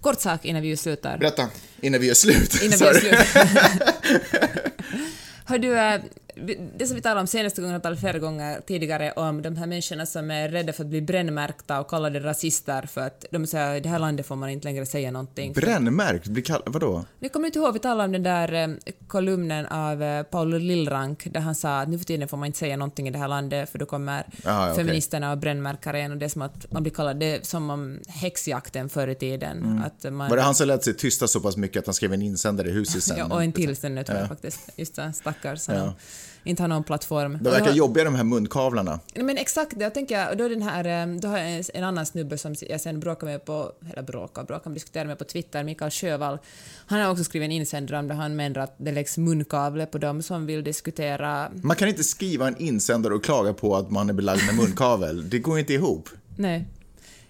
Kort 0.00 0.20
sak 0.20 0.44
innan 0.44 0.62
vi 0.62 0.76
slutar. 0.76 1.18
Berätta, 1.18 1.48
innan 1.80 2.00
vi 2.00 2.10
är 2.10 2.14
slut. 2.14 2.62
Innan 2.62 2.78
vi 2.78 2.84
är 2.84 2.92
Sorry. 2.94 3.00
slut. 3.00 3.44
Har 5.44 5.58
du, 5.58 5.78
eh, 5.78 6.00
det 6.78 6.86
som 6.86 6.96
vi 6.96 7.02
talade 7.02 7.20
om 7.20 7.26
senaste 7.26 7.60
gången 7.60 7.76
och 7.76 7.82
talat 7.82 8.00
flera 8.00 8.18
gånger 8.18 8.60
tidigare 8.66 9.12
om 9.12 9.42
de 9.42 9.56
här 9.56 9.66
människorna 9.66 10.06
som 10.06 10.30
är 10.30 10.48
rädda 10.48 10.72
för 10.72 10.84
att 10.84 10.90
bli 10.90 11.02
brännmärkta 11.02 11.80
och 11.80 11.90
kallade 11.90 12.20
rasister 12.20 12.82
för 12.86 13.00
att 13.00 13.24
de 13.30 13.46
säger 13.46 13.74
i 13.74 13.80
det 13.80 13.88
här 13.88 13.98
landet 13.98 14.26
får 14.26 14.36
man 14.36 14.50
inte 14.50 14.64
längre 14.68 14.86
säga 14.86 15.10
någonting. 15.10 15.52
Brännmärkt? 15.52 16.26
Blir 16.26 16.42
kall- 16.42 16.62
vadå? 16.66 17.04
Ni 17.18 17.28
kommer 17.28 17.46
inte 17.46 17.58
ihåg, 17.58 17.72
vi 17.72 17.78
talade 17.78 18.04
om 18.04 18.12
den 18.12 18.22
där 18.22 18.52
eh, 18.52 18.68
kolumnen 19.06 19.66
av 19.66 20.02
eh, 20.02 20.22
Paolo 20.22 20.58
Lillrank 20.58 21.26
där 21.32 21.40
han 21.40 21.54
sa 21.54 21.80
att 21.80 21.88
nu 21.88 21.98
för 21.98 22.04
tiden 22.04 22.28
får 22.28 22.36
man 22.36 22.46
inte 22.46 22.58
säga 22.58 22.76
någonting 22.76 23.08
i 23.08 23.10
det 23.10 23.18
här 23.18 23.28
landet 23.28 23.70
för 23.70 23.78
då 23.78 23.86
kommer 23.86 24.26
Aha, 24.46 24.64
okej. 24.64 24.76
feministerna 24.76 25.32
och 25.32 25.38
brännmärkar 25.38 25.94
en 25.94 26.10
och 26.12 26.16
det 26.18 26.24
är 26.24 26.28
som 26.28 26.42
att 26.42 26.72
man 26.72 26.82
blir 26.82 26.92
kallad, 26.92 27.16
det 27.20 27.26
är 27.36 27.42
som 27.42 27.70
om 27.70 27.98
häxjakten 28.08 28.88
förr 28.88 29.08
i 29.08 29.14
tiden. 29.14 29.82
Att 29.86 30.02
man, 30.04 30.12
Mm. 30.12 30.28
Var 30.28 30.36
det 30.36 30.42
han 30.42 30.54
som 30.54 30.66
lät 30.68 30.84
sig 30.84 30.94
tysta 30.94 31.28
så 31.28 31.40
pass 31.40 31.56
mycket 31.56 31.80
att 31.80 31.86
han 31.86 31.94
skrev 31.94 32.12
en 32.12 32.22
insändare 32.22 32.68
i 32.68 32.72
huset 32.72 33.02
sen? 33.04 33.16
Ja, 33.18 33.24
och 33.34 33.42
en 33.42 33.52
till 33.52 33.76
sen 33.76 33.94
nu 33.94 34.04
tror 34.04 34.18
jag 34.18 34.28
faktiskt. 34.28 34.60
Just 34.76 34.94
det, 34.96 35.12
stackars. 35.12 35.68
Ja. 35.68 35.94
Inte 36.44 36.62
har 36.62 36.68
någon 36.68 36.84
plattform. 36.84 37.38
De 37.40 37.50
verkar 37.50 37.66
då- 37.66 37.72
jobbiga 37.76 38.04
de 38.04 38.14
här 38.14 38.24
munkavlarna. 38.24 39.00
Nej, 39.14 39.24
Men 39.24 39.38
exakt 39.38 39.78
det, 39.78 39.84
jag 39.84 39.94
tänker, 39.94 40.34
då 40.34 40.44
är 40.44 40.48
den 40.50 40.62
här, 40.62 41.02
eh, 41.08 41.14
då 41.20 41.28
har 41.28 41.38
jag 41.38 41.52
en, 41.56 41.64
en 41.74 41.84
annan 41.84 42.06
snubbe 42.06 42.38
som 42.38 42.54
jag 42.68 42.80
sen 42.80 43.00
bråkar 43.00 43.26
med 43.26 43.44
på, 43.44 43.72
eller 43.92 44.02
bråkar, 44.02 44.44
bråkar, 44.44 44.70
diskuterar 44.70 45.04
med 45.04 45.18
på 45.18 45.24
Twitter, 45.24 45.64
Mikael 45.64 45.90
Sjövall. 45.90 46.38
Han 46.86 47.00
har 47.00 47.10
också 47.10 47.24
skrivit 47.24 47.46
en 47.46 47.52
insändare 47.52 47.98
om 47.98 48.08
det 48.08 48.14
han 48.14 48.36
menar 48.36 48.60
att 48.60 48.74
det 48.76 48.92
läggs 48.92 49.18
munkavle 49.18 49.86
på 49.86 49.98
dem 49.98 50.22
som 50.22 50.46
vill 50.46 50.64
diskutera 50.64 51.50
Man 51.62 51.76
kan 51.76 51.88
inte 51.88 52.04
skriva 52.04 52.48
en 52.48 52.56
insändare 52.56 53.14
och 53.14 53.24
klaga 53.24 53.52
på 53.52 53.76
att 53.76 53.90
man 53.90 54.08
är 54.08 54.12
belagd 54.12 54.46
med 54.46 54.54
munkavel. 54.56 55.30
Det 55.30 55.38
går 55.38 55.58
inte 55.58 55.72
ihop. 55.72 56.08
Nej. 56.36 56.64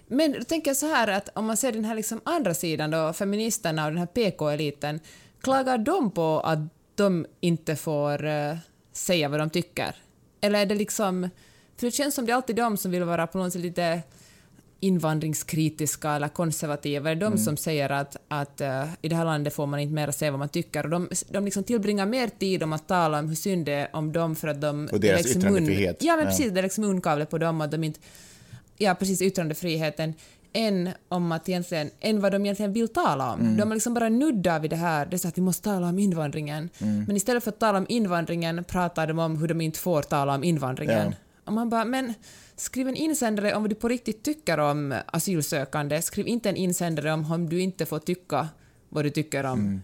Men 0.07 0.31
då 0.31 0.43
tänker 0.43 0.69
jag 0.69 0.77
så 0.77 0.87
här 0.87 1.07
att 1.07 1.29
om 1.33 1.45
man 1.45 1.57
ser 1.57 1.71
den 1.71 1.85
här 1.85 1.95
liksom 1.95 2.21
andra 2.23 2.53
sidan 2.53 2.91
då, 2.91 3.13
feministerna 3.13 3.85
och 3.85 3.91
den 3.91 3.99
här 3.99 4.05
PK-eliten, 4.05 4.99
klagar 5.41 5.77
de 5.77 6.11
på 6.11 6.39
att 6.39 6.59
de 6.95 7.25
inte 7.39 7.75
får 7.75 8.25
eh, 8.25 8.55
säga 8.93 9.29
vad 9.29 9.39
de 9.39 9.49
tycker? 9.49 9.95
Eller 10.41 10.59
är 10.61 10.65
det 10.65 10.75
liksom... 10.75 11.29
För 11.77 11.85
det 11.87 11.91
känns 11.91 12.15
som 12.15 12.25
det 12.25 12.31
är 12.31 12.35
alltid 12.35 12.55
de 12.55 12.77
som 12.77 12.91
vill 12.91 13.03
vara 13.03 13.27
på 13.27 13.37
något 13.37 13.53
sätt 13.53 13.61
lite 13.61 14.01
invandringskritiska 14.79 16.11
eller 16.11 16.27
konservativa, 16.27 17.11
är 17.11 17.15
de 17.15 17.25
Mm. 17.25 17.37
som 17.37 17.57
säger 17.57 17.89
att, 17.89 18.17
att 18.27 18.61
eh, 18.61 18.85
i 19.01 19.09
det 19.09 19.15
här 19.15 19.25
landet 19.25 19.53
får 19.53 19.65
man 19.65 19.79
inte 19.79 19.93
mera 19.93 20.11
säga 20.11 20.31
vad 20.31 20.39
man 20.39 20.49
tycker. 20.49 20.83
Och 20.83 20.89
de 20.89 21.09
de 21.29 21.45
liksom 21.45 21.63
tillbringar 21.63 22.05
mer 22.05 22.27
tid 22.27 22.63
om 22.63 22.73
att 22.73 22.87
tala 22.87 23.19
om 23.19 23.27
hur 23.29 23.35
synd 23.35 23.65
det 23.65 23.73
är 23.73 23.95
om 23.95 24.11
dem 24.11 24.35
för 24.35 24.47
att 24.47 24.61
de... 24.61 24.89
Och 24.91 24.99
deras 24.99 25.21
det 25.21 25.27
läggs 25.27 25.35
yttrandefrihet. 25.37 25.97
Ja, 26.03 26.15
men 26.15 26.25
Ja. 26.25 26.29
precis. 26.29 26.51
Det 26.51 26.61
läggs 26.61 26.77
munkavle 26.77 27.25
på 27.25 27.37
dem 27.37 27.61
och 27.61 27.69
de 27.69 27.83
inte... 27.83 27.99
Ja, 28.77 28.95
precis, 28.95 29.21
yttrandefriheten 29.21 30.13
än 30.53 30.89
om 31.09 31.31
att 31.31 31.49
egentligen, 31.49 31.89
än 31.99 32.21
vad 32.21 32.31
de 32.31 32.45
egentligen 32.45 32.73
vill 32.73 32.87
tala 32.87 33.33
om. 33.33 33.39
Mm. 33.39 33.57
De 33.57 33.67
har 33.67 33.75
liksom 33.75 33.93
bara 33.93 34.09
nuddar 34.09 34.59
vid 34.59 34.69
det 34.69 34.75
här, 34.75 35.05
det 35.05 35.15
är 35.15 35.17
så 35.17 35.27
att 35.27 35.37
vi 35.37 35.41
måste 35.41 35.63
tala 35.63 35.89
om 35.89 35.99
invandringen. 35.99 36.69
Mm. 36.77 37.03
Men 37.03 37.15
istället 37.15 37.43
för 37.43 37.51
att 37.51 37.59
tala 37.59 37.77
om 37.77 37.85
invandringen 37.89 38.63
pratar 38.63 39.07
de 39.07 39.19
om 39.19 39.37
hur 39.37 39.47
de 39.47 39.61
inte 39.61 39.79
får 39.79 40.01
tala 40.01 40.35
om 40.35 40.43
invandringen. 40.43 41.07
Ja. 41.07 41.13
Och 41.45 41.53
man 41.53 41.69
bara, 41.69 41.85
men 41.85 42.13
skriv 42.55 42.87
en 42.87 42.95
insändare 42.95 43.55
om 43.55 43.63
vad 43.63 43.71
du 43.71 43.75
på 43.75 43.87
riktigt 43.87 44.23
tycker 44.23 44.57
om 44.57 44.95
asylsökande. 45.05 46.01
Skriv 46.01 46.27
inte 46.27 46.49
en 46.49 46.55
insändare 46.55 47.13
om 47.13 47.31
om 47.31 47.49
du 47.49 47.61
inte 47.61 47.85
får 47.85 47.99
tycka 47.99 48.47
vad 48.89 49.05
du 49.05 49.09
tycker 49.09 49.43
om 49.45 49.59
Mm. 49.59 49.81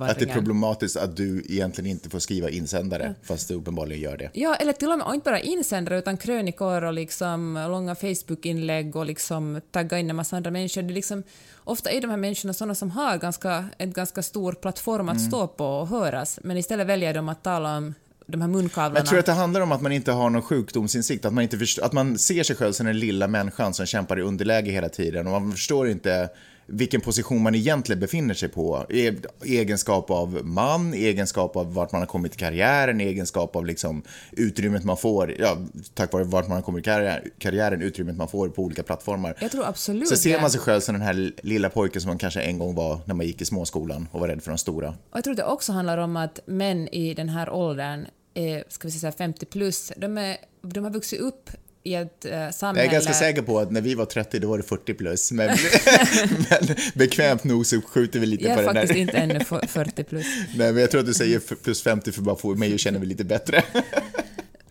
Att 0.00 0.18
det 0.18 0.30
är 0.30 0.34
problematiskt 0.34 0.96
att 0.96 1.16
du 1.16 1.44
egentligen 1.48 1.90
inte 1.90 2.10
får 2.10 2.18
skriva 2.18 2.50
insändare, 2.50 3.14
fast 3.22 3.48
du 3.48 3.54
uppenbarligen 3.54 4.02
gör 4.02 4.16
det. 4.16 4.30
Ja, 4.32 4.54
eller 4.54 4.72
till 4.72 4.90
och 4.90 4.98
med, 4.98 5.06
och 5.06 5.14
inte 5.14 5.24
bara 5.30 5.40
insändare, 5.40 5.98
utan 5.98 6.16
krönikor 6.16 6.84
och 6.84 6.92
liksom 6.92 7.66
långa 7.70 7.94
Facebook-inlägg 7.94 8.96
och 8.96 9.06
liksom 9.06 9.60
tagga 9.70 9.98
in 9.98 10.10
en 10.10 10.16
massa 10.16 10.36
andra 10.36 10.50
människor. 10.50 10.82
Det 10.82 10.92
är 10.92 10.94
liksom, 10.94 11.22
ofta 11.64 11.90
är 11.90 12.00
de 12.00 12.10
här 12.10 12.16
människorna 12.16 12.52
sådana 12.52 12.74
som 12.74 12.90
har 12.90 13.18
ganska, 13.18 13.64
en 13.78 13.92
ganska 13.92 14.22
stor 14.22 14.52
plattform 14.52 15.08
att 15.08 15.16
Mm. 15.16 15.28
stå 15.28 15.46
på 15.46 15.66
och 15.66 15.88
höras, 15.88 16.38
men 16.42 16.56
istället 16.56 16.86
väljer 16.86 17.14
de 17.14 17.28
att 17.28 17.42
tala 17.42 17.76
om 17.76 17.94
de 18.26 18.40
här 18.40 18.48
munkavlarna. 18.48 18.98
Jag 18.98 19.06
tror 19.06 19.18
att 19.18 19.26
det 19.26 19.32
handlar 19.32 19.60
om 19.60 19.72
att 19.72 19.82
man 19.82 19.92
inte 19.92 20.12
har 20.12 20.30
någon 20.30 20.42
sjukdomsinsikt, 20.42 21.24
att 21.24 21.32
man, 21.32 21.42
inte 21.42 21.58
förstår, 21.58 21.84
att 21.84 21.92
man 21.92 22.18
ser 22.18 22.42
sig 22.42 22.56
själv 22.56 22.72
som 22.72 22.86
den 22.86 22.98
lilla 22.98 23.28
människan 23.28 23.74
som 23.74 23.86
kämpar 23.86 24.18
i 24.18 24.22
underläge 24.22 24.70
hela 24.70 24.88
tiden 24.88 25.26
och 25.26 25.32
man 25.32 25.52
förstår 25.52 25.88
inte 25.88 26.28
vilken 26.68 27.00
position 27.00 27.42
man 27.42 27.54
egentligen 27.54 28.00
befinner 28.00 28.34
sig 28.34 28.48
på. 28.48 28.86
E- 28.88 29.12
Egenskap 29.44 30.10
av 30.10 30.40
man, 30.44 30.94
egenskap 30.94 31.56
av 31.56 31.74
vart 31.74 31.92
man 31.92 32.00
har 32.00 32.06
kommit 32.06 32.34
i 32.34 32.38
karriären, 32.38 33.00
egenskap 33.00 33.56
av 33.56 33.66
liksom 33.66 34.02
utrymmet 34.32 34.84
man 34.84 34.96
får, 34.96 35.34
ja, 35.38 35.58
tack 35.94 36.12
vare 36.12 36.24
vart 36.24 36.48
man 36.48 36.56
har 36.56 36.62
kommit 36.62 36.80
i 36.80 36.84
karriär, 36.84 37.24
karriären, 37.38 37.82
utrymmet 37.82 38.16
man 38.16 38.28
får 38.28 38.48
på 38.48 38.62
olika 38.62 38.82
plattformar. 38.82 39.36
Jag 39.40 39.50
tror 39.50 39.66
absolut 39.66 40.08
Så 40.08 40.16
ser 40.16 40.40
man 40.40 40.50
sig 40.50 40.60
själv 40.60 40.80
som 40.80 40.94
den 40.94 41.02
här 41.02 41.32
lilla 41.42 41.70
pojken 41.70 42.02
som 42.02 42.08
man 42.08 42.18
kanske 42.18 42.40
en 42.40 42.58
gång 42.58 42.74
var 42.74 43.00
när 43.04 43.14
man 43.14 43.26
gick 43.26 43.42
i 43.42 43.44
småskolan 43.44 44.08
och 44.12 44.20
var 44.20 44.28
rädd 44.28 44.42
för 44.42 44.50
de 44.50 44.58
stora. 44.58 44.88
Och 44.88 45.16
jag 45.16 45.24
tror 45.24 45.34
det 45.34 45.44
också 45.44 45.72
handlar 45.72 45.98
om 45.98 46.16
att 46.16 46.40
män 46.46 46.88
i 46.88 47.14
den 47.14 47.28
här 47.28 47.50
åldern, 47.50 48.06
är, 48.34 48.64
ska 48.68 48.88
vi 48.88 48.92
säga 48.92 49.12
50 49.12 49.46
plus, 49.46 49.92
de, 49.96 50.18
är, 50.18 50.36
de 50.62 50.84
har 50.84 50.90
vuxit 50.90 51.20
upp 51.20 51.50
i 51.88 51.94
ett 51.94 52.24
eh, 52.24 52.50
samhälle... 52.50 52.84
Jag 52.84 52.88
är 52.88 52.92
ganska 52.92 53.12
säker 53.12 53.42
på 53.42 53.58
att 53.58 53.70
när 53.72 53.80
vi 53.80 53.94
var 53.94 54.04
30 54.04 54.38
då 54.38 54.48
var 54.48 54.56
det 54.58 54.62
40 54.64 54.94
plus, 54.94 55.32
men, 55.32 55.48
men 56.50 56.76
bekvämt 56.94 57.44
nog 57.44 57.66
så 57.66 57.80
skjuter 57.80 58.20
vi 58.20 58.26
lite 58.26 58.44
Jag 58.44 58.54
på 58.54 58.60
är 58.62 58.64
den 58.66 58.74
faktiskt 58.74 58.92
där. 58.94 59.00
inte 59.00 59.16
ännu 59.16 59.38
f- 59.50 59.70
40 59.70 60.04
plus. 60.04 60.26
Nej, 60.56 60.72
men 60.72 60.80
jag 60.80 60.90
tror 60.90 61.00
att 61.00 61.06
du 61.06 61.14
säger 61.14 61.40
plus 61.64 61.82
50 61.82 62.12
för 62.12 62.22
bara 62.22 62.36
få 62.36 62.54
mig 62.54 62.74
att 62.74 62.80
känna 62.80 62.98
mig 62.98 63.08
lite 63.08 63.24
bättre. 63.24 63.62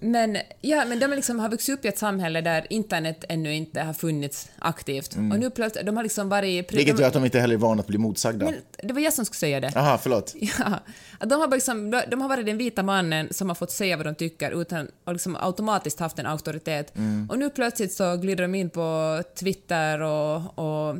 Men, 0.07 0.37
ja, 0.61 0.85
men 0.85 0.99
de 0.99 1.07
liksom 1.07 1.39
har 1.39 1.49
vuxit 1.49 1.79
upp 1.79 1.85
i 1.85 1.87
ett 1.87 1.97
samhälle 1.97 2.41
där 2.41 2.67
internet 2.69 3.25
ännu 3.29 3.53
inte 3.53 3.81
har 3.81 3.93
funnits 3.93 4.49
aktivt. 4.59 5.15
Och 5.15 5.39
nu 5.39 5.49
plötsligt, 5.49 5.85
de 5.85 5.95
har 5.95 6.03
liksom 6.03 6.29
varit... 6.29 6.71
Mm. 6.71 6.77
Vilket 6.77 6.99
gör 6.99 7.07
att 7.07 7.13
de 7.13 7.25
inte 7.25 7.39
heller 7.39 7.55
är 7.55 7.59
vana 7.59 7.79
att 7.79 7.87
bli 7.87 7.97
motsagda. 7.97 8.45
men 8.45 8.55
det 8.83 8.93
var 8.93 9.01
jag 9.01 9.13
som 9.13 9.25
skulle 9.25 9.37
säga 9.37 9.59
det. 9.59 9.71
Aha, 9.75 9.97
förlåt. 9.97 10.35
Ja, 10.59 10.79
att 11.19 11.29
de, 11.29 11.39
har 11.39 11.47
liksom, 11.47 12.01
de 12.07 12.21
har 12.21 12.29
varit 12.29 12.45
den 12.45 12.57
vita 12.57 12.83
mannen 12.83 13.27
som 13.31 13.49
har 13.49 13.55
fått 13.55 13.71
säga 13.71 13.97
vad 13.97 14.05
de 14.05 14.15
tycker 14.15 14.61
utan 14.61 14.87
och 15.03 15.13
liksom 15.13 15.35
automatiskt 15.39 15.99
haft 15.99 16.19
en 16.19 16.25
auktoritet. 16.25 16.97
Mm. 16.97 17.29
Och 17.29 17.39
nu 17.39 17.49
plötsligt 17.49 17.93
så 17.93 18.17
glider 18.17 18.41
de 18.41 18.55
in 18.55 18.69
på 18.69 19.21
Twitter 19.39 20.01
och, 20.01 20.59
och 20.59 20.95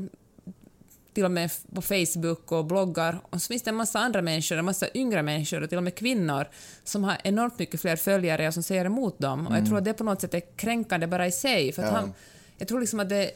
till 1.17 1.25
och 1.25 1.31
med 1.31 1.51
på 1.75 1.81
Facebook 1.81 2.51
och 2.51 2.65
bloggar. 2.65 3.19
Och 3.29 3.41
så 3.41 3.47
finns 3.47 3.61
det 3.63 3.69
en 3.69 3.75
massa 3.75 3.99
andra 3.99 4.21
människor, 4.21 4.57
en 4.57 4.65
massa 4.65 4.87
yngre 4.93 5.23
människor 5.23 5.63
och 5.63 5.69
till 5.69 5.77
och 5.77 5.83
med 5.83 5.95
kvinnor 5.95 6.45
som 6.83 7.03
har 7.03 7.17
enormt 7.23 7.59
mycket 7.59 7.81
fler 7.81 7.95
följare 7.95 8.47
och 8.47 8.53
som 8.53 8.63
säger 8.63 8.85
emot 8.85 9.19
dem. 9.19 9.47
Och 9.47 9.55
jag 9.57 9.65
tror 9.67 9.77
att 9.77 9.85
det 9.85 9.93
på 9.93 10.03
något 10.03 10.21
sätt 10.21 10.33
är 10.33 10.41
kränkande 10.57 11.07
bara 11.07 11.27
i 11.27 11.31
sig. 11.31 11.71
För 11.71 11.81
att 11.83 11.87
Mm. 11.89 11.95
Ja. 11.95 12.01
han, 12.01 12.13
jag 12.57 12.67
tror 12.67 12.79
liksom 12.79 12.99
att 12.99 13.09
det 13.09 13.31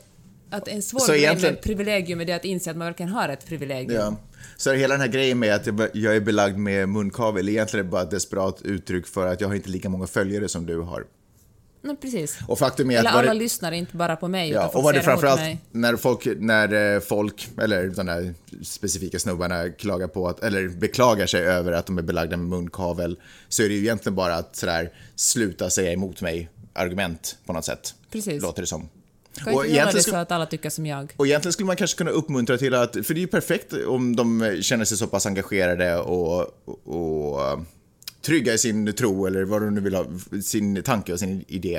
att 0.49 0.67
en 0.67 0.81
svår 0.81 0.99
Så 0.99 1.11
grej 1.13 1.37
med 1.41 1.61
privilegium 1.61 2.21
är 2.21 2.25
det 2.25 2.33
att 2.33 2.45
inse 2.45 2.71
att 2.71 2.77
man 2.77 2.87
verkligen 2.87 3.11
har 3.11 3.29
ett 3.29 3.45
privilegium. 3.45 4.01
Ja. 4.01 4.15
Så 4.57 4.71
hela 4.73 4.93
den 4.93 5.01
här 5.01 5.07
grejen 5.07 5.39
med 5.39 5.55
att 5.55 5.65
jag- 5.67 5.89
jag 5.93 6.15
är 6.15 6.19
belagd 6.21 6.57
med 6.57 6.89
munkavel, 6.89 7.49
egentligen 7.49 7.85
är 7.85 7.87
det 7.87 7.91
bara 7.91 8.01
ett 8.01 8.11
desperat 8.11 8.61
uttryck 8.61 9.07
för 9.07 9.27
att 9.27 9.41
jag 9.41 9.47
har 9.47 9.55
inte 9.55 9.69
lika 9.69 9.89
många 9.89 10.07
följare 10.07 10.47
som 10.49 10.65
du 10.65 10.79
har. 10.79 11.05
Nej, 11.83 11.95
precis. 12.01 12.37
Och 12.47 12.59
faktum 12.59 12.91
är 12.91 12.99
Eller 12.99 13.09
att... 13.09 13.15
alla 13.15 13.33
det- 13.33 13.39
lyssnar 13.39 13.71
inte 13.71 13.97
bara 13.97 14.15
på 14.15 14.27
mig, 14.27 14.49
Ja, 14.49 14.67
och 14.67 14.83
var 14.83 14.93
det 14.93 15.01
framförallt 15.01 15.41
när 15.71 15.95
folk, 15.95 16.27
när 16.37 16.95
eh, 16.95 16.99
folk, 16.99 17.49
eller 17.61 17.87
de 17.87 18.05
där 18.05 18.33
specifika 18.63 19.19
snubbarna 19.19 19.69
klagar 19.69 20.07
på 20.07 20.27
att, 20.27 20.43
eller 20.43 20.67
beklagar 20.69 21.25
sig 21.25 21.43
över 21.43 21.71
att 21.71 21.85
de 21.85 21.97
är 21.97 22.01
belagda 22.01 22.37
med 22.37 22.45
munkavel, 22.47 23.19
så 23.49 23.63
är 23.63 23.69
det 23.69 23.75
ju 23.75 23.81
egentligen 23.81 24.15
bara 24.15 24.35
att 24.35 24.55
sådär 24.55 24.91
sluta 25.15 25.69
säga 25.69 25.91
emot 25.91 26.21
mig 26.21 26.49
argument 26.73 27.37
på 27.45 27.53
något 27.53 27.65
sätt. 27.65 27.93
Precis. 28.11 28.41
Låter 28.43 28.61
det 28.61 28.67
som. 28.67 28.89
Kan 29.35 29.53
inte 29.53 29.67
göra 29.67 29.91
det 29.91 30.03
så 30.03 30.15
att 30.15 30.31
alla 30.31 30.45
tycker 30.45 30.69
som 30.69 30.85
jag. 30.85 31.13
Och 31.17 31.27
egentligen 31.27 31.53
skulle 31.53 31.67
man 31.67 31.75
kanske 31.75 31.97
kunna 31.97 32.11
uppmuntra 32.11 32.57
till 32.57 32.73
att, 32.73 32.93
för 32.93 33.13
det 33.13 33.19
är 33.19 33.21
ju 33.21 33.27
perfekt 33.27 33.73
om 33.87 34.15
de 34.15 34.57
känner 34.61 34.85
sig 34.85 34.97
så 34.97 35.07
pass 35.07 35.25
engagerade 35.25 35.97
och, 35.97 36.39
och, 36.65 36.87
och 36.87 37.59
trygga 38.21 38.53
i 38.53 38.57
sin 38.57 38.93
tro 38.93 39.25
eller 39.25 39.43
vad 39.43 39.61
de 39.61 39.73
nu 39.75 39.81
vill 39.81 39.95
ha, 39.95 40.05
sin 40.43 40.83
tanke 40.83 41.13
och 41.13 41.19
sin 41.19 41.45
idé. 41.47 41.75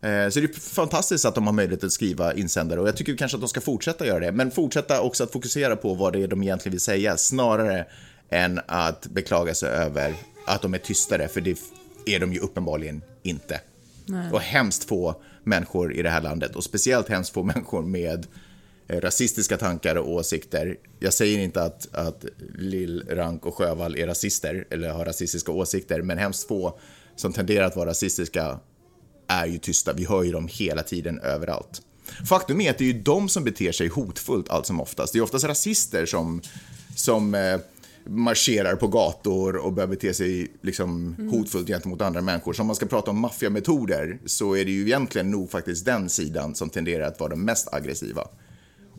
Eh, 0.00 0.28
Så 0.28 0.40
det 0.40 0.56
är 0.56 0.60
fantastiskt 0.60 1.24
att 1.24 1.34
de 1.34 1.46
har 1.46 1.52
möjlighet 1.52 1.84
att 1.84 1.92
skriva 1.92 2.34
insändare 2.34 2.80
och 2.80 2.88
jag 2.88 2.96
tycker 2.96 3.16
kanske 3.16 3.36
att 3.36 3.40
de 3.40 3.48
ska 3.48 3.60
fortsätta 3.60 4.06
göra 4.06 4.20
det. 4.20 4.32
Men 4.32 4.50
fortsätta 4.50 5.00
också 5.00 5.24
att 5.24 5.32
fokusera 5.32 5.76
på 5.76 5.94
vad 5.94 6.12
det 6.12 6.22
är 6.22 6.28
de 6.28 6.42
egentligen 6.42 6.72
vill 6.72 6.80
säga 6.80 7.16
snarare 7.16 7.86
än 8.30 8.60
att 8.66 9.06
beklaga 9.06 9.54
sig 9.54 9.68
över 9.68 10.14
att 10.46 10.62
de 10.62 10.74
är 10.74 10.78
tystare, 10.78 11.28
för 11.28 11.40
det 11.40 11.58
är 12.06 12.20
de 12.20 12.32
ju 12.32 12.38
uppenbarligen 12.38 13.02
inte. 13.22 13.60
Och 14.32 14.40
hemskt 14.40 14.84
få 14.84 15.22
människor 15.44 15.94
i 15.94 16.02
det 16.02 16.10
här 16.10 16.20
landet 16.20 16.56
och 16.56 16.64
speciellt 16.64 17.08
hemskt 17.08 17.32
få 17.32 17.42
människor 17.42 17.82
med 17.82 18.26
rasistiska 18.90 19.56
tankar 19.56 19.96
och 19.96 20.10
åsikter. 20.10 20.76
Jag 20.98 21.12
säger 21.12 21.38
inte 21.38 21.62
att, 21.62 21.94
att 21.94 22.24
Lill, 22.58 23.04
Rank 23.10 23.46
och 23.46 23.54
Sjövall 23.54 23.96
är 23.96 24.06
rasister 24.06 24.66
eller 24.70 24.90
har 24.90 25.04
rasistiska 25.04 25.52
åsikter, 25.52 26.02
men 26.02 26.18
hemskt 26.18 26.48
få 26.48 26.78
som 27.16 27.32
tenderar 27.32 27.66
att 27.66 27.76
vara 27.76 27.90
rasistiska 27.90 28.60
är 29.28 29.46
ju 29.46 29.58
tysta. 29.58 29.92
Vi 29.92 30.04
hör 30.04 30.22
ju 30.22 30.32
dem 30.32 30.48
hela 30.50 30.82
tiden 30.82 31.18
överallt. 31.18 31.82
Faktum 32.28 32.60
är 32.60 32.70
att 32.70 32.78
det 32.78 32.84
är 32.84 32.92
ju 32.92 33.02
de 33.02 33.28
som 33.28 33.44
beter 33.44 33.72
sig 33.72 33.88
hotfullt 33.88 34.50
allt 34.50 34.66
som 34.66 34.80
oftast. 34.80 35.12
Det 35.12 35.18
är 35.18 35.22
oftast 35.22 35.44
rasister 35.44 36.06
som, 36.06 36.42
som 36.96 37.34
eh, 37.34 37.60
marscherar 38.04 38.76
på 38.76 38.86
gator 38.86 39.56
och 39.56 39.72
börjar 39.72 39.88
bete 39.88 40.14
sig 40.14 40.52
liksom, 40.62 41.16
hotfullt 41.32 41.66
gentemot 41.66 42.02
andra 42.02 42.20
människor. 42.20 42.52
Så 42.52 42.62
om 42.62 42.66
man 42.66 42.76
ska 42.76 42.86
prata 42.86 43.10
om 43.10 43.20
maffiametoder 43.20 44.18
så 44.26 44.56
är 44.56 44.64
det 44.64 44.70
ju 44.70 44.82
egentligen 44.82 45.30
nog 45.30 45.50
faktiskt 45.50 45.84
den 45.84 46.08
sidan 46.08 46.54
som 46.54 46.70
tenderar 46.70 47.06
att 47.06 47.20
vara 47.20 47.30
de 47.30 47.44
mest 47.44 47.74
aggressiva. 47.74 48.28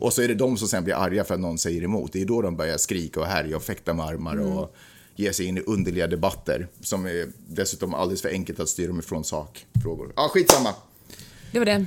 Och 0.02 0.12
så 0.12 0.22
är 0.22 0.28
det 0.28 0.34
de 0.34 0.56
som 0.56 0.68
sen 0.68 0.84
blir 0.84 0.94
arga 0.94 1.24
för 1.24 1.34
att 1.34 1.40
någon 1.40 1.58
säger 1.58 1.82
emot. 1.82 2.12
Det 2.12 2.20
är 2.20 2.24
då 2.24 2.42
de 2.42 2.56
börjar 2.56 2.78
skrika 2.78 3.20
och 3.20 3.26
härja 3.26 3.56
och 3.56 3.62
fäkta 3.62 3.94
med 3.94 4.06
armar 4.06 4.36
och 4.36 4.74
ge 5.16 5.32
sig 5.32 5.46
in 5.46 5.58
i 5.58 5.60
underliga 5.60 6.06
debatter 6.06 6.68
som 6.80 7.06
är 7.06 7.28
dessutom 7.48 7.94
alldeles 7.94 8.22
för 8.22 8.28
enkelt 8.28 8.60
att 8.60 8.68
styra 8.68 8.88
dem 8.88 8.98
ifrån 8.98 9.24
sakfrågor. 9.24 10.12
Ja, 10.16 10.28
skitsamma. 10.28 10.74
Det 11.52 11.58
var 11.58 11.66
det. 11.66 11.86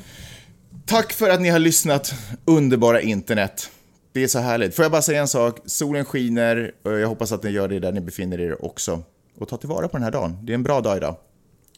Tack 0.86 1.14
för 1.14 1.30
att 1.30 1.42
ni 1.42 1.50
har 1.50 1.60
lyssnat, 1.60 2.14
underbara 2.46 3.02
internet. 3.02 3.70
Det 4.12 4.24
är 4.24 4.28
så 4.28 4.40
härligt. 4.40 4.76
Får 4.76 4.86
jag 4.86 4.92
bara 4.92 5.02
säga 5.02 5.22
en 5.22 5.28
sak? 5.28 5.60
Solen 5.66 6.06
skiner 6.06 6.72
och 6.84 7.00
jag 7.00 7.08
hoppas 7.08 7.32
att 7.32 7.44
ni 7.44 7.50
gör 7.50 7.68
det 7.68 7.80
där 7.80 7.92
ni 7.92 8.02
befinner 8.02 8.40
er 8.40 8.66
också. 8.66 9.04
Och 9.38 9.48
ta 9.48 9.58
tillvara 9.58 9.88
på 9.88 9.98
den 9.98 10.04
här 10.04 10.12
dagen. 10.12 10.38
Det 10.46 10.52
är 10.52 10.56
en 10.56 10.64
bra 10.64 10.82
dag 10.82 10.98
idag. 10.98 11.16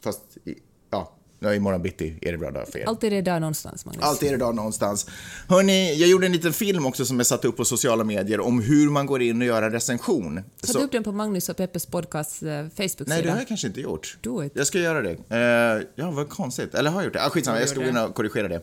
Fast, 0.03 0.21
ja, 0.91 1.16
ja, 1.39 1.53
imorgon 1.53 1.81
bitti 1.81 2.17
är 2.21 2.31
det 2.31 2.37
bra 2.37 2.51
dag 2.51 2.67
för 2.67 2.79
er. 2.79 2.85
Alltid 2.85 3.11
är 3.13 3.15
det 3.15 3.21
där 3.31 3.39
någonstans, 3.39 3.85
Magnus. 3.85 4.03
Alltid 4.03 4.27
är 4.27 4.31
det 4.31 4.37
dag 4.37 4.55
någonstans. 4.55 5.09
Hörni, 5.47 5.95
jag 5.95 6.09
gjorde 6.09 6.25
en 6.25 6.31
liten 6.31 6.53
film 6.53 6.85
också 6.85 7.05
som 7.05 7.17
jag 7.17 7.25
satte 7.27 7.47
upp 7.47 7.57
på 7.57 7.65
sociala 7.65 8.03
medier 8.03 8.39
om 8.39 8.61
hur 8.61 8.89
man 8.89 9.05
går 9.05 9.21
in 9.21 9.41
och 9.41 9.47
gör 9.47 9.61
en 9.61 9.71
recension. 9.71 10.41
Satte 10.61 10.73
Så- 10.73 10.79
upp 10.79 10.91
den 10.91 11.03
på 11.03 11.11
Magnus 11.11 11.49
och 11.49 11.57
Peppes 11.57 11.85
podcast 11.85 12.43
eh, 12.43 12.49
Facebook-sida. 12.49 13.03
Nej, 13.07 13.21
det 13.21 13.29
har 13.31 13.37
jag 13.37 13.47
kanske 13.47 13.67
inte 13.67 13.81
gjort. 13.81 14.17
Do 14.21 14.43
it. 14.43 14.51
Jag 14.55 14.67
ska 14.67 14.79
göra 14.79 15.01
det. 15.01 15.11
Eh, 15.29 15.87
ja, 15.95 16.11
vad 16.11 16.29
konstigt. 16.29 16.75
Eller 16.75 16.89
har 16.89 16.97
jag 16.99 17.05
gjort 17.05 17.13
det? 17.13 17.25
Ah, 17.25 17.29
skitsamma, 17.29 17.59
jag 17.59 17.69
ska 17.69 17.79
gå 17.79 17.87
in 17.87 17.97
och 17.97 18.15
korrigera 18.15 18.47
det. 18.47 18.61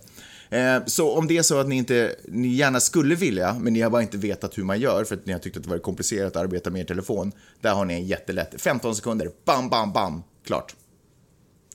Eh, 0.50 0.84
så 0.86 1.10
om 1.18 1.26
det 1.26 1.38
är 1.38 1.42
så 1.42 1.58
att 1.58 1.68
ni, 1.68 1.76
inte, 1.76 2.14
ni 2.28 2.48
gärna 2.48 2.80
skulle 2.80 3.14
vilja, 3.14 3.56
men 3.60 3.72
ni 3.72 3.80
har 3.80 3.90
bara 3.90 4.02
inte 4.02 4.16
vetat 4.16 4.58
hur 4.58 4.62
man 4.64 4.80
gör 4.80 5.04
för 5.04 5.14
att 5.14 5.26
ni 5.26 5.32
har 5.32 5.40
tyckt 5.40 5.56
att 5.56 5.62
det 5.62 5.68
varit 5.68 5.82
komplicerat 5.82 6.36
att 6.36 6.42
arbeta 6.42 6.70
med 6.70 6.80
er 6.80 6.84
telefon. 6.84 7.32
Där 7.60 7.74
har 7.74 7.84
ni 7.84 7.94
en 7.94 8.06
jättelätt, 8.06 8.54
15 8.58 8.94
sekunder, 8.96 9.30
bam, 9.44 9.68
bam, 9.68 9.92
bam, 9.92 10.22
klart. 10.46 10.74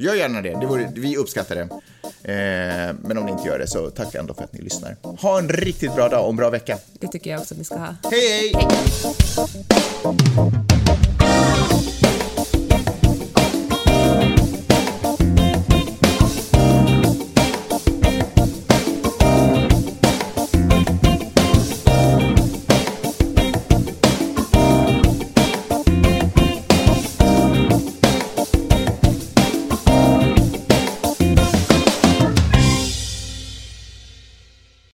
Gör 0.01 0.15
gärna 0.15 0.41
det, 0.41 0.49
det 0.59 0.65
vore, 0.65 0.91
vi 0.95 1.17
uppskattar 1.17 1.55
det. 1.55 1.61
Eh, 1.61 2.95
men 3.03 3.17
om 3.17 3.25
ni 3.25 3.31
inte 3.31 3.47
gör 3.47 3.59
det 3.59 3.67
så 3.67 3.89
tack 3.89 4.15
ändå 4.15 4.33
för 4.33 4.43
att 4.43 4.53
ni 4.53 4.61
lyssnar. 4.61 4.95
Ha 5.01 5.39
en 5.39 5.49
riktigt 5.49 5.95
bra 5.95 6.09
dag 6.09 6.23
och 6.23 6.29
en 6.29 6.35
bra 6.35 6.49
vecka. 6.49 6.77
Det 6.99 7.07
tycker 7.07 7.31
jag 7.31 7.39
också 7.39 7.53
att 7.53 7.57
ni 7.57 7.63
ska 7.63 7.77
ha. 7.77 7.95
hej! 8.11 8.53
hej. 8.55 8.67
hej. 10.95 11.08